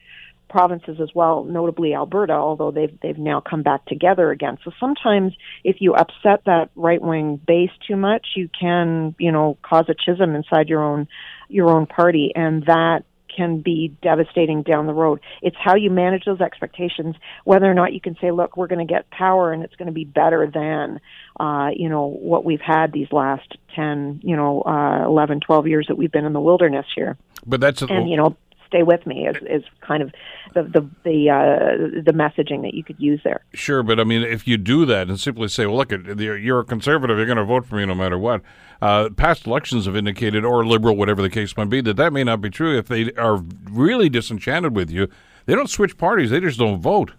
provinces 0.51 0.97
as 1.01 1.09
well 1.15 1.43
notably 1.43 1.93
Alberta 1.95 2.33
although 2.33 2.71
they've 2.71 2.97
they've 3.01 3.17
now 3.17 3.41
come 3.41 3.63
back 3.63 3.85
together 3.85 4.29
again 4.31 4.57
so 4.63 4.71
sometimes 4.79 5.33
if 5.63 5.77
you 5.79 5.93
upset 5.93 6.43
that 6.45 6.69
right 6.75 7.01
wing 7.01 7.39
base 7.47 7.71
too 7.87 7.95
much 7.95 8.27
you 8.35 8.49
can 8.59 9.15
you 9.17 9.31
know 9.31 9.57
cause 9.63 9.85
a 9.89 9.95
schism 10.01 10.35
inside 10.35 10.69
your 10.69 10.83
own 10.83 11.07
your 11.47 11.69
own 11.69 11.85
party 11.85 12.31
and 12.35 12.65
that 12.65 13.03
can 13.35 13.61
be 13.61 13.95
devastating 14.01 14.63
down 14.63 14.87
the 14.87 14.93
road. 14.93 15.19
It's 15.41 15.55
how 15.57 15.75
you 15.75 15.89
manage 15.89 16.25
those 16.25 16.41
expectations, 16.41 17.15
whether 17.45 17.65
or 17.65 17.73
not 17.73 17.93
you 17.93 18.01
can 18.01 18.15
say, 18.19 18.31
look, 18.31 18.57
we're 18.57 18.67
going 18.67 18.85
to 18.85 18.91
get 18.91 19.09
power 19.09 19.53
and 19.53 19.63
it's 19.63 19.75
going 19.75 19.87
to 19.87 19.93
be 19.93 20.05
better 20.05 20.49
than, 20.53 20.99
uh, 21.39 21.69
you 21.75 21.89
know, 21.89 22.07
what 22.07 22.43
we've 22.43 22.61
had 22.61 22.91
these 22.91 23.07
last 23.11 23.57
10, 23.75 24.21
you 24.23 24.35
know, 24.35 24.61
uh, 24.61 25.05
11, 25.05 25.39
12 25.41 25.67
years 25.67 25.85
that 25.87 25.95
we've 25.95 26.11
been 26.11 26.25
in 26.25 26.33
the 26.33 26.41
wilderness 26.41 26.85
here. 26.95 27.17
But 27.45 27.61
that's, 27.61 27.81
a, 27.81 27.87
and, 27.87 28.09
you 28.09 28.17
know, 28.17 28.35
stay 28.71 28.83
with 28.83 29.05
me 29.05 29.27
is, 29.27 29.35
is 29.49 29.63
kind 29.81 30.01
of 30.01 30.11
the 30.53 30.63
the 30.63 30.89
the, 31.03 31.29
uh, 31.29 32.01
the 32.01 32.13
messaging 32.13 32.61
that 32.61 32.73
you 32.73 32.83
could 32.83 32.99
use 32.99 33.19
there. 33.23 33.43
Sure, 33.53 33.83
but 33.83 33.99
I 33.99 34.05
mean, 34.05 34.21
if 34.21 34.47
you 34.47 34.57
do 34.57 34.85
that 34.85 35.09
and 35.09 35.19
simply 35.19 35.49
say, 35.49 35.65
"Well, 35.65 35.77
look, 35.77 35.91
you're 35.91 36.61
a 36.61 36.65
conservative, 36.65 37.17
you're 37.17 37.25
going 37.25 37.37
to 37.37 37.43
vote 37.43 37.65
for 37.65 37.75
me 37.75 37.85
no 37.85 37.95
matter 37.95 38.17
what," 38.17 38.41
uh, 38.81 39.09
past 39.15 39.45
elections 39.45 39.85
have 39.85 39.95
indicated, 39.95 40.45
or 40.45 40.65
liberal, 40.65 40.95
whatever 40.95 41.21
the 41.21 41.29
case 41.29 41.55
might 41.57 41.69
be, 41.69 41.81
that 41.81 41.97
that 41.97 42.13
may 42.13 42.23
not 42.23 42.41
be 42.41 42.49
true. 42.49 42.77
If 42.77 42.87
they 42.87 43.11
are 43.13 43.37
really 43.69 44.09
disenchanted 44.09 44.75
with 44.75 44.89
you, 44.89 45.07
they 45.45 45.53
don't 45.53 45.69
switch 45.69 45.97
parties; 45.97 46.29
they 46.29 46.39
just 46.39 46.59
don't 46.59 46.81
vote. 46.81 47.11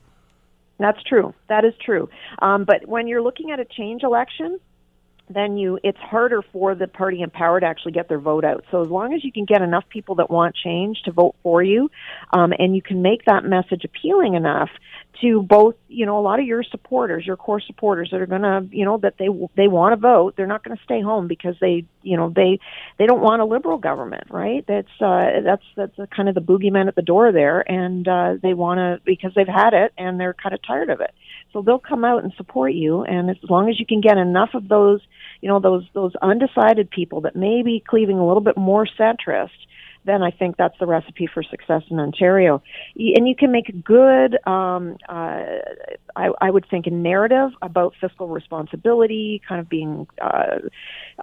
That's 0.78 1.02
true. 1.04 1.34
That 1.48 1.64
is 1.64 1.74
true. 1.84 2.08
Um, 2.40 2.64
but 2.64 2.88
when 2.88 3.06
you're 3.06 3.22
looking 3.22 3.52
at 3.52 3.60
a 3.60 3.64
change 3.64 4.02
election, 4.02 4.58
then 5.34 5.56
you 5.56 5.78
it's 5.82 5.98
harder 5.98 6.42
for 6.52 6.74
the 6.74 6.86
party 6.86 7.22
in 7.22 7.30
power 7.30 7.60
to 7.60 7.66
actually 7.66 7.92
get 7.92 8.08
their 8.08 8.18
vote 8.18 8.44
out. 8.44 8.64
So 8.70 8.82
as 8.82 8.90
long 8.90 9.14
as 9.14 9.24
you 9.24 9.32
can 9.32 9.44
get 9.44 9.62
enough 9.62 9.84
people 9.88 10.14
that 10.16 10.30
want 10.30 10.54
change 10.54 11.02
to 11.04 11.12
vote 11.12 11.34
for 11.42 11.62
you, 11.62 11.90
um, 12.32 12.52
and 12.58 12.74
you 12.74 12.82
can 12.82 13.02
make 13.02 13.24
that 13.26 13.44
message 13.44 13.84
appealing 13.84 14.34
enough 14.34 14.70
to 15.20 15.42
both, 15.42 15.74
you 15.88 16.06
know, 16.06 16.18
a 16.18 16.22
lot 16.22 16.40
of 16.40 16.46
your 16.46 16.62
supporters, 16.62 17.26
your 17.26 17.36
core 17.36 17.60
supporters 17.60 18.08
that 18.10 18.20
are 18.20 18.26
going 18.26 18.42
to, 18.42 18.66
you 18.70 18.84
know, 18.84 18.98
that 18.98 19.14
they 19.18 19.28
they 19.56 19.68
want 19.68 19.92
to 19.92 19.96
vote. 19.96 20.34
They're 20.36 20.46
not 20.46 20.64
going 20.64 20.76
to 20.76 20.82
stay 20.84 21.00
home 21.00 21.28
because 21.28 21.54
they, 21.60 21.84
you 22.02 22.16
know, 22.16 22.32
they 22.34 22.58
they 22.98 23.06
don't 23.06 23.20
want 23.20 23.42
a 23.42 23.44
liberal 23.44 23.78
government, 23.78 24.24
right? 24.30 24.64
That's 24.66 24.88
uh, 25.00 25.40
that's 25.44 25.64
that's 25.76 25.98
a 25.98 26.06
kind 26.06 26.28
of 26.28 26.34
the 26.34 26.40
boogeyman 26.40 26.88
at 26.88 26.94
the 26.94 27.02
door 27.02 27.30
there, 27.30 27.60
and 27.70 28.06
uh, 28.08 28.34
they 28.42 28.54
want 28.54 28.78
to 28.78 29.00
because 29.04 29.32
they've 29.34 29.46
had 29.46 29.74
it 29.74 29.92
and 29.98 30.18
they're 30.18 30.34
kind 30.34 30.54
of 30.54 30.60
tired 30.66 30.90
of 30.90 31.00
it. 31.00 31.12
So 31.52 31.60
they'll 31.60 31.78
come 31.78 32.04
out 32.04 32.24
and 32.24 32.32
support 32.36 32.72
you, 32.72 33.04
and 33.04 33.28
as 33.28 33.36
long 33.48 33.68
as 33.68 33.78
you 33.78 33.86
can 33.86 34.00
get 34.00 34.16
enough 34.16 34.50
of 34.54 34.68
those, 34.68 35.00
you 35.40 35.48
know, 35.48 35.60
those 35.60 35.84
those 35.92 36.12
undecided 36.22 36.90
people 36.90 37.22
that 37.22 37.36
may 37.36 37.62
be 37.62 37.84
cleaving 37.86 38.18
a 38.18 38.26
little 38.26 38.42
bit 38.42 38.56
more 38.56 38.86
centrist 38.98 39.50
then 40.04 40.22
I 40.22 40.30
think 40.30 40.56
that's 40.56 40.78
the 40.78 40.86
recipe 40.86 41.28
for 41.32 41.42
success 41.42 41.82
in 41.90 41.98
Ontario. 41.98 42.62
And 42.96 43.28
you 43.28 43.34
can 43.36 43.52
make 43.52 43.68
a 43.68 43.72
good, 43.72 44.36
um, 44.46 44.96
uh, 45.08 45.42
I, 46.16 46.30
I 46.40 46.50
would 46.50 46.66
think, 46.68 46.86
a 46.86 46.90
narrative 46.90 47.50
about 47.62 47.94
fiscal 48.00 48.28
responsibility, 48.28 49.40
kind 49.48 49.60
of 49.60 49.68
being 49.68 50.06
uh, 50.20 50.58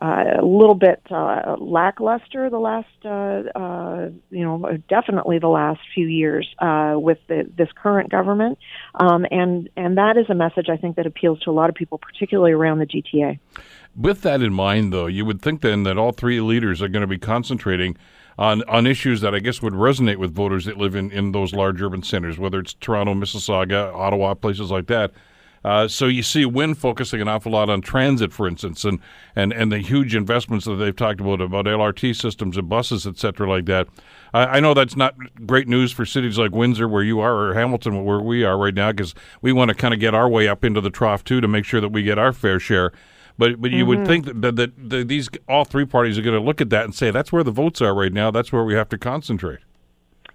uh, 0.01 0.23
a 0.39 0.45
little 0.45 0.75
bit 0.75 1.01
uh, 1.11 1.55
lackluster 1.59 2.49
the 2.49 2.59
last, 2.59 2.87
uh, 3.05 3.59
uh, 3.59 4.09
you 4.29 4.43
know, 4.43 4.77
definitely 4.87 5.39
the 5.39 5.47
last 5.47 5.81
few 5.93 6.07
years 6.07 6.47
uh, 6.59 6.93
with 6.95 7.19
the, 7.27 7.49
this 7.57 7.69
current 7.75 8.09
government, 8.09 8.57
um, 8.95 9.25
and 9.31 9.69
and 9.75 9.97
that 9.97 10.17
is 10.17 10.29
a 10.29 10.35
message 10.35 10.67
I 10.69 10.77
think 10.77 10.95
that 10.95 11.05
appeals 11.05 11.39
to 11.41 11.49
a 11.49 11.53
lot 11.53 11.69
of 11.69 11.75
people, 11.75 11.97
particularly 11.97 12.51
around 12.51 12.79
the 12.79 12.85
GTA. 12.85 13.39
With 13.95 14.21
that 14.21 14.41
in 14.41 14.53
mind, 14.53 14.93
though, 14.93 15.07
you 15.07 15.25
would 15.25 15.41
think 15.41 15.61
then 15.61 15.83
that 15.83 15.97
all 15.97 16.11
three 16.11 16.39
leaders 16.39 16.81
are 16.81 16.87
going 16.87 17.01
to 17.01 17.07
be 17.07 17.17
concentrating 17.17 17.97
on, 18.39 18.63
on 18.69 18.87
issues 18.87 19.19
that 19.19 19.35
I 19.35 19.39
guess 19.39 19.61
would 19.61 19.73
resonate 19.73 20.15
with 20.15 20.33
voters 20.33 20.63
that 20.63 20.77
live 20.77 20.95
in, 20.95 21.11
in 21.11 21.33
those 21.33 21.53
large 21.53 21.81
urban 21.81 22.01
centers, 22.01 22.39
whether 22.39 22.57
it's 22.59 22.73
Toronto, 22.73 23.13
Mississauga, 23.13 23.93
Ottawa, 23.93 24.33
places 24.33 24.71
like 24.71 24.87
that. 24.87 25.11
Uh, 25.65 25.89
so 25.89 26.05
you 26.05 26.23
see 26.23 26.45
Wynne 26.45 26.73
focusing 26.73 27.19
an 27.19 27.27
awful 27.27 27.51
lot 27.51 27.69
on 27.69 27.81
transit, 27.81 28.31
for 28.31 28.47
instance, 28.47 28.85
and, 28.85 28.99
and, 29.35 29.51
and 29.51 29.73
the 29.73 29.79
huge 29.79 30.15
investments 30.15 30.65
that 30.65 30.75
they've 30.75 30.95
talked 30.95 31.19
about, 31.19 31.41
about 31.41 31.65
LRT 31.65 32.15
systems 32.15 32.55
and 32.55 32.69
buses, 32.69 33.05
et 33.05 33.17
cetera, 33.17 33.49
like 33.49 33.65
that. 33.65 33.89
I, 34.33 34.45
I 34.45 34.59
know 34.61 34.73
that's 34.73 34.95
not 34.95 35.15
great 35.45 35.67
news 35.67 35.91
for 35.91 36.05
cities 36.05 36.39
like 36.39 36.51
Windsor, 36.51 36.87
where 36.87 37.03
you 37.03 37.19
are, 37.19 37.35
or 37.35 37.53
Hamilton, 37.55 38.05
where 38.05 38.21
we 38.21 38.45
are 38.45 38.57
right 38.57 38.73
now, 38.73 38.93
because 38.93 39.13
we 39.41 39.51
want 39.51 39.67
to 39.67 39.75
kind 39.75 39.93
of 39.93 39.99
get 39.99 40.15
our 40.15 40.29
way 40.29 40.47
up 40.47 40.63
into 40.63 40.79
the 40.79 40.89
trough, 40.89 41.25
too, 41.25 41.41
to 41.41 41.47
make 41.49 41.65
sure 41.65 41.81
that 41.81 41.89
we 41.89 42.03
get 42.03 42.17
our 42.17 42.31
fair 42.31 42.57
share. 42.57 42.93
But 43.39 43.61
but 43.61 43.71
you 43.71 43.85
mm-hmm. 43.85 44.01
would 44.01 44.07
think 44.07 44.25
that, 44.25 44.57
that, 44.57 44.89
that, 44.89 45.07
these 45.07 45.29
all 45.47 45.63
three 45.63 45.85
parties 45.85 46.17
are 46.19 46.21
going 46.21 46.39
to 46.39 46.45
look 46.45 46.59
at 46.59 46.69
that 46.71 46.83
and 46.83 46.93
say 46.93 47.09
that's 47.09 47.31
where 47.31 47.43
the 47.43 47.51
votes 47.51 47.81
are 47.81 47.95
right 47.95 48.11
now. 48.11 48.31
That's 48.31 48.51
where 48.51 48.65
we 48.65 48.73
have 48.73 48.89
to 48.89 48.97
concentrate. 48.97 49.59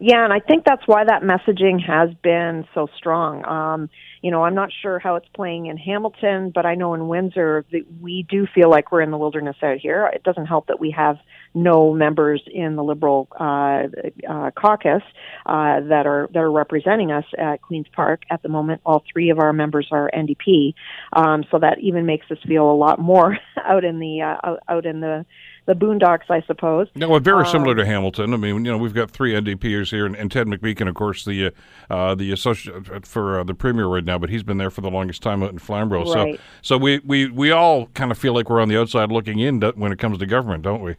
Yeah, 0.00 0.24
and 0.24 0.32
I 0.32 0.40
think 0.40 0.64
that's 0.64 0.82
why 0.86 1.04
that 1.04 1.22
messaging 1.22 1.80
has 1.86 2.10
been 2.22 2.66
so 2.74 2.88
strong. 2.96 3.44
Um, 3.44 3.90
you 4.22 4.30
know, 4.30 4.42
I'm 4.42 4.54
not 4.54 4.70
sure 4.82 4.98
how 4.98 5.16
it's 5.16 5.28
playing 5.34 5.66
in 5.66 5.76
Hamilton, 5.76 6.50
but 6.52 6.66
I 6.66 6.74
know 6.74 6.94
in 6.94 7.06
Windsor 7.06 7.64
that 7.70 7.82
we 8.00 8.26
do 8.28 8.46
feel 8.52 8.70
like 8.70 8.90
we're 8.90 9.02
in 9.02 9.10
the 9.10 9.18
wilderness 9.18 9.56
out 9.62 9.76
here. 9.78 10.10
It 10.12 10.24
doesn't 10.24 10.46
help 10.46 10.66
that 10.66 10.80
we 10.80 10.90
have 10.92 11.18
no 11.54 11.94
members 11.94 12.42
in 12.52 12.76
the 12.76 12.82
Liberal 12.82 13.28
uh, 13.38 13.84
uh, 14.28 14.50
caucus 14.50 15.02
uh, 15.46 15.80
that 15.88 16.06
are 16.06 16.28
that 16.32 16.40
are 16.40 16.50
representing 16.50 17.10
us 17.10 17.24
at 17.38 17.62
Queens 17.62 17.86
Park 17.92 18.22
at 18.30 18.42
the 18.42 18.48
moment. 18.48 18.80
All 18.84 19.04
three 19.12 19.30
of 19.30 19.38
our 19.38 19.52
members 19.52 19.88
are 19.92 20.10
NDP, 20.12 20.74
um, 21.12 21.44
so 21.50 21.58
that 21.58 21.78
even 21.80 22.06
makes 22.06 22.30
us 22.30 22.38
feel 22.46 22.70
a 22.70 22.74
lot 22.76 22.98
more 22.98 23.38
out 23.64 23.84
in 23.84 23.98
the 23.98 24.22
uh, 24.22 24.56
out 24.68 24.86
in 24.86 25.00
the 25.00 25.24
the 25.66 25.72
boondocks, 25.72 26.28
I 26.28 26.42
suppose. 26.46 26.88
No, 26.94 27.18
very 27.18 27.44
um, 27.44 27.46
similar 27.46 27.74
to 27.74 27.86
Hamilton. 27.86 28.34
I 28.34 28.36
mean, 28.36 28.64
you 28.64 28.72
know, 28.72 28.76
we've 28.76 28.94
got 28.94 29.10
three 29.10 29.32
NDPers 29.32 29.90
here, 29.90 30.04
and, 30.04 30.14
and 30.14 30.30
Ted 30.30 30.46
McMeekin, 30.46 30.88
of 30.88 30.94
course, 30.94 31.24
the 31.24 31.46
uh, 31.46 31.50
uh, 31.92 32.14
the 32.14 32.32
associate 32.32 32.90
uh, 32.90 33.00
for 33.02 33.40
uh, 33.40 33.44
the 33.44 33.54
premier 33.54 33.86
right 33.86 34.04
now, 34.04 34.18
but 34.18 34.30
he's 34.30 34.42
been 34.42 34.58
there 34.58 34.70
for 34.70 34.80
the 34.80 34.90
longest 34.90 35.22
time 35.22 35.42
out 35.42 35.50
in 35.50 35.58
Flamborough. 35.58 36.12
Right. 36.12 36.36
So, 36.36 36.42
so 36.62 36.78
we, 36.78 36.98
we 37.00 37.30
we 37.30 37.50
all 37.50 37.86
kind 37.88 38.10
of 38.10 38.18
feel 38.18 38.34
like 38.34 38.50
we're 38.50 38.60
on 38.60 38.68
the 38.68 38.78
outside 38.78 39.10
looking 39.10 39.38
in 39.38 39.60
when 39.60 39.92
it 39.92 39.98
comes 39.98 40.18
to 40.18 40.26
government, 40.26 40.62
don't 40.62 40.82
we? 40.82 40.96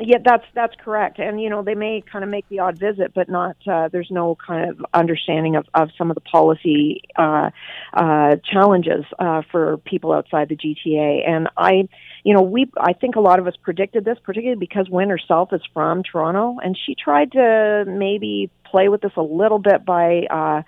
Yeah, 0.00 0.18
that's 0.24 0.44
that's 0.54 0.74
correct. 0.76 1.18
And 1.18 1.40
you 1.42 1.50
know, 1.50 1.62
they 1.62 1.74
may 1.74 2.02
kind 2.02 2.22
of 2.22 2.30
make 2.30 2.48
the 2.48 2.60
odd 2.60 2.78
visit, 2.78 3.12
but 3.14 3.28
not. 3.28 3.56
Uh, 3.66 3.88
there's 3.88 4.10
no 4.12 4.36
kind 4.36 4.70
of 4.70 4.86
understanding 4.94 5.56
of, 5.56 5.66
of 5.74 5.90
some 5.98 6.08
of 6.08 6.14
the 6.14 6.20
policy 6.20 7.02
uh, 7.16 7.50
uh, 7.94 8.36
challenges 8.48 9.04
uh, 9.18 9.42
for 9.50 9.78
people 9.78 10.12
outside 10.12 10.50
the 10.50 10.56
GTA. 10.56 11.28
And 11.28 11.48
I, 11.56 11.88
you 12.22 12.32
know, 12.32 12.42
we 12.42 12.70
I 12.80 12.92
think 12.92 13.16
a 13.16 13.20
lot 13.20 13.40
of 13.40 13.48
us 13.48 13.54
predicted 13.60 14.04
this, 14.04 14.18
particularly 14.22 14.60
because 14.60 14.88
Wynne 14.88 15.10
herself 15.10 15.52
is 15.52 15.62
from 15.74 16.04
Toronto, 16.04 16.58
and 16.62 16.78
she 16.86 16.94
tried 16.94 17.32
to 17.32 17.84
maybe 17.88 18.50
play 18.70 18.88
with 18.88 19.00
this 19.00 19.12
a 19.16 19.22
little 19.22 19.58
bit 19.58 19.84
by. 19.84 20.26
Uh, 20.30 20.62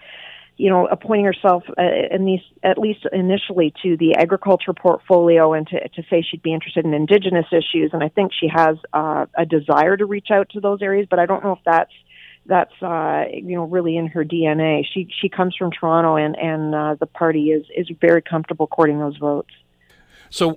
you 0.61 0.68
know, 0.68 0.87
appointing 0.87 1.25
herself 1.25 1.62
uh, 1.79 1.83
in 2.11 2.27
these, 2.27 2.42
at 2.62 2.77
least 2.77 3.07
initially, 3.12 3.73
to 3.83 3.96
the 3.96 4.14
agriculture 4.16 4.75
portfolio, 4.75 5.55
and 5.55 5.66
to, 5.68 5.88
to 5.88 6.03
say 6.11 6.23
she'd 6.23 6.42
be 6.42 6.53
interested 6.53 6.85
in 6.85 6.92
indigenous 6.92 7.46
issues. 7.51 7.90
And 7.94 8.05
I 8.05 8.11
think 8.11 8.33
she 8.38 8.46
has 8.55 8.77
uh, 8.92 9.25
a 9.38 9.46
desire 9.46 9.96
to 9.96 10.05
reach 10.05 10.29
out 10.31 10.51
to 10.51 10.61
those 10.61 10.83
areas, 10.83 11.07
but 11.09 11.18
I 11.18 11.25
don't 11.25 11.42
know 11.42 11.53
if 11.53 11.61
that's 11.64 11.92
that's 12.44 12.83
uh, 12.83 13.25
you 13.33 13.57
know 13.57 13.64
really 13.64 13.96
in 13.96 14.09
her 14.09 14.23
DNA. 14.23 14.85
She 14.92 15.09
she 15.18 15.31
comes 15.31 15.57
from 15.57 15.70
Toronto, 15.70 16.16
and 16.16 16.37
and 16.37 16.75
uh, 16.75 16.96
the 17.01 17.07
party 17.07 17.53
is 17.53 17.64
is 17.75 17.88
very 17.99 18.20
comfortable 18.20 18.66
courting 18.66 18.99
those 18.99 19.16
votes. 19.16 19.55
So, 20.29 20.53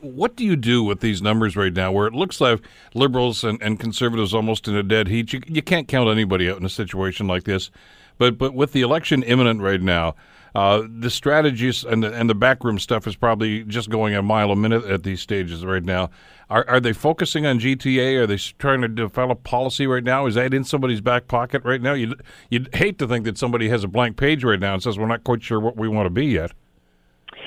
what 0.00 0.34
do 0.34 0.44
you 0.44 0.56
do 0.56 0.82
with 0.82 0.98
these 0.98 1.22
numbers 1.22 1.56
right 1.56 1.72
now, 1.72 1.92
where 1.92 2.08
it 2.08 2.12
looks 2.12 2.40
like 2.40 2.60
liberals 2.92 3.44
and, 3.44 3.62
and 3.62 3.78
conservatives 3.78 4.34
almost 4.34 4.66
in 4.66 4.74
a 4.74 4.82
dead 4.82 5.06
heat? 5.06 5.32
You, 5.32 5.40
you 5.46 5.62
can't 5.62 5.86
count 5.86 6.10
anybody 6.10 6.50
out 6.50 6.58
in 6.58 6.64
a 6.64 6.68
situation 6.68 7.28
like 7.28 7.44
this. 7.44 7.70
But 8.18 8.38
but 8.38 8.54
with 8.54 8.72
the 8.72 8.82
election 8.82 9.22
imminent 9.22 9.60
right 9.60 9.80
now, 9.80 10.14
uh, 10.54 10.82
the 10.88 11.10
strategies 11.10 11.82
and 11.84 12.02
the, 12.02 12.12
and 12.12 12.30
the 12.30 12.34
backroom 12.34 12.78
stuff 12.78 13.06
is 13.06 13.16
probably 13.16 13.64
just 13.64 13.90
going 13.90 14.14
a 14.14 14.22
mile 14.22 14.52
a 14.52 14.56
minute 14.56 14.84
at 14.84 15.02
these 15.02 15.20
stages 15.20 15.64
right 15.64 15.82
now. 15.82 16.10
Are, 16.48 16.64
are 16.68 16.80
they 16.80 16.92
focusing 16.92 17.44
on 17.44 17.58
GTA? 17.58 18.18
Are 18.18 18.26
they 18.26 18.36
trying 18.36 18.82
to 18.82 18.88
develop 18.88 19.42
policy 19.42 19.86
right 19.86 20.04
now? 20.04 20.26
Is 20.26 20.36
that 20.36 20.54
in 20.54 20.62
somebody's 20.62 21.00
back 21.00 21.26
pocket 21.26 21.62
right 21.64 21.82
now? 21.82 21.94
You'd, 21.94 22.22
you'd 22.50 22.72
hate 22.74 22.98
to 22.98 23.08
think 23.08 23.24
that 23.24 23.36
somebody 23.36 23.68
has 23.70 23.82
a 23.82 23.88
blank 23.88 24.16
page 24.16 24.44
right 24.44 24.60
now 24.60 24.74
and 24.74 24.82
says, 24.82 24.98
we're 24.98 25.06
not 25.06 25.24
quite 25.24 25.42
sure 25.42 25.58
what 25.58 25.76
we 25.76 25.88
want 25.88 26.06
to 26.06 26.10
be 26.10 26.26
yet. 26.26 26.52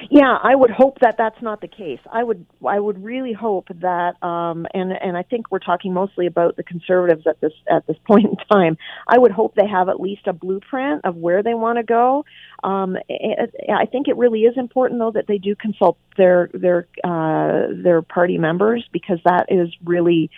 Yeah, 0.09 0.37
I 0.41 0.55
would 0.55 0.71
hope 0.71 0.99
that 1.01 1.15
that's 1.17 1.41
not 1.41 1.61
the 1.61 1.67
case. 1.67 1.99
I 2.11 2.23
would 2.23 2.45
I 2.67 2.79
would 2.79 3.03
really 3.03 3.33
hope 3.33 3.67
that 3.81 4.21
um 4.23 4.65
and 4.73 4.91
and 4.91 5.17
I 5.17 5.23
think 5.23 5.51
we're 5.51 5.59
talking 5.59 5.93
mostly 5.93 6.27
about 6.27 6.55
the 6.55 6.63
conservatives 6.63 7.25
at 7.27 7.39
this 7.41 7.53
at 7.69 7.85
this 7.87 7.97
point 8.07 8.25
in 8.25 8.35
time. 8.51 8.77
I 9.07 9.17
would 9.17 9.31
hope 9.31 9.55
they 9.55 9.67
have 9.67 9.89
at 9.89 9.99
least 9.99 10.27
a 10.27 10.33
blueprint 10.33 11.01
of 11.05 11.15
where 11.15 11.43
they 11.43 11.53
want 11.53 11.77
to 11.77 11.83
go. 11.83 12.25
Um 12.63 12.97
I 13.09 13.85
think 13.85 14.07
it 14.07 14.17
really 14.17 14.41
is 14.41 14.57
important 14.57 14.99
though 14.99 15.11
that 15.11 15.27
they 15.27 15.37
do 15.37 15.55
consult 15.55 15.97
their 16.15 16.49
their 16.53 16.87
uh 17.03 17.67
their 17.83 18.01
party 18.01 18.37
members 18.37 18.87
because 18.91 19.19
that 19.25 19.47
is 19.49 19.69
really 19.83 20.29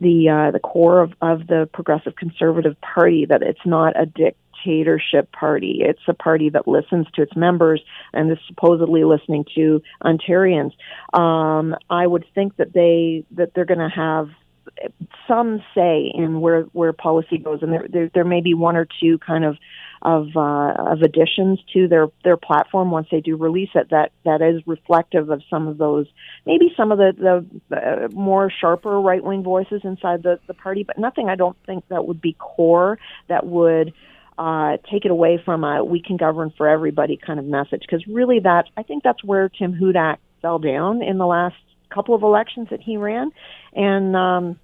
the 0.00 0.28
uh 0.28 0.50
the 0.50 0.60
core 0.60 1.00
of 1.02 1.12
of 1.20 1.46
the 1.46 1.68
progressive 1.72 2.16
conservative 2.16 2.76
party 2.80 3.26
that 3.26 3.42
it's 3.42 3.64
not 3.64 4.00
a 4.00 4.06
dick 4.06 4.36
dictatorship 4.64 5.32
party. 5.32 5.78
It's 5.80 6.00
a 6.08 6.14
party 6.14 6.50
that 6.50 6.66
listens 6.66 7.06
to 7.14 7.22
its 7.22 7.36
members 7.36 7.80
and 8.12 8.30
is 8.30 8.38
supposedly 8.48 9.04
listening 9.04 9.44
to 9.54 9.82
Ontarians. 10.02 10.72
Um, 11.12 11.74
I 11.90 12.06
would 12.06 12.24
think 12.34 12.56
that 12.56 12.72
they 12.72 13.24
that 13.36 13.52
they're 13.54 13.64
going 13.64 13.78
to 13.78 13.88
have 13.94 14.28
some 15.28 15.62
say 15.74 16.10
in 16.12 16.40
where 16.40 16.62
where 16.72 16.92
policy 16.92 17.38
goes, 17.38 17.60
and 17.62 17.72
there, 17.72 17.86
there 17.88 18.10
there 18.12 18.24
may 18.24 18.40
be 18.40 18.54
one 18.54 18.76
or 18.76 18.86
two 19.00 19.18
kind 19.18 19.44
of 19.44 19.56
of 20.02 20.28
uh, 20.36 20.74
of 20.92 21.02
additions 21.02 21.60
to 21.72 21.86
their 21.88 22.08
their 22.24 22.36
platform 22.36 22.90
once 22.90 23.06
they 23.10 23.20
do 23.20 23.36
release 23.36 23.70
it 23.74 23.88
that 23.90 24.12
that 24.24 24.42
is 24.42 24.62
reflective 24.66 25.30
of 25.30 25.42
some 25.48 25.68
of 25.68 25.78
those 25.78 26.06
maybe 26.44 26.72
some 26.76 26.92
of 26.92 26.98
the 26.98 27.12
the 27.70 27.76
uh, 27.76 28.08
more 28.12 28.50
sharper 28.50 29.00
right 29.00 29.22
wing 29.22 29.42
voices 29.42 29.82
inside 29.84 30.22
the 30.22 30.38
the 30.46 30.54
party, 30.54 30.82
but 30.82 30.98
nothing 30.98 31.28
I 31.28 31.36
don't 31.36 31.56
think 31.66 31.84
that 31.88 32.06
would 32.06 32.20
be 32.20 32.34
core 32.38 32.98
that 33.28 33.46
would 33.46 33.92
uh, 34.38 34.76
take 34.90 35.04
it 35.04 35.10
away 35.10 35.40
from 35.44 35.64
a 35.64 35.84
"we 35.84 36.00
can 36.02 36.16
govern 36.16 36.52
for 36.56 36.68
everybody" 36.68 37.16
kind 37.16 37.38
of 37.38 37.44
message. 37.44 37.82
Because 37.82 38.06
really, 38.06 38.40
that 38.40 38.64
I 38.76 38.82
think 38.82 39.02
that's 39.02 39.22
where 39.24 39.48
Tim 39.48 39.72
Hudak 39.72 40.18
fell 40.42 40.58
down 40.58 41.02
in 41.02 41.18
the 41.18 41.26
last 41.26 41.56
couple 41.92 42.14
of 42.14 42.22
elections 42.22 42.68
that 42.70 42.80
he 42.80 42.96
ran, 42.96 43.30
and 43.74 44.16
um, 44.16 44.58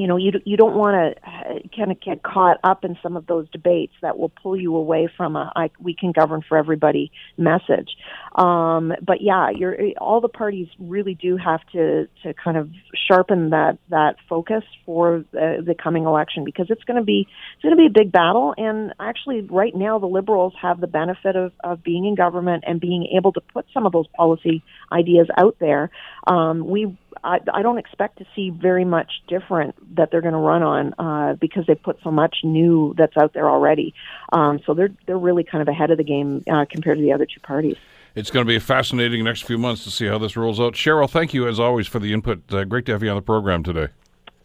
you 0.00 0.06
know 0.06 0.16
you 0.16 0.32
you 0.46 0.56
don't 0.56 0.74
want 0.74 0.94
to 0.94 1.30
uh, 1.30 1.58
kind 1.76 1.92
of 1.92 2.00
get 2.00 2.22
caught 2.22 2.56
up 2.64 2.84
in 2.84 2.96
some 3.02 3.18
of 3.18 3.26
those 3.26 3.46
debates 3.50 3.92
that 4.00 4.18
will 4.18 4.30
pull 4.30 4.56
you 4.58 4.74
away 4.74 5.10
from 5.14 5.36
a 5.36 5.52
I, 5.54 5.70
we 5.78 5.94
can 5.94 6.12
govern 6.12 6.42
for 6.48 6.56
everybody 6.56 7.12
message. 7.36 7.90
Um 8.34 8.94
but 9.02 9.20
yeah 9.20 9.50
you're 9.50 9.76
all 10.00 10.22
the 10.22 10.28
parties 10.28 10.68
really 10.78 11.14
do 11.14 11.36
have 11.36 11.60
to 11.72 12.08
to 12.22 12.32
kind 12.32 12.56
of 12.56 12.70
sharpen 13.06 13.50
that 13.50 13.76
that 13.90 14.16
focus 14.26 14.64
for 14.86 15.24
the, 15.32 15.62
the 15.66 15.74
coming 15.74 16.04
election 16.04 16.44
because 16.44 16.66
it's 16.70 16.84
going 16.84 16.98
to 16.98 17.04
be 17.04 17.26
it's 17.54 17.62
going 17.62 17.76
to 17.76 17.80
be 17.80 17.86
a 17.86 18.02
big 18.02 18.10
battle. 18.10 18.54
And 18.56 18.94
actually 18.98 19.42
right 19.42 19.74
now 19.74 19.98
the 19.98 20.06
liberals 20.06 20.54
have 20.62 20.80
the 20.80 20.86
benefit 20.86 21.36
of 21.36 21.52
of 21.62 21.82
being 21.82 22.06
in 22.06 22.14
government 22.14 22.64
and 22.66 22.80
being 22.80 23.06
able 23.14 23.32
to 23.32 23.40
put 23.52 23.66
some 23.74 23.84
of 23.84 23.92
those 23.92 24.06
policy 24.16 24.62
ideas 24.90 25.28
out 25.36 25.56
there. 25.60 25.90
Um 26.26 26.66
we 26.66 26.96
I, 27.24 27.38
I 27.52 27.62
don't 27.62 27.78
expect 27.78 28.18
to 28.18 28.26
see 28.34 28.50
very 28.50 28.84
much 28.84 29.10
different 29.28 29.74
that 29.96 30.10
they're 30.10 30.20
going 30.20 30.34
to 30.34 30.38
run 30.38 30.62
on 30.62 30.94
uh, 30.98 31.34
because 31.34 31.66
they 31.66 31.74
put 31.74 31.98
so 32.02 32.10
much 32.10 32.38
new 32.44 32.94
that's 32.96 33.16
out 33.16 33.34
there 33.34 33.48
already. 33.48 33.94
Um, 34.32 34.60
so 34.66 34.74
they're 34.74 34.90
they're 35.06 35.18
really 35.18 35.44
kind 35.44 35.62
of 35.62 35.68
ahead 35.68 35.90
of 35.90 35.98
the 35.98 36.04
game 36.04 36.44
uh, 36.50 36.64
compared 36.70 36.98
to 36.98 37.02
the 37.02 37.12
other 37.12 37.26
two 37.26 37.40
parties. 37.40 37.76
It's 38.14 38.30
going 38.30 38.44
to 38.44 38.48
be 38.48 38.56
a 38.56 38.60
fascinating 38.60 39.22
next 39.22 39.44
few 39.44 39.58
months 39.58 39.84
to 39.84 39.90
see 39.90 40.06
how 40.06 40.18
this 40.18 40.36
rolls 40.36 40.58
out. 40.58 40.74
Cheryl, 40.74 41.08
thank 41.08 41.32
you 41.32 41.46
as 41.46 41.60
always 41.60 41.86
for 41.86 42.00
the 42.00 42.12
input. 42.12 42.42
Uh, 42.52 42.64
great 42.64 42.86
to 42.86 42.92
have 42.92 43.02
you 43.02 43.10
on 43.10 43.16
the 43.16 43.22
program 43.22 43.62
today. 43.62 43.88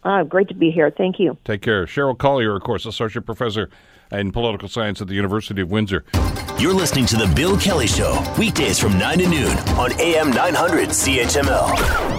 Uh, 0.03 0.23
great 0.23 0.47
to 0.49 0.53
be 0.53 0.69
here. 0.69 0.91
Thank 0.91 1.19
you. 1.19 1.35
Take 1.45 1.63
care. 1.63 1.85
Cheryl 1.85 2.15
Collier, 2.15 2.55
of 2.55 2.61
course, 2.61 2.85
Associate 2.85 3.25
Professor 3.25 3.71
in 4.11 4.31
Political 4.31 4.69
Science 4.69 5.01
at 5.01 5.07
the 5.07 5.15
University 5.15 5.61
of 5.61 5.71
Windsor. 5.71 6.05
You're 6.59 6.73
listening 6.73 7.07
to 7.07 7.17
The 7.17 7.27
Bill 7.35 7.57
Kelly 7.57 7.87
Show, 7.87 8.23
weekdays 8.37 8.79
from 8.79 8.99
9 8.99 9.17
to 9.17 9.27
noon 9.27 9.57
on 9.79 9.99
AM 9.99 10.29
900 10.29 10.89
CHML. 10.89 12.14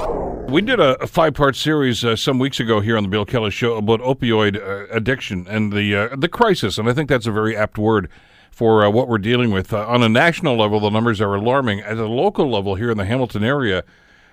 We 0.49 0.63
did 0.63 0.79
a, 0.79 1.03
a 1.03 1.09
five-part 1.09 1.57
series 1.57 2.05
uh, 2.05 2.15
some 2.15 2.39
weeks 2.39 2.61
ago 2.61 2.79
here 2.79 2.97
on 2.97 3.03
the 3.03 3.09
Bill 3.09 3.25
Kelly 3.25 3.51
Show 3.51 3.75
about 3.75 4.01
opioid 4.01 4.57
uh, 4.57 4.87
addiction 4.95 5.45
and 5.49 5.73
the 5.73 5.95
uh, 5.95 6.17
the 6.17 6.29
crisis, 6.29 6.79
and 6.79 6.89
I 6.89 6.93
think 6.93 7.09
that's 7.09 7.27
a 7.27 7.33
very 7.33 7.57
apt 7.57 7.79
word 7.79 8.09
for 8.53 8.85
uh, 8.85 8.89
what 8.89 9.09
we're 9.09 9.19
dealing 9.19 9.51
with. 9.51 9.73
Uh, 9.73 9.85
on 9.89 10.05
a 10.05 10.09
national 10.09 10.57
level, 10.57 10.79
the 10.79 10.89
numbers 10.89 11.21
are 11.21 11.35
alarming. 11.35 11.81
At 11.81 11.99
a 11.99 12.07
local 12.07 12.49
level, 12.49 12.77
here 12.77 12.93
in 12.93 12.97
the 12.97 13.05
Hamilton 13.05 13.43
area, 13.43 13.83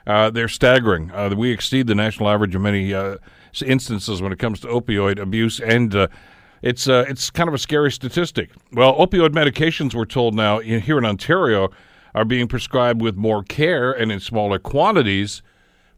uh, 0.06 0.30
they're 0.30 0.48
staggering. 0.48 1.12
we 1.36 1.50
exceed 1.50 1.88
the 1.88 1.96
national 1.96 2.30
average 2.30 2.54
in 2.54 2.62
many 2.62 2.94
instances 3.66 4.22
when 4.22 4.32
it 4.32 4.38
comes 4.38 4.60
to 4.60 4.68
opioid 4.68 5.20
abuse, 5.20 5.60
and 5.60 5.96
it's 6.62 6.86
it's 6.88 7.32
kind 7.32 7.48
of 7.48 7.56
a 7.56 7.60
scary 7.60 7.92
statistic. 7.92 8.52
Well, 8.72 8.96
opioid 8.96 9.30
medications, 9.30 9.96
we're 9.96 10.06
told 10.06 10.36
now 10.36 10.60
in, 10.60 10.82
here 10.82 11.00
in 11.00 11.06
Ontario, 11.06 11.70
are 12.14 12.24
being 12.24 12.48
prescribed 12.48 13.02
with 13.02 13.16
more 13.16 13.42
care 13.42 13.92
and 13.92 14.12
in 14.12 14.20
smaller 14.20 14.60
quantities 14.60 15.42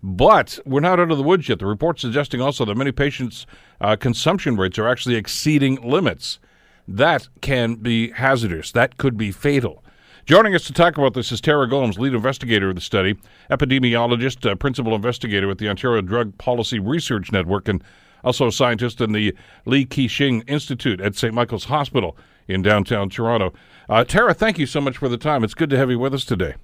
but 0.04 0.60
we're 0.66 0.80
not 0.80 1.00
out 1.00 1.12
of 1.12 1.18
the 1.18 1.24
woods 1.24 1.50
yet. 1.50 1.60
The 1.60 1.66
report 1.66 2.00
suggesting 2.00 2.42
also 2.42 2.66
that 2.66 2.76
many 2.76 2.92
patients' 2.92 3.46
uh, 3.82 3.96
consumption 3.96 4.56
rates 4.56 4.78
are 4.78 4.88
actually 4.88 5.16
exceeding 5.16 5.82
limits. 5.82 6.40
That 6.88 7.28
can 7.42 7.76
be 7.76 8.12
hazardous. 8.12 8.72
That 8.72 8.98
could 8.98 9.18
be 9.18 9.32
fatal. 9.32 9.84
Joining 10.26 10.56
us 10.56 10.64
to 10.66 10.74
talk 10.74 10.98
about 10.98 11.14
this 11.14 11.32
is 11.32 11.40
Tara 11.40 11.70
Gomes, 11.70 12.00
lead 12.00 12.16
investigator 12.16 12.70
of 12.70 12.76
the 12.76 12.82
study, 12.82 13.16
epidemiologist, 13.52 14.50
uh, 14.50 14.56
principal 14.56 14.96
investigator 14.96 15.48
with 15.48 15.60
the 15.60 15.70
Ontario 15.70 16.02
Drug 16.02 16.36
Policy 16.40 16.80
Research 16.80 17.32
Network, 17.32 17.68
and 17.68 17.84
also 18.24 18.48
a 18.48 18.52
scientist 18.52 19.02
in 19.02 19.12
the 19.12 19.36
Li 19.66 19.86
Ka-shing 19.86 20.42
Institute 20.48 21.00
at 21.00 21.16
St. 21.16 21.34
Michael's 21.34 21.66
Hospital 21.66 22.18
in 22.48 22.64
downtown 22.64 23.10
Toronto. 23.10 23.54
Uh, 23.88 24.04
Tara, 24.04 24.34
thank 24.34 24.58
you 24.58 24.66
so 24.66 24.82
much 24.82 24.98
for 24.98 25.08
the 25.10 25.18
time. 25.18 25.44
It's 25.44 25.54
good 25.54 25.70
to 25.70 25.78
have 25.78 25.92
you 25.92 26.00
with 26.00 26.14
us 26.14 26.26
today. 26.26 26.56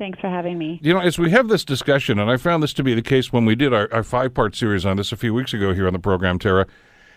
Thanks 0.00 0.18
for 0.18 0.30
having 0.30 0.56
me. 0.56 0.80
You 0.82 0.94
know, 0.94 1.00
as 1.00 1.18
we 1.18 1.30
have 1.30 1.48
this 1.48 1.62
discussion, 1.62 2.18
and 2.18 2.30
I 2.30 2.38
found 2.38 2.62
this 2.62 2.72
to 2.72 2.82
be 2.82 2.94
the 2.94 3.02
case 3.02 3.34
when 3.34 3.44
we 3.44 3.54
did 3.54 3.74
our, 3.74 3.86
our 3.92 4.02
five 4.02 4.32
part 4.32 4.56
series 4.56 4.86
on 4.86 4.96
this 4.96 5.12
a 5.12 5.16
few 5.16 5.34
weeks 5.34 5.52
ago 5.52 5.74
here 5.74 5.86
on 5.86 5.92
the 5.92 5.98
program, 5.98 6.38
Tara. 6.38 6.66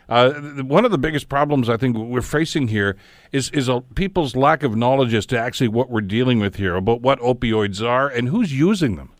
Uh, 0.09 0.33
one 0.63 0.83
of 0.83 0.91
the 0.91 0.97
biggest 0.97 1.29
problems 1.29 1.69
I 1.69 1.77
think 1.77 1.95
we're 1.95 2.19
facing 2.19 2.67
here 2.67 2.97
is 3.31 3.49
is 3.51 3.69
a, 3.69 3.79
people's 3.79 4.35
lack 4.35 4.63
of 4.63 4.75
knowledge 4.75 5.13
as 5.13 5.25
to 5.27 5.39
actually 5.39 5.69
what 5.69 5.89
we're 5.89 6.01
dealing 6.01 6.41
with 6.41 6.57
here 6.57 6.75
about 6.75 6.99
what 6.99 7.21
opioids 7.21 7.81
are 7.81 8.09
and 8.09 8.27
who's 8.27 8.51
using 8.51 8.97
them. 8.97 9.12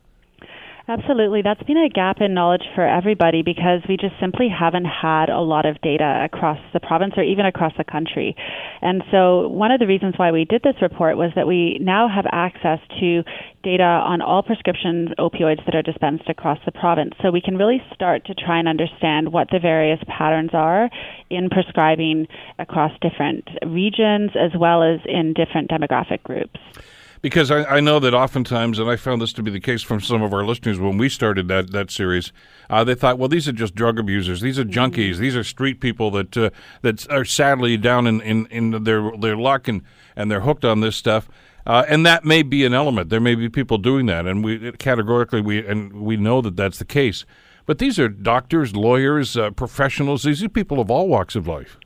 Absolutely. 0.86 1.42
That's 1.42 1.64
been 1.64 1.78
a 1.78 1.88
gap 1.88 2.18
in 2.20 2.34
knowledge 2.34 2.66
for 2.76 2.86
everybody 2.86 3.42
because 3.42 3.80
we 3.88 3.96
just 3.96 4.16
simply 4.20 4.50
haven't 4.50 4.84
had 4.84 5.30
a 5.30 5.40
lot 5.40 5.66
of 5.66 5.80
data 5.80 6.22
across 6.26 6.60
the 6.74 6.82
province 6.82 7.14
or 7.16 7.24
even 7.24 7.46
across 7.46 7.72
the 7.78 7.86
country. 7.86 8.36
And 8.82 9.02
so, 9.10 9.48
one 9.48 9.72
of 9.72 9.80
the 9.80 9.88
reasons 9.88 10.16
why 10.18 10.32
we 10.34 10.44
did 10.44 10.62
this 10.62 10.76
report 10.82 11.16
was 11.16 11.32
that 11.38 11.48
we 11.48 11.78
now 11.80 12.10
have 12.14 12.26
access 12.34 12.80
to 13.00 13.24
data 13.64 13.84
on 13.84 14.22
all 14.22 14.44
prescription 14.44 15.14
opioids 15.18 15.64
that 15.64 15.74
are 15.74 15.82
dispensed 15.82 16.28
across 16.28 16.60
the 16.66 16.74
province. 16.74 17.14
So, 17.22 17.32
we 17.32 17.40
can 17.40 17.56
really 17.56 17.82
start 17.94 18.26
to 18.26 18.34
try 18.34 18.60
and 18.60 18.68
understand 18.68 19.32
what 19.32 19.48
the 19.52 19.60
various 19.60 20.02
patterns 20.10 20.52
are 20.52 20.90
in 21.30 21.50
prescribing 21.50 22.28
across 22.60 22.92
different 23.00 23.48
regions 23.66 24.32
as 24.36 24.52
well 24.60 24.84
as 24.84 25.00
in 25.06 25.32
different 25.34 25.70
demographic 25.70 26.24
groups 26.24 26.60
because 27.24 27.50
I, 27.50 27.64
I, 27.64 27.80
know 27.80 28.00
that 28.02 28.14
oftentimes, 28.14 28.78
and 28.80 28.90
I 28.90 28.98
found 28.98 29.22
this 29.22 29.32
to 29.34 29.42
be 29.42 29.50
the 29.50 29.62
case 29.62 29.82
from 29.82 30.02
some 30.02 30.22
of 30.22 30.34
our 30.34 30.46
listeners 30.46 30.78
when 30.78 30.98
we 30.98 31.08
started 31.08 31.48
that 31.48 31.72
that 31.72 31.90
series, 31.90 32.34
uh, 32.70 32.84
they 32.84 32.96
thought, 32.96 33.18
well, 33.18 33.30
these 33.30 33.48
are 33.48 33.54
just 33.54 33.74
drug 33.74 33.98
abusers, 33.98 34.42
these 34.42 34.60
are 34.60 34.66
junkies, 34.66 35.18
these 35.18 35.36
are 35.36 35.44
street 35.44 35.80
people 35.80 36.12
that 36.12 36.38
uh, 36.38 36.50
that 36.82 37.10
are 37.10 37.26
sadly 37.26 37.78
down 37.78 38.06
in, 38.06 38.22
in, 38.22 38.46
in 38.48 38.84
their 38.84 39.10
their 39.18 39.38
luck 39.38 39.68
and 39.68 39.82
and 40.16 40.30
they're 40.30 40.42
hooked 40.42 40.66
on 40.66 40.82
this 40.82 40.96
stuff. 40.96 41.28
Uh, 41.66 41.86
and 41.88 42.06
that 42.06 42.26
may 42.26 42.44
be 42.44 42.66
an 42.66 42.74
element. 42.74 43.10
There 43.10 43.22
may 43.22 43.36
be 43.36 43.48
people 43.48 43.78
doing 43.78 44.06
that, 44.08 44.28
and 44.28 44.44
we 44.44 44.74
categorically 44.74 45.40
we 45.40 45.66
and 45.66 45.94
we 45.94 46.18
know 46.18 46.42
that 46.42 46.58
that's 46.58 46.78
the 46.78 46.86
case. 46.86 47.26
But 47.66 47.80
these 47.80 47.98
are 47.98 48.10
doctors, 48.10 48.76
lawyers, 48.76 49.38
uh, 49.38 49.52
professionals. 49.52 50.24
These 50.24 50.44
are 50.44 50.50
people 50.50 50.82
of 50.82 50.92
all 50.92 51.08
walks 51.08 51.38
of 51.38 51.48
life. 51.48 51.78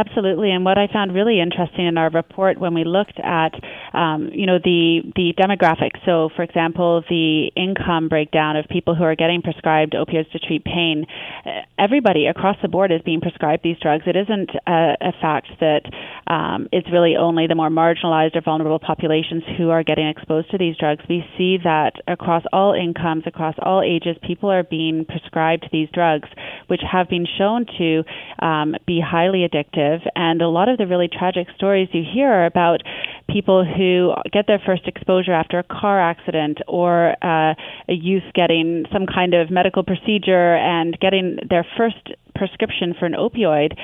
Absolutely, 0.00 0.50
and 0.50 0.64
what 0.64 0.78
I 0.78 0.86
found 0.90 1.12
really 1.14 1.40
interesting 1.40 1.86
in 1.86 1.98
our 1.98 2.08
report 2.08 2.58
when 2.58 2.72
we 2.72 2.84
looked 2.84 3.20
at, 3.22 3.52
um, 3.92 4.30
you 4.32 4.46
know, 4.46 4.58
the 4.58 5.00
the 5.14 5.34
demographics. 5.36 6.00
So, 6.06 6.30
for 6.34 6.42
example, 6.42 7.04
the 7.10 7.50
income 7.54 8.08
breakdown 8.08 8.56
of 8.56 8.64
people 8.70 8.94
who 8.94 9.04
are 9.04 9.14
getting 9.14 9.42
prescribed 9.42 9.92
opioids 9.92 10.30
to 10.32 10.38
treat 10.38 10.64
pain. 10.64 11.04
Uh, 11.44 11.50
everybody 11.78 12.28
across 12.28 12.56
the 12.62 12.68
board 12.68 12.92
is 12.92 13.02
being 13.04 13.20
prescribed 13.20 13.62
these 13.62 13.76
drugs. 13.82 14.04
It 14.06 14.16
isn't 14.16 14.50
a, 14.66 14.96
a 15.02 15.12
fact 15.20 15.48
that 15.60 15.82
um, 16.26 16.68
it's 16.72 16.88
really 16.90 17.16
only 17.16 17.46
the 17.46 17.54
more 17.54 17.68
marginalized 17.68 18.36
or 18.36 18.40
vulnerable 18.40 18.78
populations 18.78 19.42
who 19.58 19.68
are 19.68 19.82
getting 19.82 20.08
exposed 20.08 20.50
to 20.52 20.56
these 20.56 20.76
drugs. 20.78 21.04
We 21.10 21.26
see 21.36 21.58
that 21.64 21.92
across 22.08 22.44
all 22.54 22.72
incomes, 22.72 23.24
across 23.26 23.56
all 23.60 23.82
ages, 23.82 24.16
people 24.26 24.50
are 24.50 24.62
being 24.62 25.04
prescribed 25.04 25.68
these 25.70 25.90
drugs, 25.92 26.28
which 26.68 26.80
have 26.90 27.10
been 27.10 27.26
shown 27.36 27.66
to 27.76 28.02
um, 28.38 28.76
be 28.86 28.98
highly 29.00 29.46
addictive 29.46 29.89
and 30.14 30.42
a 30.42 30.48
lot 30.48 30.68
of 30.68 30.78
the 30.78 30.86
really 30.86 31.08
tragic 31.08 31.48
stories 31.56 31.88
you 31.92 32.02
hear 32.02 32.30
are 32.30 32.46
about 32.46 32.82
people 33.28 33.64
who 33.64 34.12
get 34.32 34.46
their 34.46 34.60
first 34.64 34.86
exposure 34.86 35.32
after 35.32 35.58
a 35.58 35.62
car 35.62 36.00
accident 36.00 36.58
or 36.68 37.14
uh, 37.22 37.54
a 37.88 37.92
youth 37.92 38.24
getting 38.34 38.84
some 38.92 39.06
kind 39.06 39.34
of 39.34 39.50
medical 39.50 39.82
procedure 39.82 40.56
and 40.56 40.98
getting 41.00 41.38
their 41.48 41.66
first 41.76 42.10
prescription 42.34 42.94
for 42.98 43.06
an 43.06 43.14
opioid 43.14 43.76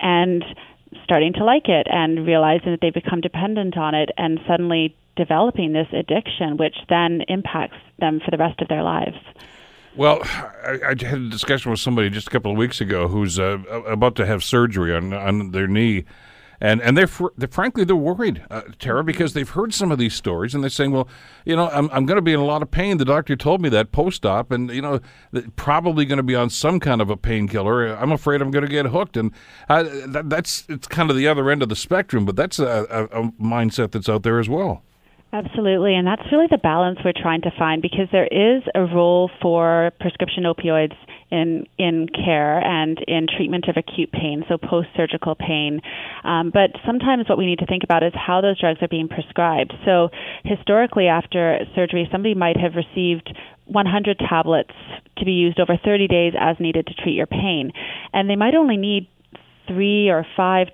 and 0.00 0.44
starting 1.04 1.32
to 1.32 1.44
like 1.44 1.68
it 1.68 1.86
and 1.90 2.26
realizing 2.26 2.70
that 2.70 2.80
they 2.80 2.90
become 2.90 3.20
dependent 3.20 3.76
on 3.76 3.94
it 3.94 4.10
and 4.16 4.38
suddenly 4.46 4.96
developing 5.16 5.72
this 5.72 5.88
addiction, 5.92 6.56
which 6.56 6.76
then 6.88 7.22
impacts 7.28 7.76
them 7.98 8.20
for 8.24 8.30
the 8.30 8.36
rest 8.36 8.60
of 8.60 8.68
their 8.68 8.82
lives. 8.82 9.16
Well, 9.96 10.22
I, 10.24 10.78
I, 10.84 10.88
had 10.88 11.04
a 11.04 11.28
discussion 11.28 11.70
with 11.70 11.78
somebody 11.78 12.10
just 12.10 12.26
a 12.26 12.30
couple 12.30 12.50
of 12.50 12.56
weeks 12.56 12.80
ago 12.80 13.06
who's 13.06 13.38
uh, 13.38 13.58
about 13.86 14.16
to 14.16 14.26
have 14.26 14.42
surgery 14.42 14.92
on 14.94 15.12
on 15.12 15.52
their 15.52 15.68
knee, 15.68 16.04
and 16.60 16.82
and 16.82 16.98
they're, 16.98 17.06
fr- 17.06 17.28
they're 17.38 17.46
frankly 17.46 17.84
they're 17.84 17.94
worried, 17.94 18.42
uh, 18.50 18.62
Tara, 18.80 19.04
because 19.04 19.34
they've 19.34 19.48
heard 19.48 19.72
some 19.72 19.92
of 19.92 19.98
these 19.98 20.12
stories 20.12 20.52
and 20.52 20.64
they're 20.64 20.70
saying, 20.70 20.90
well, 20.90 21.06
you 21.44 21.54
know, 21.54 21.68
I'm 21.68 21.88
I'm 21.92 22.06
going 22.06 22.16
to 22.16 22.22
be 22.22 22.32
in 22.32 22.40
a 22.40 22.44
lot 22.44 22.60
of 22.60 22.72
pain. 22.72 22.98
The 22.98 23.04
doctor 23.04 23.36
told 23.36 23.60
me 23.60 23.68
that 23.68 23.92
post 23.92 24.26
op, 24.26 24.50
and 24.50 24.68
you 24.68 24.82
know, 24.82 24.98
probably 25.54 26.04
going 26.04 26.16
to 26.16 26.24
be 26.24 26.34
on 26.34 26.50
some 26.50 26.80
kind 26.80 27.00
of 27.00 27.08
a 27.08 27.16
painkiller. 27.16 27.86
I'm 27.86 28.10
afraid 28.10 28.42
I'm 28.42 28.50
going 28.50 28.64
to 28.64 28.70
get 28.70 28.86
hooked, 28.86 29.16
and 29.16 29.30
uh, 29.68 29.84
that, 30.08 30.28
that's 30.28 30.66
it's 30.68 30.88
kind 30.88 31.08
of 31.08 31.16
the 31.16 31.28
other 31.28 31.48
end 31.50 31.62
of 31.62 31.68
the 31.68 31.76
spectrum, 31.76 32.24
but 32.24 32.34
that's 32.34 32.58
a, 32.58 32.84
a, 32.90 33.20
a 33.20 33.30
mindset 33.32 33.92
that's 33.92 34.08
out 34.08 34.24
there 34.24 34.40
as 34.40 34.48
well. 34.48 34.82
Absolutely, 35.34 35.96
and 35.96 36.06
that's 36.06 36.22
really 36.30 36.46
the 36.48 36.58
balance 36.58 37.00
we're 37.04 37.12
trying 37.12 37.40
to 37.40 37.50
find 37.58 37.82
because 37.82 38.06
there 38.12 38.28
is 38.30 38.62
a 38.72 38.82
role 38.82 39.28
for 39.42 39.90
prescription 39.98 40.44
opioids 40.44 40.94
in 41.28 41.66
in 41.76 42.06
care 42.06 42.60
and 42.60 43.00
in 43.08 43.26
treatment 43.26 43.66
of 43.66 43.76
acute 43.76 44.12
pain, 44.12 44.44
so 44.48 44.56
post-surgical 44.56 45.34
pain. 45.34 45.80
Um, 46.22 46.52
but 46.54 46.70
sometimes 46.86 47.28
what 47.28 47.36
we 47.36 47.46
need 47.46 47.58
to 47.58 47.66
think 47.66 47.82
about 47.82 48.04
is 48.04 48.12
how 48.14 48.42
those 48.42 48.60
drugs 48.60 48.78
are 48.80 48.86
being 48.86 49.08
prescribed. 49.08 49.72
So 49.84 50.10
historically, 50.44 51.08
after 51.08 51.66
surgery, 51.74 52.08
somebody 52.12 52.36
might 52.36 52.56
have 52.56 52.74
received 52.76 53.36
100 53.64 54.20
tablets 54.20 54.70
to 55.18 55.24
be 55.24 55.32
used 55.32 55.58
over 55.58 55.76
30 55.84 56.06
days 56.06 56.34
as 56.38 56.60
needed 56.60 56.86
to 56.86 56.94
treat 56.94 57.14
your 57.14 57.26
pain, 57.26 57.72
and 58.12 58.30
they 58.30 58.36
might 58.36 58.54
only 58.54 58.76
need 58.76 59.08
three 59.66 60.10
or 60.10 60.24
five 60.36 60.68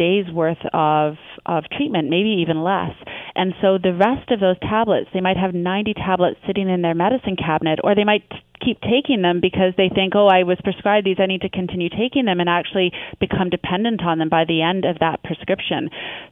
days 0.00 0.24
worth 0.32 0.64
of 0.72 1.14
of 1.44 1.64
treatment, 1.76 2.08
maybe 2.08 2.40
even 2.40 2.64
less. 2.64 2.96
And 3.34 3.52
so 3.60 3.76
the 3.76 3.92
rest 3.92 4.30
of 4.30 4.40
those 4.40 4.58
tablets, 4.60 5.08
they 5.12 5.20
might 5.20 5.36
have 5.36 5.52
90 5.54 5.94
tablets 5.94 6.40
sitting 6.46 6.68
in 6.68 6.80
their 6.80 6.94
medicine 6.94 7.36
cabinet, 7.36 7.78
or 7.84 7.94
they 7.94 8.04
might 8.04 8.24
keep 8.60 8.80
taking 8.80 9.22
them 9.22 9.40
because 9.40 9.72
they 9.76 9.88
think, 9.88 10.14
oh, 10.14 10.26
I 10.26 10.44
was 10.44 10.58
prescribed 10.62 11.06
these, 11.06 11.16
I 11.18 11.26
need 11.26 11.42
to 11.42 11.48
continue 11.48 11.88
taking 11.88 12.24
them, 12.24 12.40
and 12.40 12.48
actually 12.48 12.92
become 13.18 13.50
dependent 13.50 14.02
on 14.02 14.18
them 14.18 14.28
by 14.28 14.44
the 14.44 14.62
end 14.62 14.84
of 14.84 14.98
that 15.00 15.22
prescription. 15.22 15.90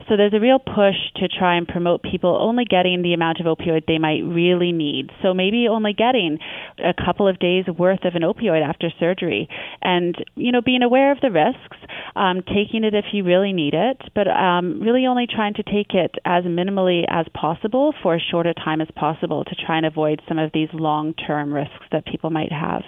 So 0.08 0.16
there's 0.16 0.34
a 0.34 0.40
real 0.40 0.58
push 0.58 0.96
to 1.16 1.28
try 1.28 1.56
and 1.56 1.66
promote 1.66 2.02
people 2.02 2.36
only 2.40 2.64
getting 2.64 3.02
the 3.02 3.14
amount 3.14 3.40
of 3.40 3.46
opioid 3.46 3.86
they 3.86 3.98
might 3.98 4.22
really 4.24 4.72
need. 4.72 5.10
So 5.22 5.34
maybe 5.34 5.68
only 5.68 5.92
getting 5.92 6.38
a 6.78 6.94
couple 6.94 7.28
of 7.28 7.38
days 7.38 7.64
worth 7.66 8.04
of 8.04 8.14
an 8.14 8.22
opioid 8.22 8.66
after 8.66 8.90
surgery, 8.98 9.48
and 9.82 10.14
you 10.34 10.52
know, 10.52 10.62
being 10.62 10.82
aware 10.82 11.12
of 11.12 11.20
the 11.20 11.30
risks, 11.30 11.76
um, 12.16 12.42
taking 12.42 12.84
it 12.84 12.94
if 12.94 13.06
you 13.12 13.24
really 13.24 13.52
need 13.52 13.74
it, 13.74 14.00
but 14.14 14.28
um, 14.28 14.80
really 14.80 15.06
only 15.06 15.26
trying 15.26 15.54
to 15.54 15.62
take 15.62 15.94
it 15.94 16.14
as 16.24 16.44
minimally 16.44 17.04
as 17.08 17.26
possible 17.34 17.94
for 18.02 18.16
as 18.16 18.22
short 18.30 18.46
a 18.46 18.54
time 18.54 18.80
as 18.80 18.88
possible 18.94 19.44
to 19.44 19.54
try 19.54 19.76
and 19.76 19.86
avoid 19.86 20.20
some 20.28 20.38
of 20.38 20.50
these 20.52 20.68
long-term 20.72 21.52
risks 21.52 21.86
that 21.92 22.04
people 22.04 22.17
people 22.18 22.30
might 22.30 22.50
have. 22.50 22.82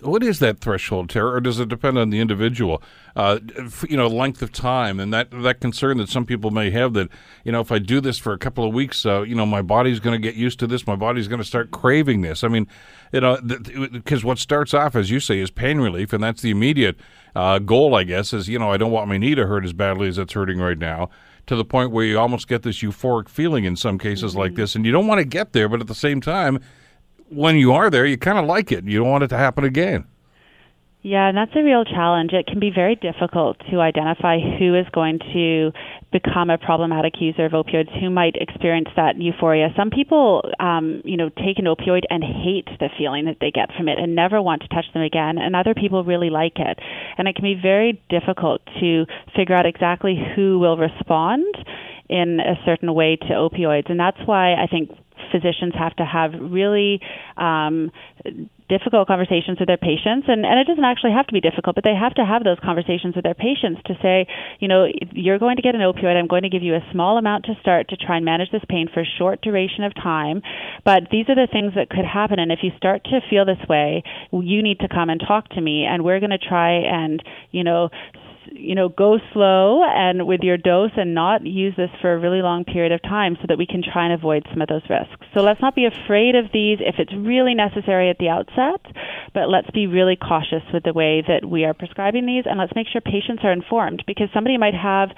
What 0.00 0.22
is 0.22 0.38
that 0.38 0.60
threshold, 0.60 1.10
Tara, 1.10 1.32
or 1.32 1.40
does 1.40 1.58
it 1.58 1.68
depend 1.68 1.98
on 1.98 2.08
the 2.08 2.20
individual? 2.20 2.82
Uh, 3.14 3.38
you 3.88 3.96
know, 3.96 4.06
length 4.06 4.40
of 4.42 4.52
time 4.52 4.98
and 4.98 5.12
that 5.12 5.30
that 5.30 5.60
concern 5.60 5.98
that 5.98 6.08
some 6.08 6.24
people 6.26 6.50
may 6.50 6.70
have 6.70 6.92
that 6.94 7.08
you 7.44 7.52
know 7.52 7.60
if 7.60 7.72
I 7.72 7.78
do 7.78 8.00
this 8.00 8.18
for 8.18 8.32
a 8.32 8.38
couple 8.38 8.66
of 8.66 8.74
weeks, 8.74 9.04
uh, 9.04 9.22
you 9.22 9.34
know, 9.34 9.46
my 9.46 9.62
body's 9.62 10.00
going 10.00 10.12
to 10.12 10.22
get 10.22 10.34
used 10.34 10.58
to 10.60 10.66
this. 10.66 10.86
My 10.86 10.96
body's 10.96 11.28
going 11.28 11.40
to 11.40 11.46
start 11.46 11.70
craving 11.70 12.22
this. 12.22 12.44
I 12.44 12.48
mean, 12.48 12.66
you 13.12 13.20
know, 13.20 13.38
because 13.40 14.22
what 14.22 14.38
starts 14.38 14.74
off, 14.74 14.96
as 14.96 15.10
you 15.10 15.20
say, 15.20 15.38
is 15.38 15.50
pain 15.50 15.78
relief, 15.80 16.12
and 16.12 16.22
that's 16.22 16.42
the 16.42 16.50
immediate 16.50 16.96
uh, 17.34 17.58
goal, 17.58 17.94
I 17.94 18.04
guess. 18.04 18.32
Is 18.34 18.48
you 18.48 18.58
know, 18.58 18.70
I 18.70 18.76
don't 18.76 18.92
want 18.92 19.08
my 19.08 19.16
knee 19.16 19.34
to 19.34 19.46
hurt 19.46 19.64
as 19.64 19.72
badly 19.72 20.08
as 20.08 20.18
it's 20.18 20.34
hurting 20.34 20.58
right 20.58 20.78
now 20.78 21.08
to 21.46 21.56
the 21.56 21.64
point 21.64 21.90
where 21.90 22.04
you 22.04 22.18
almost 22.18 22.48
get 22.48 22.62
this 22.62 22.82
euphoric 22.82 23.28
feeling 23.28 23.64
in 23.64 23.76
some 23.76 23.98
cases 23.98 24.32
mm-hmm. 24.32 24.40
like 24.40 24.54
this, 24.56 24.74
and 24.74 24.84
you 24.84 24.92
don't 24.92 25.06
want 25.06 25.20
to 25.20 25.24
get 25.24 25.52
there, 25.52 25.68
but 25.68 25.80
at 25.80 25.86
the 25.86 25.94
same 25.94 26.20
time, 26.20 26.60
when 27.28 27.56
you 27.56 27.72
are 27.72 27.90
there, 27.90 28.06
you 28.06 28.16
kind 28.16 28.38
of 28.38 28.46
like 28.46 28.72
it. 28.72 28.84
You 28.84 29.00
don't 29.00 29.10
want 29.10 29.24
it 29.24 29.28
to 29.28 29.38
happen 29.38 29.64
again. 29.64 30.06
Yeah, 31.06 31.28
and 31.28 31.38
that's 31.38 31.54
a 31.54 31.62
real 31.62 31.84
challenge. 31.84 32.32
It 32.32 32.48
can 32.48 32.58
be 32.58 32.72
very 32.74 32.96
difficult 32.96 33.58
to 33.70 33.78
identify 33.78 34.40
who 34.40 34.74
is 34.74 34.86
going 34.92 35.20
to 35.32 35.70
become 36.10 36.50
a 36.50 36.58
problematic 36.58 37.20
user 37.20 37.44
of 37.44 37.52
opioids, 37.52 37.96
who 38.00 38.10
might 38.10 38.34
experience 38.34 38.88
that 38.96 39.16
euphoria. 39.16 39.68
Some 39.76 39.90
people, 39.90 40.42
um, 40.58 41.02
you 41.04 41.16
know, 41.16 41.28
take 41.28 41.60
an 41.60 41.66
opioid 41.66 42.02
and 42.10 42.24
hate 42.24 42.66
the 42.80 42.88
feeling 42.98 43.26
that 43.26 43.36
they 43.40 43.52
get 43.52 43.70
from 43.76 43.88
it 43.88 44.00
and 44.00 44.16
never 44.16 44.42
want 44.42 44.62
to 44.62 44.68
touch 44.68 44.86
them 44.94 45.02
again, 45.02 45.38
and 45.38 45.54
other 45.54 45.74
people 45.74 46.02
really 46.02 46.28
like 46.28 46.58
it. 46.58 46.80
And 47.18 47.28
it 47.28 47.36
can 47.36 47.44
be 47.44 47.54
very 47.54 48.02
difficult 48.10 48.62
to 48.80 49.06
figure 49.36 49.54
out 49.54 49.64
exactly 49.64 50.18
who 50.34 50.58
will 50.58 50.76
respond 50.76 51.54
in 52.08 52.40
a 52.40 52.58
certain 52.64 52.92
way 52.94 53.14
to 53.14 53.28
opioids. 53.28 53.88
And 53.88 54.00
that's 54.00 54.18
why 54.26 54.54
I 54.54 54.66
think 54.66 54.90
physicians 55.30 55.74
have 55.78 55.94
to 55.96 56.04
have 56.04 56.32
really 56.38 57.00
um, 57.36 57.90
difficult 58.68 59.06
conversations 59.06 59.58
with 59.58 59.68
their 59.68 59.76
patients. 59.76 60.26
And, 60.28 60.44
and 60.44 60.58
it 60.58 60.66
doesn't 60.66 60.84
actually 60.84 61.12
have 61.12 61.26
to 61.28 61.32
be 61.32 61.40
difficult 61.40 61.76
but 61.76 61.84
they 61.84 61.94
have 61.94 62.14
to 62.14 62.24
have 62.24 62.44
those 62.44 62.58
conversations 62.62 63.14
with 63.14 63.24
their 63.24 63.34
patients 63.34 63.80
to 63.86 63.94
say 64.02 64.26
you 64.60 64.68
know 64.68 64.86
you're 65.12 65.38
going 65.38 65.56
to 65.56 65.62
get 65.62 65.74
an 65.74 65.80
opioid. 65.80 66.16
I'm 66.16 66.26
going 66.26 66.42
to 66.42 66.48
give 66.48 66.62
you 66.62 66.74
a 66.74 66.84
small 66.92 67.18
amount 67.18 67.44
to 67.46 67.54
start 67.60 67.88
to 67.88 67.96
try 67.96 68.16
and 68.16 68.24
manage 68.24 68.50
this 68.50 68.62
pain 68.68 68.88
for 68.92 69.00
a 69.00 69.10
short 69.18 69.42
duration 69.42 69.84
of 69.84 69.94
time. 69.94 70.42
But 70.84 71.08
these 71.10 71.28
are 71.28 71.34
the 71.34 71.48
things 71.50 71.74
that 71.74 71.90
could 71.90 72.04
happen. 72.04 72.38
And 72.38 72.50
if 72.50 72.60
you 72.62 72.70
start 72.76 73.04
to 73.04 73.20
feel 73.28 73.44
this 73.44 73.62
way 73.68 74.02
you 74.32 74.62
need 74.62 74.80
to 74.80 74.88
come 74.88 75.10
and 75.10 75.20
talk 75.20 75.48
to 75.50 75.60
me. 75.60 75.84
And 75.84 76.04
we're 76.04 76.20
going 76.20 76.30
to 76.30 76.38
try 76.38 76.72
and 76.72 77.22
you 77.50 77.64
know 77.64 77.90
you 78.52 78.74
know, 78.74 78.88
go 78.88 79.18
slow 79.32 79.82
and 79.84 80.26
with 80.26 80.40
your 80.42 80.56
dose 80.56 80.92
and 80.96 81.14
not 81.14 81.46
use 81.46 81.74
this 81.76 81.90
for 82.00 82.12
a 82.12 82.18
really 82.18 82.42
long 82.42 82.64
period 82.64 82.92
of 82.92 83.02
time 83.02 83.36
so 83.40 83.46
that 83.48 83.58
we 83.58 83.66
can 83.66 83.82
try 83.82 84.04
and 84.04 84.14
avoid 84.14 84.44
some 84.50 84.62
of 84.62 84.68
those 84.68 84.82
risks. 84.88 85.26
So 85.34 85.40
let's 85.40 85.60
not 85.60 85.74
be 85.74 85.86
afraid 85.86 86.34
of 86.34 86.46
these 86.52 86.78
if 86.80 86.96
it's 86.98 87.12
really 87.14 87.54
necessary 87.54 88.10
at 88.10 88.18
the 88.18 88.28
outset, 88.28 88.80
but 89.34 89.48
let's 89.48 89.70
be 89.70 89.86
really 89.86 90.16
cautious 90.16 90.62
with 90.72 90.84
the 90.84 90.92
way 90.92 91.22
that 91.26 91.44
we 91.44 91.64
are 91.64 91.74
prescribing 91.74 92.26
these 92.26 92.44
and 92.46 92.58
let's 92.58 92.74
make 92.74 92.86
sure 92.90 93.00
patients 93.00 93.42
are 93.44 93.52
informed 93.52 94.04
because 94.06 94.28
somebody 94.32 94.56
might 94.56 94.74
have 94.74 95.10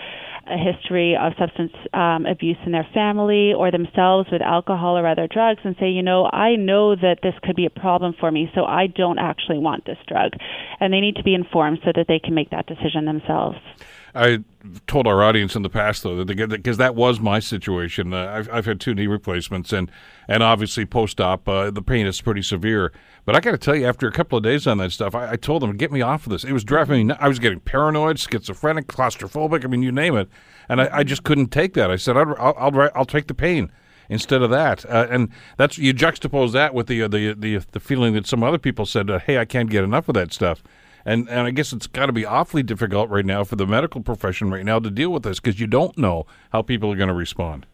a 0.49 0.57
history 0.57 1.17
of 1.17 1.33
substance 1.39 1.73
um, 1.93 2.25
abuse 2.27 2.57
in 2.65 2.73
their 2.73 2.87
family 2.95 3.53
or 3.53 3.71
themselves 3.71 4.29
with 4.33 4.41
alcohol 4.41 4.97
or 4.97 5.07
other 5.07 5.29
drugs 5.31 5.61
and 5.65 5.77
say, 5.79 5.89
you 5.89 6.03
know, 6.03 6.25
I 6.25 6.57
know 6.57 6.97
that 6.97 7.19
this 7.23 7.35
could 7.43 7.57
be 7.57 7.67
a 7.67 7.71
problem 7.71 8.15
for 8.19 8.31
me, 8.31 8.51
so 8.55 8.65
I 8.65 8.87
don't 8.87 9.19
actually 9.19 9.59
want 9.59 9.85
this 9.85 9.99
drug. 10.07 10.33
And 10.81 10.93
they 10.93 11.01
need 11.01 11.17
to 11.17 11.23
be 11.23 11.35
informed 11.35 11.81
so 11.85 11.93
that 11.95 12.07
they 12.09 12.19
can 12.19 12.35
make 12.35 12.51
that 12.51 12.67
decision 12.67 13.05
themselves. 13.05 13.18
I 14.15 14.43
told 14.87 15.07
our 15.07 15.23
audience 15.23 15.55
in 15.55 15.63
the 15.63 15.69
past 15.69 16.03
though 16.03 16.25
that 16.25 16.49
because 16.49 16.77
that 16.79 16.95
was 16.95 17.21
my 17.21 17.39
situation. 17.39 18.13
Uh, 18.13 18.27
I've, 18.27 18.51
I've 18.51 18.67
had 18.67 18.81
two 18.81 18.95
knee 18.95 19.07
replacements 19.07 19.73
and 19.73 19.91
and 20.27 20.43
obviously 20.43 20.85
post 20.87 21.21
op 21.21 21.49
uh, 21.49 21.71
the 21.71 21.83
pain 21.83 22.07
is 22.07 22.21
pretty 22.21 22.43
severe. 22.43 22.93
But 23.25 23.37
I 23.37 23.41
got 23.41 23.51
to 23.53 23.59
tell 23.59 23.77
you, 23.77 23.87
after 23.87 24.09
a 24.09 24.13
couple 24.13 24.39
of 24.39 24.45
days 24.45 24.67
on 24.67 24.79
that 24.79 24.91
stuff, 24.91 25.15
I, 25.15 25.33
I, 25.33 25.37
told 25.37 25.63
them 25.63 25.77
get 25.77 25.93
me 25.93 26.01
off 26.01 26.27
of 26.27 26.33
this. 26.33 26.45
It 26.45 26.53
was 26.53 26.65
driving 26.65 27.09
me. 27.09 27.15
I 27.21 27.29
was 27.29 27.39
getting 27.39 27.61
paranoid, 27.61 28.19
schizophrenic, 28.19 28.87
claustrophobic. 28.87 29.65
I 29.65 29.69
mean, 29.69 29.83
you 29.83 29.93
name 29.93 30.17
it, 30.17 30.29
and 30.69 30.81
I, 30.81 30.89
I 30.99 31.03
just 31.03 31.25
couldn't 31.25 31.49
take 31.49 31.75
that. 31.75 31.91
I 31.91 31.97
said 31.97 32.17
I'll 32.17 32.35
I'll, 32.39 32.55
I'll, 32.59 32.91
I'll 32.95 33.05
take 33.05 33.27
the 33.27 33.35
pain 33.35 33.71
instead 34.09 34.43
of 34.43 34.51
that. 34.51 34.85
Uh, 34.87 35.07
and 35.11 35.29
that's 35.59 35.79
you 35.79 35.93
juxtapose 35.93 36.53
that 36.53 36.75
with 36.75 36.87
the 36.87 37.03
uh, 37.03 37.09
the 37.09 37.35
the 37.35 37.59
the 37.73 37.81
feeling 37.81 38.15
that 38.15 38.27
some 38.27 38.43
other 38.43 38.59
people 38.59 38.87
said, 38.87 39.11
uh, 39.11 39.19
"Hey, 39.19 39.39
I 39.39 39.45
can't 39.45 39.71
get 39.71 39.85
enough 39.85 40.09
of 40.09 40.15
that 40.15 40.33
stuff." 40.33 40.63
And 41.05 41.29
and 41.29 41.41
I 41.41 41.51
guess 41.51 41.73
it's 41.73 41.87
got 41.87 42.07
to 42.07 42.13
be 42.13 42.25
awfully 42.25 42.63
difficult 42.63 43.11
right 43.11 43.25
now 43.25 43.45
for 43.45 43.57
the 43.57 43.67
medical 43.67 44.03
profession 44.03 44.51
right 44.51 44.65
now 44.65 44.79
to 44.79 44.91
deal 44.91 45.11
with 45.11 45.23
this 45.23 45.41
because 45.41 45.61
you 45.61 45.67
don't 45.67 45.97
know 45.97 46.27
how 46.51 46.63
people 46.63 46.93
are 46.93 46.97
going 46.97 47.09
to 47.09 47.15
respond. 47.15 47.67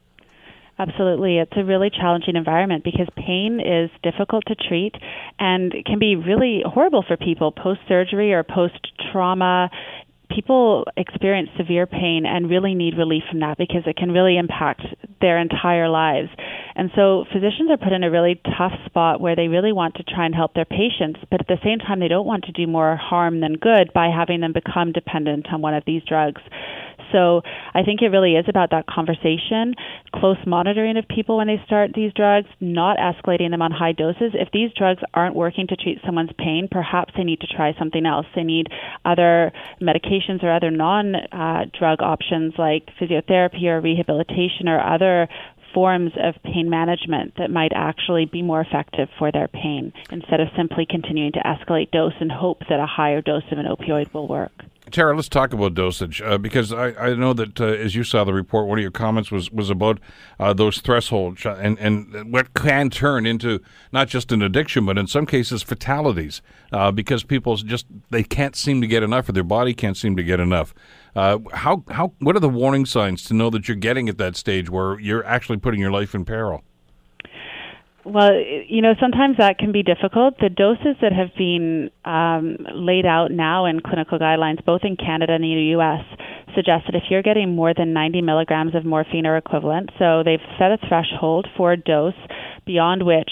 Absolutely. 0.78 1.38
It's 1.38 1.52
a 1.56 1.64
really 1.64 1.88
challenging 1.88 2.34
environment 2.34 2.82
because 2.82 3.06
pain 3.16 3.60
is 3.60 3.90
difficult 4.02 4.42
to 4.48 4.56
treat 4.56 4.94
and 5.38 5.72
can 5.86 6.00
be 6.00 6.16
really 6.16 6.62
horrible 6.66 7.04
for 7.06 7.16
people 7.16 7.52
post 7.52 7.80
surgery 7.86 8.32
or 8.32 8.42
post 8.42 8.90
trauma 9.12 9.70
people 10.30 10.84
experience 10.96 11.48
severe 11.56 11.86
pain 11.86 12.24
and 12.26 12.50
really 12.50 12.74
need 12.74 12.96
relief 12.96 13.22
from 13.30 13.40
that 13.40 13.58
because 13.58 13.82
it 13.86 13.96
can 13.96 14.10
really 14.10 14.36
impact 14.36 14.82
their 15.20 15.38
entire 15.38 15.88
lives. 15.88 16.28
And 16.76 16.90
so 16.94 17.24
physicians 17.32 17.70
are 17.70 17.76
put 17.76 17.92
in 17.92 18.02
a 18.02 18.10
really 18.10 18.40
tough 18.58 18.72
spot 18.86 19.20
where 19.20 19.36
they 19.36 19.48
really 19.48 19.72
want 19.72 19.94
to 19.96 20.02
try 20.02 20.26
and 20.26 20.34
help 20.34 20.54
their 20.54 20.64
patients, 20.64 21.20
but 21.30 21.40
at 21.40 21.46
the 21.46 21.58
same 21.62 21.78
time, 21.78 22.00
they 22.00 22.08
don't 22.08 22.26
want 22.26 22.44
to 22.44 22.52
do 22.52 22.66
more 22.66 22.96
harm 22.96 23.40
than 23.40 23.54
good 23.54 23.92
by 23.94 24.08
having 24.08 24.40
them 24.40 24.52
become 24.52 24.92
dependent 24.92 25.46
on 25.52 25.62
one 25.62 25.74
of 25.74 25.84
these 25.86 26.02
drugs. 26.06 26.42
So 27.12 27.42
I 27.74 27.82
think 27.82 28.02
it 28.02 28.08
really 28.08 28.34
is 28.34 28.46
about 28.48 28.70
that 28.70 28.86
conversation, 28.86 29.74
close 30.14 30.38
monitoring 30.46 30.96
of 30.96 31.06
people 31.08 31.38
when 31.38 31.46
they 31.46 31.60
start 31.66 31.92
these 31.94 32.12
drugs, 32.14 32.48
not 32.60 32.98
escalating 32.98 33.50
them 33.50 33.62
on 33.62 33.70
high 33.70 33.92
doses. 33.92 34.32
If 34.34 34.50
these 34.52 34.70
drugs 34.76 35.02
aren't 35.12 35.34
working 35.34 35.66
to 35.68 35.76
treat 35.76 35.98
someone's 36.04 36.32
pain, 36.38 36.68
perhaps 36.70 37.14
they 37.16 37.24
need 37.24 37.40
to 37.40 37.46
try 37.46 37.74
something 37.78 38.04
else. 38.06 38.26
They 38.34 38.44
need 38.44 38.68
other 39.04 39.52
medications 39.80 40.42
or 40.42 40.52
other 40.52 40.70
non 40.70 41.14
uh, 41.14 41.64
drug 41.78 42.02
options 42.02 42.54
like 42.58 42.88
physiotherapy 43.00 43.64
or 43.64 43.80
rehabilitation 43.80 44.68
or 44.68 44.80
other 44.80 45.28
forms 45.74 46.12
of 46.22 46.40
pain 46.44 46.70
management 46.70 47.34
that 47.36 47.50
might 47.50 47.72
actually 47.74 48.24
be 48.24 48.40
more 48.40 48.60
effective 48.60 49.08
for 49.18 49.32
their 49.32 49.48
pain 49.48 49.92
instead 50.10 50.40
of 50.40 50.48
simply 50.56 50.86
continuing 50.88 51.32
to 51.32 51.40
escalate 51.40 51.90
dose 51.90 52.14
and 52.20 52.30
hope 52.30 52.60
that 52.68 52.78
a 52.78 52.86
higher 52.86 53.20
dose 53.20 53.42
of 53.50 53.58
an 53.58 53.66
opioid 53.66 54.12
will 54.14 54.28
work. 54.28 54.52
Tara, 54.90 55.16
let's 55.16 55.30
talk 55.30 55.54
about 55.54 55.72
dosage 55.72 56.20
uh, 56.20 56.36
because 56.36 56.70
I, 56.70 56.88
I 56.92 57.14
know 57.14 57.32
that 57.32 57.58
uh, 57.58 57.64
as 57.64 57.94
you 57.94 58.04
saw 58.04 58.22
the 58.22 58.34
report, 58.34 58.66
one 58.66 58.78
of 58.78 58.82
your 58.82 58.90
comments 58.90 59.30
was 59.30 59.50
was 59.50 59.70
about 59.70 59.98
uh, 60.38 60.52
those 60.52 60.78
thresholds 60.80 61.46
uh, 61.46 61.58
and 61.60 61.78
and 61.78 62.30
what 62.32 62.52
can 62.52 62.90
turn 62.90 63.24
into 63.24 63.60
not 63.92 64.08
just 64.08 64.30
an 64.30 64.42
addiction, 64.42 64.84
but 64.84 64.98
in 64.98 65.06
some 65.06 65.24
cases 65.24 65.62
fatalities 65.62 66.42
uh, 66.70 66.90
because 66.90 67.24
people 67.24 67.56
just 67.56 67.86
they 68.10 68.22
can't 68.22 68.56
seem 68.56 68.82
to 68.82 68.86
get 68.86 69.02
enough, 69.02 69.28
or 69.28 69.32
their 69.32 69.42
body 69.42 69.72
can't 69.72 69.96
seem 69.96 70.16
to 70.16 70.22
get 70.22 70.38
enough. 70.38 70.74
Uh, 71.16 71.38
how 71.54 71.82
how 71.90 72.12
what 72.18 72.36
are 72.36 72.40
the 72.40 72.48
warning 72.48 72.84
signs 72.84 73.24
to 73.24 73.34
know 73.34 73.48
that 73.48 73.66
you're 73.68 73.76
getting 73.76 74.10
at 74.10 74.18
that 74.18 74.36
stage 74.36 74.68
where 74.68 75.00
you're 75.00 75.24
actually 75.24 75.56
putting 75.56 75.80
your 75.80 75.92
life 75.92 76.14
in 76.14 76.26
peril? 76.26 76.62
Well, 78.04 78.34
you 78.68 78.82
know, 78.82 78.92
sometimes 79.00 79.38
that 79.38 79.58
can 79.58 79.72
be 79.72 79.82
difficult. 79.82 80.34
The 80.38 80.50
doses 80.50 80.96
that 81.00 81.12
have 81.12 81.34
been 81.38 81.90
um, 82.04 82.58
laid 82.74 83.06
out 83.06 83.30
now 83.30 83.64
in 83.64 83.80
clinical 83.80 84.18
guidelines, 84.18 84.62
both 84.64 84.82
in 84.84 84.96
Canada 84.96 85.32
and 85.32 85.42
the 85.42 85.48
U.S., 85.48 86.04
suggest 86.54 86.84
that 86.86 86.94
if 86.94 87.04
you're 87.10 87.22
getting 87.22 87.56
more 87.56 87.72
than 87.74 87.92
90 87.92 88.20
milligrams 88.22 88.74
of 88.74 88.84
morphine 88.84 89.26
or 89.26 89.36
equivalent, 89.36 89.90
so 89.98 90.22
they've 90.22 90.38
set 90.58 90.70
a 90.70 90.78
threshold 90.86 91.48
for 91.56 91.72
a 91.72 91.76
dose 91.76 92.14
beyond 92.66 93.04
which 93.04 93.30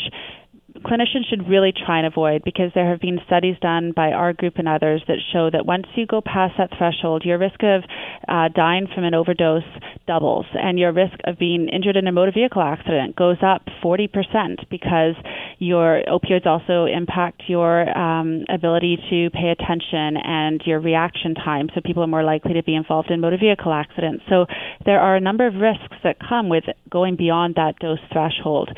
clinicians 0.80 1.28
should 1.28 1.48
really 1.48 1.72
try 1.72 1.98
and 1.98 2.06
avoid 2.06 2.42
because 2.44 2.70
there 2.74 2.88
have 2.90 3.00
been 3.00 3.18
studies 3.26 3.56
done 3.60 3.92
by 3.94 4.12
our 4.12 4.32
group 4.32 4.54
and 4.56 4.68
others 4.68 5.02
that 5.06 5.18
show 5.32 5.50
that 5.50 5.66
once 5.66 5.86
you 5.94 6.06
go 6.06 6.20
past 6.20 6.54
that 6.58 6.70
threshold, 6.76 7.24
your 7.24 7.38
risk 7.38 7.62
of 7.62 7.82
uh, 8.28 8.48
dying 8.54 8.86
from 8.94 9.04
an 9.04 9.14
overdose 9.14 9.62
doubles, 10.06 10.46
and 10.54 10.78
your 10.78 10.92
risk 10.92 11.14
of 11.24 11.38
being 11.38 11.68
injured 11.68 11.96
in 11.96 12.06
a 12.06 12.12
motor 12.12 12.32
vehicle 12.32 12.62
accident 12.62 13.16
goes 13.16 13.36
up 13.42 13.62
40% 13.84 14.08
because 14.70 15.14
your 15.58 16.02
opioids 16.08 16.46
also 16.46 16.86
impact 16.86 17.42
your 17.46 17.88
um, 17.96 18.44
ability 18.48 18.98
to 19.10 19.30
pay 19.30 19.48
attention 19.48 20.16
and 20.16 20.62
your 20.64 20.80
reaction 20.80 21.34
time. 21.34 21.68
So 21.74 21.80
people 21.84 22.02
are 22.02 22.08
more 22.08 22.24
likely 22.24 22.54
to 22.54 22.62
be 22.62 22.74
involved 22.74 23.10
in 23.10 23.20
motor 23.20 23.38
vehicle 23.38 23.72
accidents. 23.72 24.24
So 24.28 24.46
there 24.84 25.00
are 25.00 25.16
a 25.16 25.20
number 25.20 25.46
of 25.46 25.54
risks 25.54 25.96
that 26.02 26.16
come 26.18 26.48
with 26.48 26.64
going 26.90 27.16
beyond 27.16 27.56
that 27.56 27.78
dose 27.78 27.98
threshold. 28.12 28.70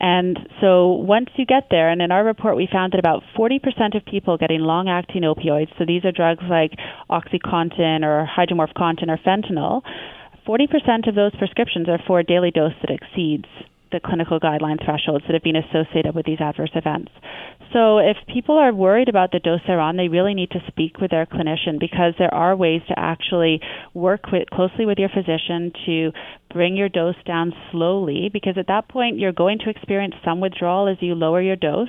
And 0.00 0.38
so 0.60 0.92
once 0.92 1.28
you 1.36 1.46
get 1.46 1.68
there, 1.70 1.88
and 1.88 2.02
in 2.02 2.10
our 2.10 2.24
report 2.24 2.56
we 2.56 2.68
found 2.70 2.92
that 2.92 2.98
about 2.98 3.22
40% 3.38 3.96
of 3.96 4.04
people 4.04 4.36
getting 4.36 4.60
long 4.60 4.88
acting 4.88 5.22
opioids, 5.22 5.76
so 5.78 5.84
these 5.86 6.04
are 6.04 6.12
drugs 6.12 6.44
like 6.48 6.72
Oxycontin 7.10 8.02
or 8.02 8.28
hydromorphcontin 8.28 9.08
or 9.08 9.18
fentanyl, 9.18 9.82
40% 10.46 11.08
of 11.08 11.14
those 11.14 11.34
prescriptions 11.36 11.88
are 11.88 12.00
for 12.06 12.20
a 12.20 12.24
daily 12.24 12.50
dose 12.50 12.74
that 12.82 12.90
exceeds 12.90 13.46
the 13.92 14.00
clinical 14.00 14.40
guideline 14.40 14.82
thresholds 14.84 15.24
that 15.26 15.34
have 15.34 15.42
been 15.42 15.56
associated 15.56 16.14
with 16.14 16.26
these 16.26 16.40
adverse 16.40 16.70
events. 16.74 17.12
So, 17.72 17.98
if 17.98 18.16
people 18.32 18.56
are 18.56 18.72
worried 18.72 19.08
about 19.08 19.32
the 19.32 19.40
dose 19.40 19.60
they're 19.66 19.80
on, 19.80 19.96
they 19.96 20.08
really 20.08 20.34
need 20.34 20.50
to 20.52 20.60
speak 20.68 20.98
with 20.98 21.10
their 21.10 21.26
clinician 21.26 21.78
because 21.78 22.14
there 22.18 22.32
are 22.32 22.56
ways 22.56 22.80
to 22.88 22.98
actually 22.98 23.60
work 23.92 24.30
with, 24.30 24.48
closely 24.50 24.86
with 24.86 24.98
your 24.98 25.08
physician 25.08 25.72
to 25.84 26.12
bring 26.52 26.76
your 26.76 26.88
dose 26.88 27.16
down 27.26 27.52
slowly 27.70 28.30
because 28.32 28.56
at 28.56 28.68
that 28.68 28.88
point 28.88 29.18
you're 29.18 29.32
going 29.32 29.58
to 29.58 29.70
experience 29.70 30.14
some 30.24 30.40
withdrawal 30.40 30.88
as 30.88 30.96
you 31.00 31.14
lower 31.14 31.42
your 31.42 31.56
dose. 31.56 31.88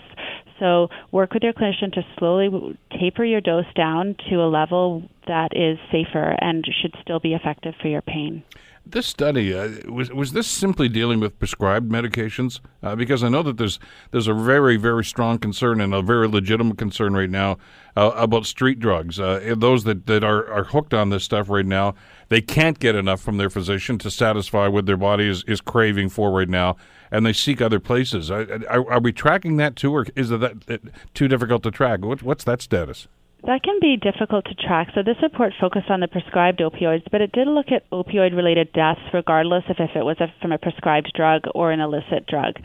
So, 0.59 0.89
work 1.11 1.33
with 1.33 1.43
your 1.43 1.53
clinician 1.53 1.93
to 1.93 2.01
slowly 2.17 2.77
taper 2.99 3.23
your 3.23 3.41
dose 3.41 3.71
down 3.75 4.15
to 4.29 4.37
a 4.37 4.49
level 4.49 5.03
that 5.27 5.49
is 5.55 5.77
safer 5.91 6.35
and 6.41 6.65
should 6.81 6.95
still 7.01 7.19
be 7.19 7.33
effective 7.33 7.75
for 7.81 7.87
your 7.87 8.01
pain. 8.01 8.43
This 8.91 9.05
study 9.05 9.53
uh, 9.53 9.69
was 9.91 10.11
was 10.11 10.31
this 10.31 10.47
simply 10.47 10.87
dealing 10.87 11.19
with 11.19 11.37
prescribed 11.39 11.91
medications? 11.91 12.59
Uh, 12.81 12.95
because 12.95 13.23
I 13.23 13.29
know 13.29 13.43
that 13.43 13.57
there's 13.57 13.79
there's 14.11 14.27
a 14.27 14.33
very 14.33 14.77
very 14.77 15.03
strong 15.03 15.39
concern 15.39 15.81
and 15.81 15.93
a 15.93 16.01
very 16.01 16.27
legitimate 16.27 16.77
concern 16.77 17.13
right 17.13 17.29
now 17.29 17.57
uh, 17.97 18.11
about 18.15 18.45
street 18.45 18.79
drugs. 18.79 19.19
Uh, 19.19 19.55
those 19.57 19.83
that, 19.83 20.05
that 20.05 20.23
are, 20.23 20.49
are 20.51 20.65
hooked 20.65 20.93
on 20.93 21.09
this 21.09 21.23
stuff 21.23 21.49
right 21.49 21.65
now, 21.65 21.95
they 22.29 22.41
can't 22.41 22.79
get 22.79 22.95
enough 22.95 23.19
from 23.19 23.37
their 23.37 23.49
physician 23.49 23.97
to 23.97 24.11
satisfy 24.11 24.67
what 24.67 24.85
their 24.85 24.97
body 24.97 25.27
is, 25.27 25.43
is 25.47 25.59
craving 25.59 26.09
for 26.09 26.31
right 26.31 26.49
now, 26.49 26.77
and 27.11 27.25
they 27.25 27.33
seek 27.33 27.61
other 27.61 27.79
places. 27.79 28.29
Are, 28.29 28.47
are 28.69 29.01
we 29.01 29.11
tracking 29.11 29.57
that 29.57 29.75
too, 29.75 29.93
or 29.93 30.05
is 30.15 30.29
that 30.29 30.79
too 31.13 31.27
difficult 31.27 31.63
to 31.63 31.71
track? 31.71 32.05
What, 32.05 32.23
what's 32.23 32.43
that 32.43 32.61
status? 32.61 33.07
That 33.45 33.61
can 33.61 33.77
be 33.79 33.97
difficult 34.01 34.45
to 34.45 34.55
track. 34.55 34.89
So 34.95 35.03
this 35.03 35.21
report 35.21 35.53
focused 35.61 35.91
on 35.91 35.99
the 35.99 36.07
prescribed 36.07 36.59
opioids, 36.59 37.05
but 37.11 37.21
it 37.21 37.31
did 37.31 37.47
look 37.47 37.67
at 37.71 37.87
opioid-related 37.91 38.73
deaths, 38.73 38.99
regardless 39.13 39.63
of 39.69 39.77
if 39.77 39.91
it 39.95 40.03
was 40.03 40.17
a, 40.19 40.33
from 40.41 40.51
a 40.51 40.57
prescribed 40.57 41.13
drug 41.15 41.43
or 41.53 41.71
an 41.71 41.79
illicit 41.79 42.25
drug. 42.25 42.55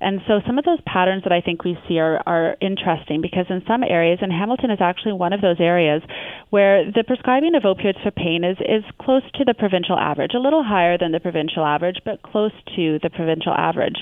And 0.00 0.20
so 0.26 0.40
some 0.46 0.58
of 0.58 0.64
those 0.64 0.80
patterns 0.86 1.24
that 1.24 1.32
I 1.32 1.42
think 1.42 1.64
we 1.64 1.76
see 1.86 1.98
are, 1.98 2.22
are 2.26 2.56
interesting 2.62 3.20
because 3.20 3.44
in 3.50 3.62
some 3.68 3.84
areas, 3.84 4.20
and 4.22 4.32
Hamilton 4.32 4.70
is 4.70 4.80
actually 4.80 5.12
one 5.12 5.34
of 5.34 5.42
those 5.42 5.60
areas, 5.60 6.02
where 6.48 6.90
the 6.90 7.04
prescribing 7.06 7.54
of 7.54 7.64
opioids 7.64 8.02
for 8.02 8.10
pain 8.10 8.42
is, 8.42 8.56
is 8.60 8.84
close 8.98 9.22
to 9.34 9.44
the 9.44 9.54
provincial 9.54 9.98
average, 9.98 10.32
a 10.34 10.40
little 10.40 10.64
higher 10.64 10.96
than 10.96 11.12
the 11.12 11.20
provincial 11.20 11.64
average, 11.64 12.00
but 12.06 12.22
close 12.22 12.52
to 12.74 12.98
the 13.02 13.10
provincial 13.10 13.52
average. 13.52 14.00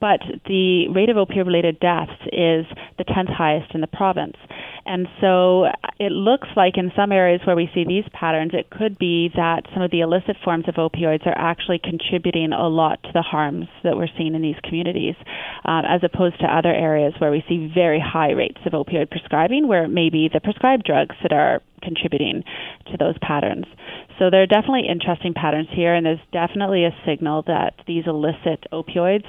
But 0.00 0.20
the 0.46 0.88
rate 0.94 1.10
of 1.10 1.16
opioid-related 1.16 1.80
deaths 1.80 2.22
is 2.26 2.66
the 2.98 3.04
10th 3.04 3.34
highest 3.34 3.74
in 3.74 3.80
the 3.80 3.88
province. 3.88 4.36
And 4.84 5.06
so 5.20 5.66
it 5.98 6.12
looks 6.12 6.48
like 6.56 6.76
in 6.76 6.92
some 6.96 7.12
areas 7.12 7.40
where 7.44 7.56
we 7.56 7.70
see 7.74 7.84
these 7.84 8.04
patterns, 8.12 8.52
it 8.54 8.70
could 8.70 8.98
be 8.98 9.30
that 9.34 9.62
some 9.72 9.82
of 9.82 9.90
the 9.90 10.00
illicit 10.00 10.36
forms 10.44 10.64
of 10.68 10.74
opioids 10.74 11.26
are 11.26 11.36
actually 11.36 11.80
contributing 11.82 12.52
a 12.52 12.68
lot 12.68 13.02
to 13.04 13.10
the 13.12 13.22
harms 13.22 13.66
that 13.84 13.96
we're 13.96 14.08
seeing 14.18 14.34
in 14.34 14.42
these 14.42 14.56
communities, 14.64 15.14
uh, 15.64 15.82
as 15.88 16.02
opposed 16.02 16.38
to 16.40 16.46
other 16.46 16.72
areas 16.72 17.14
where 17.18 17.30
we 17.30 17.44
see 17.48 17.70
very 17.72 18.00
high 18.00 18.32
rates 18.32 18.58
of 18.66 18.72
opioid 18.72 19.10
prescribing, 19.10 19.68
where 19.68 19.84
it 19.84 19.90
may 19.90 20.10
be 20.10 20.28
the 20.32 20.40
prescribed 20.40 20.84
drugs 20.84 21.16
that 21.22 21.32
are 21.32 21.62
contributing 21.82 22.44
to 22.90 22.96
those 22.96 23.16
patterns. 23.20 23.66
So 24.18 24.30
there 24.30 24.42
are 24.42 24.46
definitely 24.46 24.86
interesting 24.88 25.34
patterns 25.34 25.68
here, 25.72 25.94
and 25.94 26.06
there's 26.06 26.20
definitely 26.32 26.84
a 26.84 26.94
signal 27.04 27.42
that 27.46 27.74
these 27.86 28.04
illicit 28.06 28.64
opioids 28.72 29.24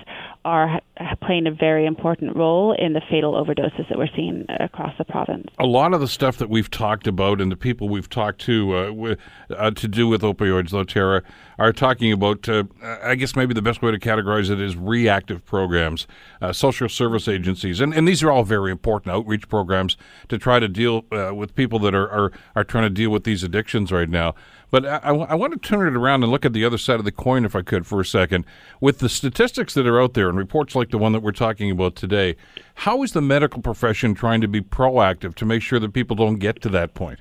are 0.46 0.82
playing 1.22 1.48
a 1.48 1.52
very 1.52 1.86
important 1.86 2.36
role 2.36 2.76
in 2.78 2.94
the 2.94 3.02
fatal 3.10 3.34
overdoses 3.34 3.88
that 3.90 3.98
we're 3.98 4.10
seeing 4.16 4.46
across 4.60 4.94
the 4.98 5.06
province. 5.06 5.48
A 5.58 5.66
lot 5.66 5.94
of 5.94 6.02
the 6.02 6.08
stuff 6.08 6.38
that 6.38 6.50
we've 6.50 6.70
talked 6.70 7.08
about 7.08 7.42
and 7.42 7.52
the 7.52 7.56
people 7.56 7.90
we've 7.90 8.10
talked 8.10 8.42
to 8.42 8.76
uh, 8.76 8.86
w- 8.88 9.16
uh, 9.58 9.72
to 9.72 9.88
do 9.88 10.08
with 10.08 10.22
opioids, 10.22 10.72
though, 10.72 10.84
Tara, 10.84 11.24
are 11.58 11.72
talking 11.72 12.12
about, 12.12 12.48
uh, 12.50 12.64
I 13.04 13.16
guess 13.16 13.36
maybe 13.36 13.54
the 13.54 13.62
best 13.62 13.82
way 13.82 13.92
to 13.92 14.00
categorize 14.00 14.50
it 14.50 14.60
is 14.60 14.76
reactive 14.76 15.46
programs, 15.46 16.08
uh, 16.42 16.52
social 16.52 16.90
service 16.90 17.28
agencies, 17.28 17.80
and, 17.80 17.94
and 17.94 18.08
these 18.08 18.22
are 18.22 18.32
all 18.32 18.44
very 18.44 18.72
important 18.72 19.16
outreach 19.16 19.48
programs 19.48 19.98
to 20.28 20.38
try 20.38 20.60
to 20.60 20.68
deal 20.68 21.06
uh, 21.12 21.34
with 21.34 21.56
people 21.56 21.80
that 21.80 21.96
are, 21.96 22.10
are, 22.10 22.32
are 22.56 22.64
trying 22.64 22.84
to 22.84 22.90
deal 22.90 23.10
with 23.10 23.24
these 23.24 23.44
addictions 23.44 23.92
right 23.92 24.10
now. 24.10 24.36
But 24.72 24.86
I, 24.88 24.98
I, 24.98 25.36
want 25.36 25.54
to 25.54 25.60
turn 25.60 25.88
it 25.88 25.96
around 25.96 26.24
and 26.24 26.32
look 26.32 26.46
at 26.46 26.54
the 26.54 26.66
other 26.66 26.80
side 26.80 26.98
of 26.98 27.06
the 27.06 27.12
coin, 27.12 27.46
if 27.46 27.56
I 27.56 27.62
could, 27.62 27.86
for 27.86 28.02
a 28.02 28.06
second. 28.06 28.44
With 28.82 29.00
the 29.00 29.10
statistics 29.10 29.76
that 29.76 29.86
are 29.86 30.02
out 30.02 30.16
there 30.16 30.30
and 30.30 30.38
reports 30.38 30.74
like 30.76 30.90
the 30.90 30.98
one 30.98 31.12
that 31.12 31.20
we're 31.22 31.32
talking 31.32 31.70
about 31.70 31.96
today, 31.96 32.36
how 32.74 33.04
is 33.04 33.12
the 33.12 33.22
medical 33.22 33.62
profession 33.62 34.16
trying 34.16 34.42
to 34.42 34.48
be 34.48 34.62
proactive 34.62 35.36
to 35.36 35.46
make 35.46 35.62
sure 35.62 35.80
that 35.80 35.94
people 35.94 36.16
don't 36.16 36.40
get 36.40 36.62
to 36.64 36.70
that 36.70 36.96
point? 36.96 37.20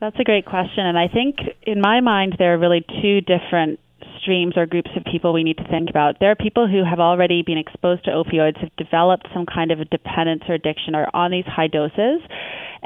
That's 0.00 0.16
a 0.20 0.24
great 0.24 0.44
question. 0.44 0.84
And 0.84 0.98
I 0.98 1.08
think, 1.08 1.38
in 1.62 1.80
my 1.80 2.00
mind, 2.00 2.36
there 2.38 2.52
are 2.52 2.58
really 2.58 2.84
two 3.00 3.22
different 3.22 3.80
streams 4.20 4.56
or 4.56 4.66
groups 4.66 4.90
of 4.96 5.04
people 5.10 5.32
we 5.32 5.44
need 5.44 5.56
to 5.56 5.68
think 5.68 5.88
about. 5.88 6.16
There 6.20 6.30
are 6.30 6.36
people 6.36 6.68
who 6.68 6.84
have 6.84 7.00
already 7.00 7.42
been 7.42 7.58
exposed 7.58 8.04
to 8.04 8.10
opioids, 8.10 8.58
have 8.58 8.74
developed 8.76 9.28
some 9.32 9.46
kind 9.46 9.70
of 9.70 9.80
a 9.80 9.84
dependence 9.84 10.42
or 10.48 10.54
addiction, 10.54 10.94
or 10.94 11.08
on 11.14 11.30
these 11.30 11.46
high 11.46 11.68
doses. 11.68 12.20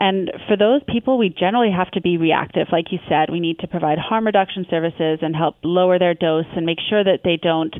And 0.00 0.32
for 0.48 0.56
those 0.56 0.80
people, 0.88 1.18
we 1.18 1.28
generally 1.28 1.70
have 1.70 1.90
to 1.92 2.00
be 2.00 2.16
reactive. 2.16 2.68
Like 2.72 2.90
you 2.90 2.98
said, 3.06 3.28
we 3.30 3.38
need 3.38 3.58
to 3.58 3.68
provide 3.68 3.98
harm 3.98 4.24
reduction 4.24 4.64
services 4.70 5.18
and 5.20 5.36
help 5.36 5.56
lower 5.62 5.98
their 5.98 6.14
dose 6.14 6.48
and 6.56 6.64
make 6.64 6.78
sure 6.88 7.04
that 7.04 7.20
they 7.22 7.36
don't 7.36 7.74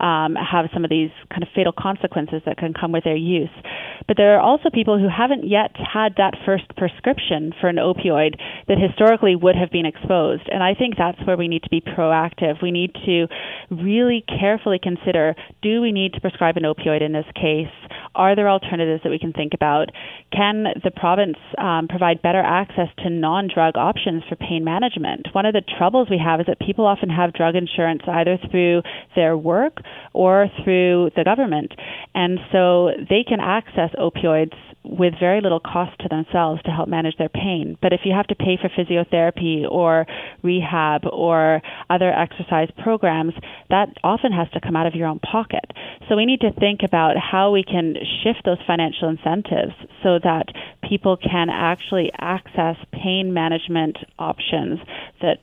um, 0.00 0.34
have 0.36 0.70
some 0.72 0.84
of 0.84 0.90
these 0.90 1.10
kind 1.30 1.42
of 1.42 1.48
fatal 1.54 1.74
consequences 1.76 2.40
that 2.46 2.56
can 2.56 2.72
come 2.72 2.92
with 2.92 3.04
their 3.04 3.16
use. 3.16 3.52
But 4.08 4.16
there 4.16 4.36
are 4.36 4.40
also 4.40 4.70
people 4.72 4.98
who 4.98 5.08
haven't 5.08 5.46
yet 5.46 5.76
had 5.76 6.14
that 6.16 6.34
first 6.46 6.64
prescription 6.76 7.52
for 7.60 7.68
an 7.68 7.76
opioid 7.76 8.40
that 8.68 8.78
historically 8.78 9.36
would 9.36 9.56
have 9.56 9.70
been 9.70 9.86
exposed. 9.86 10.48
And 10.50 10.62
I 10.62 10.74
think 10.74 10.94
that's 10.96 11.18
where 11.26 11.36
we 11.36 11.48
need 11.48 11.62
to 11.64 11.70
be 11.70 11.82
proactive. 11.82 12.62
We 12.62 12.70
need 12.70 12.94
to 13.04 13.26
really 13.70 14.24
carefully 14.26 14.78
consider 14.82 15.34
do 15.62 15.80
we 15.80 15.92
need 15.92 16.14
to 16.14 16.20
prescribe 16.20 16.56
an 16.56 16.62
opioid 16.62 17.02
in 17.02 17.12
this 17.12 17.26
case? 17.34 17.72
Are 18.14 18.34
there 18.34 18.48
alternatives 18.48 19.02
that 19.02 19.10
we 19.10 19.18
can 19.18 19.32
think 19.32 19.52
about? 19.52 19.90
Can 20.32 20.64
the 20.82 20.90
province 20.90 21.36
um, 21.66 21.88
provide 21.88 22.22
better 22.22 22.40
access 22.40 22.88
to 23.02 23.10
non 23.10 23.48
drug 23.52 23.76
options 23.76 24.22
for 24.28 24.36
pain 24.36 24.62
management? 24.62 25.26
One 25.32 25.46
of 25.46 25.52
the 25.52 25.62
troubles 25.78 26.06
we 26.08 26.18
have 26.24 26.38
is 26.38 26.46
that 26.46 26.60
people 26.60 26.86
often 26.86 27.10
have 27.10 27.32
drug 27.32 27.56
insurance 27.56 28.02
either 28.06 28.38
through 28.50 28.82
their 29.16 29.36
work 29.36 29.78
or 30.12 30.46
through 30.62 31.10
the 31.16 31.24
government. 31.24 31.72
And 32.14 32.38
so 32.52 32.90
they 33.10 33.24
can 33.26 33.40
access 33.40 33.90
opioids 33.98 34.54
with 34.88 35.14
very 35.18 35.40
little 35.40 35.60
cost 35.60 35.98
to 36.00 36.08
themselves 36.08 36.62
to 36.62 36.70
help 36.70 36.88
manage 36.88 37.16
their 37.18 37.28
pain. 37.28 37.76
But 37.82 37.92
if 37.92 38.00
you 38.04 38.12
have 38.14 38.26
to 38.28 38.34
pay 38.34 38.58
for 38.60 38.68
physiotherapy 38.68 39.70
or 39.70 40.06
rehab 40.42 41.02
or 41.10 41.62
other 41.90 42.12
exercise 42.12 42.68
programs, 42.82 43.34
that 43.70 43.88
often 44.04 44.32
has 44.32 44.48
to 44.52 44.60
come 44.60 44.76
out 44.76 44.86
of 44.86 44.94
your 44.94 45.08
own 45.08 45.18
pocket. 45.18 45.64
So 46.08 46.16
we 46.16 46.26
need 46.26 46.40
to 46.40 46.52
think 46.52 46.80
about 46.84 47.16
how 47.16 47.50
we 47.52 47.62
can 47.62 47.94
shift 48.22 48.44
those 48.44 48.58
financial 48.66 49.08
incentives 49.08 49.74
so 50.02 50.18
that 50.22 50.46
people 50.88 51.16
can 51.16 51.48
actually 51.50 52.10
access 52.18 52.76
pain 52.92 53.32
management 53.32 53.98
options 54.18 54.78
that 55.20 55.38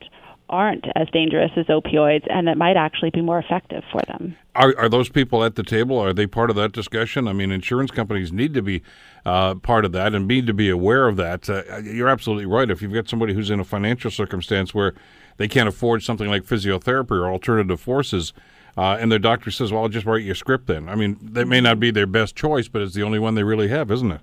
aren't 0.54 0.84
as 0.94 1.08
dangerous 1.12 1.50
as 1.56 1.66
opioids 1.66 2.24
and 2.30 2.46
that 2.46 2.56
might 2.56 2.76
actually 2.76 3.10
be 3.10 3.20
more 3.20 3.40
effective 3.40 3.82
for 3.90 4.00
them. 4.06 4.36
Are, 4.54 4.72
are 4.78 4.88
those 4.88 5.08
people 5.08 5.42
at 5.42 5.56
the 5.56 5.64
table? 5.64 5.98
Are 5.98 6.12
they 6.12 6.28
part 6.28 6.48
of 6.48 6.56
that 6.56 6.70
discussion? 6.70 7.26
I 7.26 7.32
mean, 7.32 7.50
insurance 7.50 7.90
companies 7.90 8.32
need 8.32 8.54
to 8.54 8.62
be 8.62 8.82
uh, 9.26 9.56
part 9.56 9.84
of 9.84 9.90
that 9.92 10.14
and 10.14 10.28
need 10.28 10.46
to 10.46 10.54
be 10.54 10.70
aware 10.70 11.08
of 11.08 11.16
that. 11.16 11.50
Uh, 11.50 11.78
you're 11.78 12.08
absolutely 12.08 12.46
right. 12.46 12.70
If 12.70 12.80
you've 12.80 12.92
got 12.92 13.08
somebody 13.08 13.34
who's 13.34 13.50
in 13.50 13.58
a 13.58 13.64
financial 13.64 14.12
circumstance 14.12 14.72
where 14.72 14.94
they 15.38 15.48
can't 15.48 15.68
afford 15.68 16.04
something 16.04 16.28
like 16.28 16.44
physiotherapy 16.44 17.10
or 17.10 17.26
alternative 17.28 17.80
forces, 17.80 18.32
uh, 18.76 18.96
and 19.00 19.10
their 19.10 19.18
doctor 19.18 19.50
says, 19.50 19.72
"Well, 19.72 19.82
I'll 19.82 19.88
just 19.88 20.06
write 20.06 20.22
you 20.22 20.32
a 20.32 20.34
script." 20.36 20.66
Then, 20.66 20.88
I 20.88 20.94
mean, 20.94 21.18
that 21.20 21.46
may 21.46 21.60
not 21.60 21.78
be 21.78 21.90
their 21.90 22.06
best 22.06 22.36
choice, 22.36 22.68
but 22.68 22.82
it's 22.82 22.94
the 22.94 23.02
only 23.02 23.18
one 23.18 23.34
they 23.34 23.44
really 23.44 23.68
have, 23.68 23.90
isn't 23.90 24.10
it? 24.10 24.20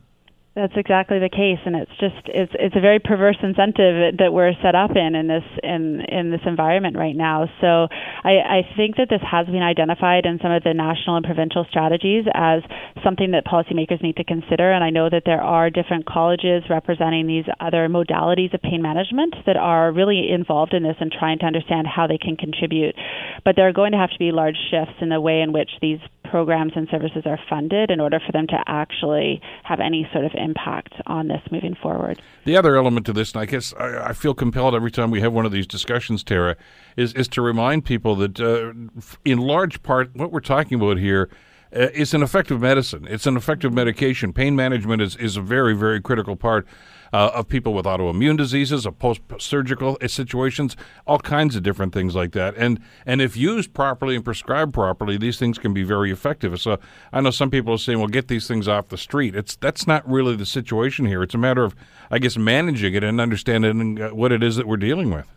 That's 0.54 0.74
exactly 0.76 1.18
the 1.20 1.32
case, 1.32 1.64
and 1.64 1.78
it's 1.78 1.96
just 1.96 2.28
it's 2.28 2.52
it's 2.60 2.76
a 2.76 2.82
very 2.82 3.00
perverse 3.00 3.38
incentive 3.42 4.20
that 4.20 4.34
we're 4.34 4.52
set 4.62 4.76
up 4.76 4.92
in 4.98 5.16
in 5.16 5.28
this 5.32 5.48
in 5.64 6.04
in 6.12 6.30
this 6.30 6.42
environment 6.46 6.98
right 6.98 7.16
now. 7.16 7.48
So 7.62 7.88
I, 7.88 8.60
I 8.60 8.76
think 8.76 8.98
that 8.98 9.08
this 9.08 9.22
has 9.24 9.48
been 9.48 9.64
identified 9.64 10.26
in 10.26 10.40
some 10.44 10.52
of 10.52 10.62
the 10.64 10.74
national 10.74 11.16
and 11.16 11.26
provincial 11.26 11.66
strategies 11.70 12.26
as 12.36 12.64
something 13.02 13.32
that 13.32 13.46
policymakers 13.48 14.04
need 14.04 14.18
to 14.18 14.26
consider. 14.26 14.74
And 14.74 14.84
I 14.84 14.90
know 14.90 15.10
that 15.10 15.24
there 15.26 15.42
are 15.42 15.70
different 15.70 16.06
colleges 16.06 16.68
representing 16.70 17.28
these 17.28 17.48
other 17.62 17.88
modalities 17.88 18.54
of 18.54 18.62
pain 18.62 18.82
management 18.82 19.36
that 19.48 19.56
are 19.56 19.94
really 19.94 20.36
involved 20.36 20.74
in 20.74 20.84
this 20.84 21.00
and 21.00 21.16
trying 21.16 21.40
to 21.40 21.46
understand 21.46 21.88
how 21.88 22.08
they 22.08 22.18
can 22.18 22.36
contribute. 22.36 22.96
But 23.46 23.56
there 23.56 23.70
are 23.70 23.74
going 23.74 23.94
to 23.94 23.98
have 23.98 24.12
to 24.12 24.20
be 24.20 24.34
large 24.34 24.60
shifts 24.70 25.00
in 25.00 25.08
the 25.08 25.22
way 25.22 25.40
in 25.40 25.54
which 25.54 25.72
these 25.82 26.00
programs 26.32 26.72
and 26.76 26.88
services 26.90 27.24
are 27.26 27.38
funded 27.50 27.92
in 27.92 28.00
order 28.00 28.20
for 28.26 28.32
them 28.32 28.48
to 28.48 28.64
actually 28.66 29.42
have 29.64 29.82
any 29.82 30.08
sort 30.14 30.24
of 30.24 30.32
impact 30.34 30.94
on 31.06 31.28
this 31.28 31.42
moving 31.52 31.76
forward. 31.76 32.22
The 32.46 32.56
other 32.56 32.78
element 32.78 33.06
to 33.08 33.14
this, 33.14 33.34
and 33.34 33.42
I 33.42 33.46
guess 33.46 33.74
I, 33.78 34.10
I 34.10 34.14
feel 34.14 34.34
compelled 34.34 34.74
every 34.74 34.92
time 34.92 35.12
we 35.12 35.20
have 35.20 35.34
one 35.34 35.46
of 35.46 35.52
these 35.52 35.68
discussions, 35.68 36.24
Tara, 36.24 36.56
is, 36.96 37.14
is 37.14 37.28
to 37.30 37.42
remind 37.42 37.84
people 37.84 38.16
that 38.16 38.40
uh, 38.40 38.72
in 39.26 39.40
large 39.40 39.84
part 39.84 40.16
what 40.16 40.32
we're 40.32 40.40
talking 40.40 40.80
about 40.80 40.98
here 40.98 41.30
uh, 41.76 41.90
is 41.94 42.14
an 42.14 42.24
effective 42.24 42.62
medicine. 42.62 43.06
It's 43.10 43.28
an 43.28 43.36
effective 43.36 43.74
medication. 43.74 44.32
Pain 44.32 44.56
management 44.56 45.02
is, 45.02 45.18
is 45.18 45.36
a 45.36 45.42
very, 45.42 45.76
very 45.76 46.02
critical 46.02 46.38
part 46.38 46.66
uh, 47.14 47.32
of 47.34 47.48
people 47.48 47.74
with 47.74 47.86
autoimmune 47.86 48.38
diseases, 48.38 48.86
of 48.86 48.98
post-surgical 49.00 49.98
situations, 50.08 50.76
all 51.06 51.20
kinds 51.20 51.56
of 51.56 51.64
different 51.64 51.94
things 51.94 52.16
like 52.16 52.32
that. 52.32 52.56
And 52.58 52.80
and 53.06 53.22
if 53.22 53.36
used 53.36 53.74
properly 53.74 54.16
and 54.16 54.24
prescribed 54.24 54.74
properly, 54.74 55.18
these 55.18 55.38
things 55.38 55.58
can 55.58 55.74
be 55.74 55.84
very 55.84 56.12
effective. 56.12 56.60
So 56.60 56.80
I 57.12 57.22
know 57.22 57.32
some 57.32 57.50
people 57.50 57.74
are 57.74 57.78
saying, 57.78 58.00
"Well, 58.00 58.08
get 58.08 58.28
these 58.28 58.48
things 58.48 58.68
off 58.68 58.88
the 58.90 58.98
street." 58.98 59.36
It's 59.36 59.56
that's 59.56 59.88
not 59.88 60.10
really 60.10 60.36
the 60.36 60.46
situation 60.46 61.06
here. 61.06 61.24
It's 61.24 61.36
a 61.36 61.40
matter 61.40 61.64
of, 61.64 61.76
I 62.10 62.20
guess, 62.20 62.38
managing 62.38 62.94
it 62.94 63.04
and 63.04 63.20
understanding 63.20 64.02
uh, 64.02 64.10
what 64.10 64.32
it 64.32 64.44
is 64.44 64.56
that 64.56 64.68
we're 64.68 64.78
dealing 64.78 65.12
with. 65.12 65.28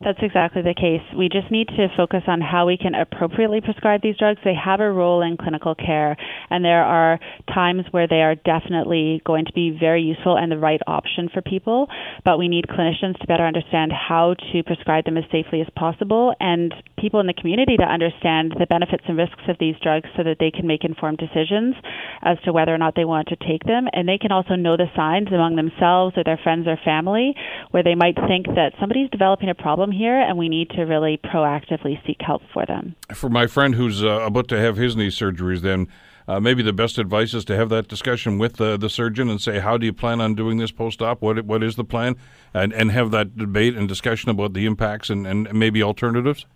That's 0.00 0.18
exactly 0.20 0.60
the 0.60 0.74
case. 0.74 1.00
We 1.16 1.30
just 1.30 1.50
need 1.50 1.68
to 1.68 1.88
focus 1.96 2.22
on 2.26 2.40
how 2.40 2.66
we 2.66 2.76
can 2.76 2.94
appropriately 2.94 3.60
prescribe 3.62 4.02
these 4.02 4.18
drugs. 4.18 4.40
They 4.44 4.54
have 4.54 4.80
a 4.80 4.90
role 4.90 5.22
in 5.22 5.38
clinical 5.38 5.74
care, 5.74 6.16
and 6.50 6.62
there 6.62 6.84
are 6.84 7.18
times 7.52 7.84
where 7.90 8.06
they 8.06 8.20
are 8.20 8.34
definitely 8.34 9.22
going 9.24 9.46
to 9.46 9.52
be 9.54 9.70
very 9.78 10.02
useful 10.02 10.36
and 10.36 10.52
the 10.52 10.58
right 10.58 10.80
option 10.86 11.30
for 11.32 11.40
people. 11.40 11.88
But 12.24 12.38
we 12.38 12.48
need 12.48 12.66
clinicians 12.66 13.18
to 13.20 13.26
better 13.26 13.46
understand 13.46 13.92
how 13.92 14.34
to 14.52 14.62
prescribe 14.64 15.06
them 15.06 15.16
as 15.16 15.24
safely 15.32 15.62
as 15.62 15.68
possible, 15.74 16.34
and 16.38 16.74
people 17.04 17.20
in 17.20 17.26
the 17.26 17.34
community 17.34 17.76
to 17.76 17.84
understand 17.84 18.54
the 18.58 18.64
benefits 18.64 19.04
and 19.06 19.18
risks 19.18 19.44
of 19.46 19.58
these 19.60 19.74
drugs 19.82 20.08
so 20.16 20.22
that 20.24 20.38
they 20.40 20.50
can 20.50 20.66
make 20.66 20.84
informed 20.84 21.18
decisions 21.18 21.74
as 22.22 22.38
to 22.44 22.50
whether 22.50 22.74
or 22.74 22.78
not 22.78 22.94
they 22.96 23.04
want 23.04 23.28
to 23.28 23.36
take 23.36 23.62
them. 23.64 23.84
And 23.92 24.08
they 24.08 24.16
can 24.16 24.32
also 24.32 24.54
know 24.54 24.78
the 24.78 24.88
signs 24.96 25.28
among 25.28 25.56
themselves 25.56 26.16
or 26.16 26.24
their 26.24 26.40
friends 26.42 26.66
or 26.66 26.78
family 26.82 27.34
where 27.72 27.82
they 27.82 27.94
might 27.94 28.16
think 28.26 28.46
that 28.56 28.72
somebody's 28.80 29.10
developing 29.10 29.50
a 29.50 29.54
problem 29.54 29.92
here, 29.92 30.18
and 30.18 30.38
we 30.38 30.48
need 30.48 30.70
to 30.70 30.82
really 30.84 31.20
proactively 31.22 31.94
seek 32.06 32.16
help 32.20 32.40
for 32.54 32.64
them. 32.64 32.96
For 33.12 33.28
my 33.28 33.46
friend 33.46 33.74
who's 33.74 34.02
uh, 34.02 34.20
about 34.24 34.48
to 34.48 34.58
have 34.58 34.78
his 34.78 34.96
knee 34.96 35.10
surgeries, 35.10 35.60
then 35.60 35.88
uh, 36.26 36.40
maybe 36.40 36.62
the 36.62 36.72
best 36.72 36.96
advice 36.96 37.34
is 37.34 37.44
to 37.44 37.56
have 37.56 37.68
that 37.68 37.86
discussion 37.86 38.38
with 38.38 38.58
uh, 38.58 38.78
the 38.78 38.88
surgeon 38.88 39.28
and 39.28 39.42
say, 39.42 39.58
how 39.58 39.76
do 39.76 39.84
you 39.84 39.92
plan 39.92 40.22
on 40.22 40.34
doing 40.34 40.56
this 40.56 40.72
post-op? 40.72 41.20
What 41.20 41.44
what 41.44 41.62
is 41.62 41.76
the 41.76 41.84
plan? 41.84 42.16
And 42.54 42.72
and 42.72 42.90
have 42.92 43.10
that 43.10 43.36
debate 43.36 43.76
and 43.76 43.86
discussion 43.86 44.30
about 44.30 44.54
the 44.54 44.64
impacts 44.64 45.10
and, 45.10 45.26
and 45.26 45.52
maybe 45.52 45.82
alternatives. 45.82 46.46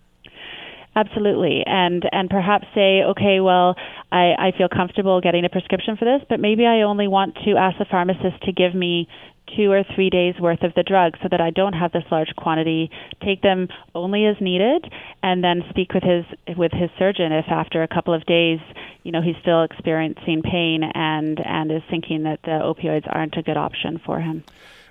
Absolutely, 0.95 1.63
and 1.65 2.03
and 2.11 2.29
perhaps 2.29 2.65
say, 2.73 3.03
okay, 3.03 3.39
well, 3.39 3.75
I, 4.11 4.33
I 4.37 4.51
feel 4.57 4.67
comfortable 4.67 5.21
getting 5.21 5.45
a 5.45 5.49
prescription 5.49 5.95
for 5.97 6.05
this, 6.05 6.21
but 6.27 6.39
maybe 6.39 6.65
I 6.65 6.81
only 6.81 7.07
want 7.07 7.35
to 7.45 7.57
ask 7.57 7.77
the 7.77 7.85
pharmacist 7.85 8.41
to 8.43 8.51
give 8.51 8.73
me 8.73 9.07
two 9.55 9.71
or 9.71 9.83
three 9.95 10.09
days 10.09 10.35
worth 10.39 10.63
of 10.63 10.73
the 10.75 10.83
drug 10.83 11.13
so 11.21 11.27
that 11.29 11.41
I 11.41 11.51
don't 11.51 11.73
have 11.73 11.91
this 11.91 12.03
large 12.11 12.35
quantity. 12.35 12.89
Take 13.23 13.41
them 13.41 13.67
only 13.95 14.25
as 14.25 14.35
needed, 14.41 14.91
and 15.21 15.43
then 15.43 15.63
speak 15.69 15.93
with 15.93 16.03
his 16.03 16.25
with 16.57 16.71
his 16.71 16.89
surgeon 16.97 17.31
if 17.31 17.45
after 17.49 17.83
a 17.83 17.87
couple 17.87 18.13
of 18.13 18.25
days, 18.25 18.59
you 19.03 19.11
know, 19.11 19.21
he's 19.21 19.37
still 19.41 19.63
experiencing 19.63 20.41
pain 20.41 20.83
and 20.83 21.39
and 21.45 21.71
is 21.71 21.83
thinking 21.89 22.23
that 22.23 22.41
the 22.43 22.59
opioids 22.61 23.07
aren't 23.07 23.37
a 23.37 23.43
good 23.43 23.57
option 23.57 24.01
for 24.03 24.19
him. 24.19 24.43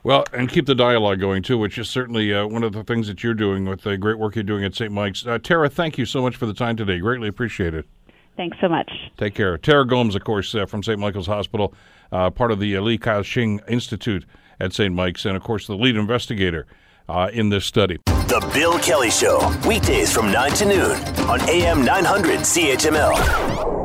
Well, 0.05 0.25
and 0.33 0.49
keep 0.49 0.67
the 0.67 0.75
dialogue 0.75 1.21
going 1.21 1.43
too, 1.43 1.59
which 1.59 1.79
is 1.79 1.91
certainly 1.91 2.33
uh, 2.33 2.47
one 2.47 2.63
of 2.63 2.73
the 2.73 2.85
things 2.85 3.09
that 3.09 3.23
you're 3.23 3.35
doing 3.35 3.65
with 3.65 3.83
the 3.83 3.97
great 3.97 4.19
work 4.19 4.37
you're 4.37 4.45
doing 4.45 4.65
at 4.65 4.75
St. 4.75 4.93
Mike's. 4.93 5.27
Uh, 5.27 5.39
Tara, 5.39 5.69
thank 5.69 5.99
you 5.99 6.07
so 6.07 6.23
much 6.23 6.37
for 6.37 6.47
the 6.47 6.55
time 6.55 6.77
today. 6.77 6.99
Greatly 6.99 7.29
appreciate 7.29 7.75
it. 7.75 7.87
Thanks 8.37 8.57
so 8.61 8.69
much. 8.69 8.91
Take 9.17 9.35
care. 9.35 9.59
Tara 9.59 9.85
Gomes, 9.85 10.15
of 10.15 10.23
course, 10.23 10.55
uh, 10.55 10.65
from 10.65 10.85
St. 10.85 10.99
Michael's 10.99 11.27
Hospital, 11.27 11.75
uh, 12.13 12.31
part 12.31 12.53
of 12.53 12.61
the 12.61 12.77
uh, 12.77 12.81
Li 12.81 12.97
Ka-shing 12.97 13.61
Institute 13.69 14.25
at 14.61 14.73
St. 14.73 14.95
Mike's, 14.95 15.25
and 15.25 15.37
of 15.37 15.43
course, 15.43 15.67
the 15.67 15.75
lead 15.75 15.97
investigator 15.97 16.67
uh, 17.09 17.31
in 17.33 17.49
this 17.49 17.65
study. 17.65 17.99
The 18.07 18.49
Bill 18.55 18.79
Kelly 18.79 19.11
Show, 19.11 19.53
weekdays 19.67 20.13
from 20.13 20.31
9 20.31 20.51
to 20.53 20.65
noon 20.67 20.97
on 21.29 21.41
AM 21.49 21.85
900 21.85 22.41
CHML. 22.41 23.78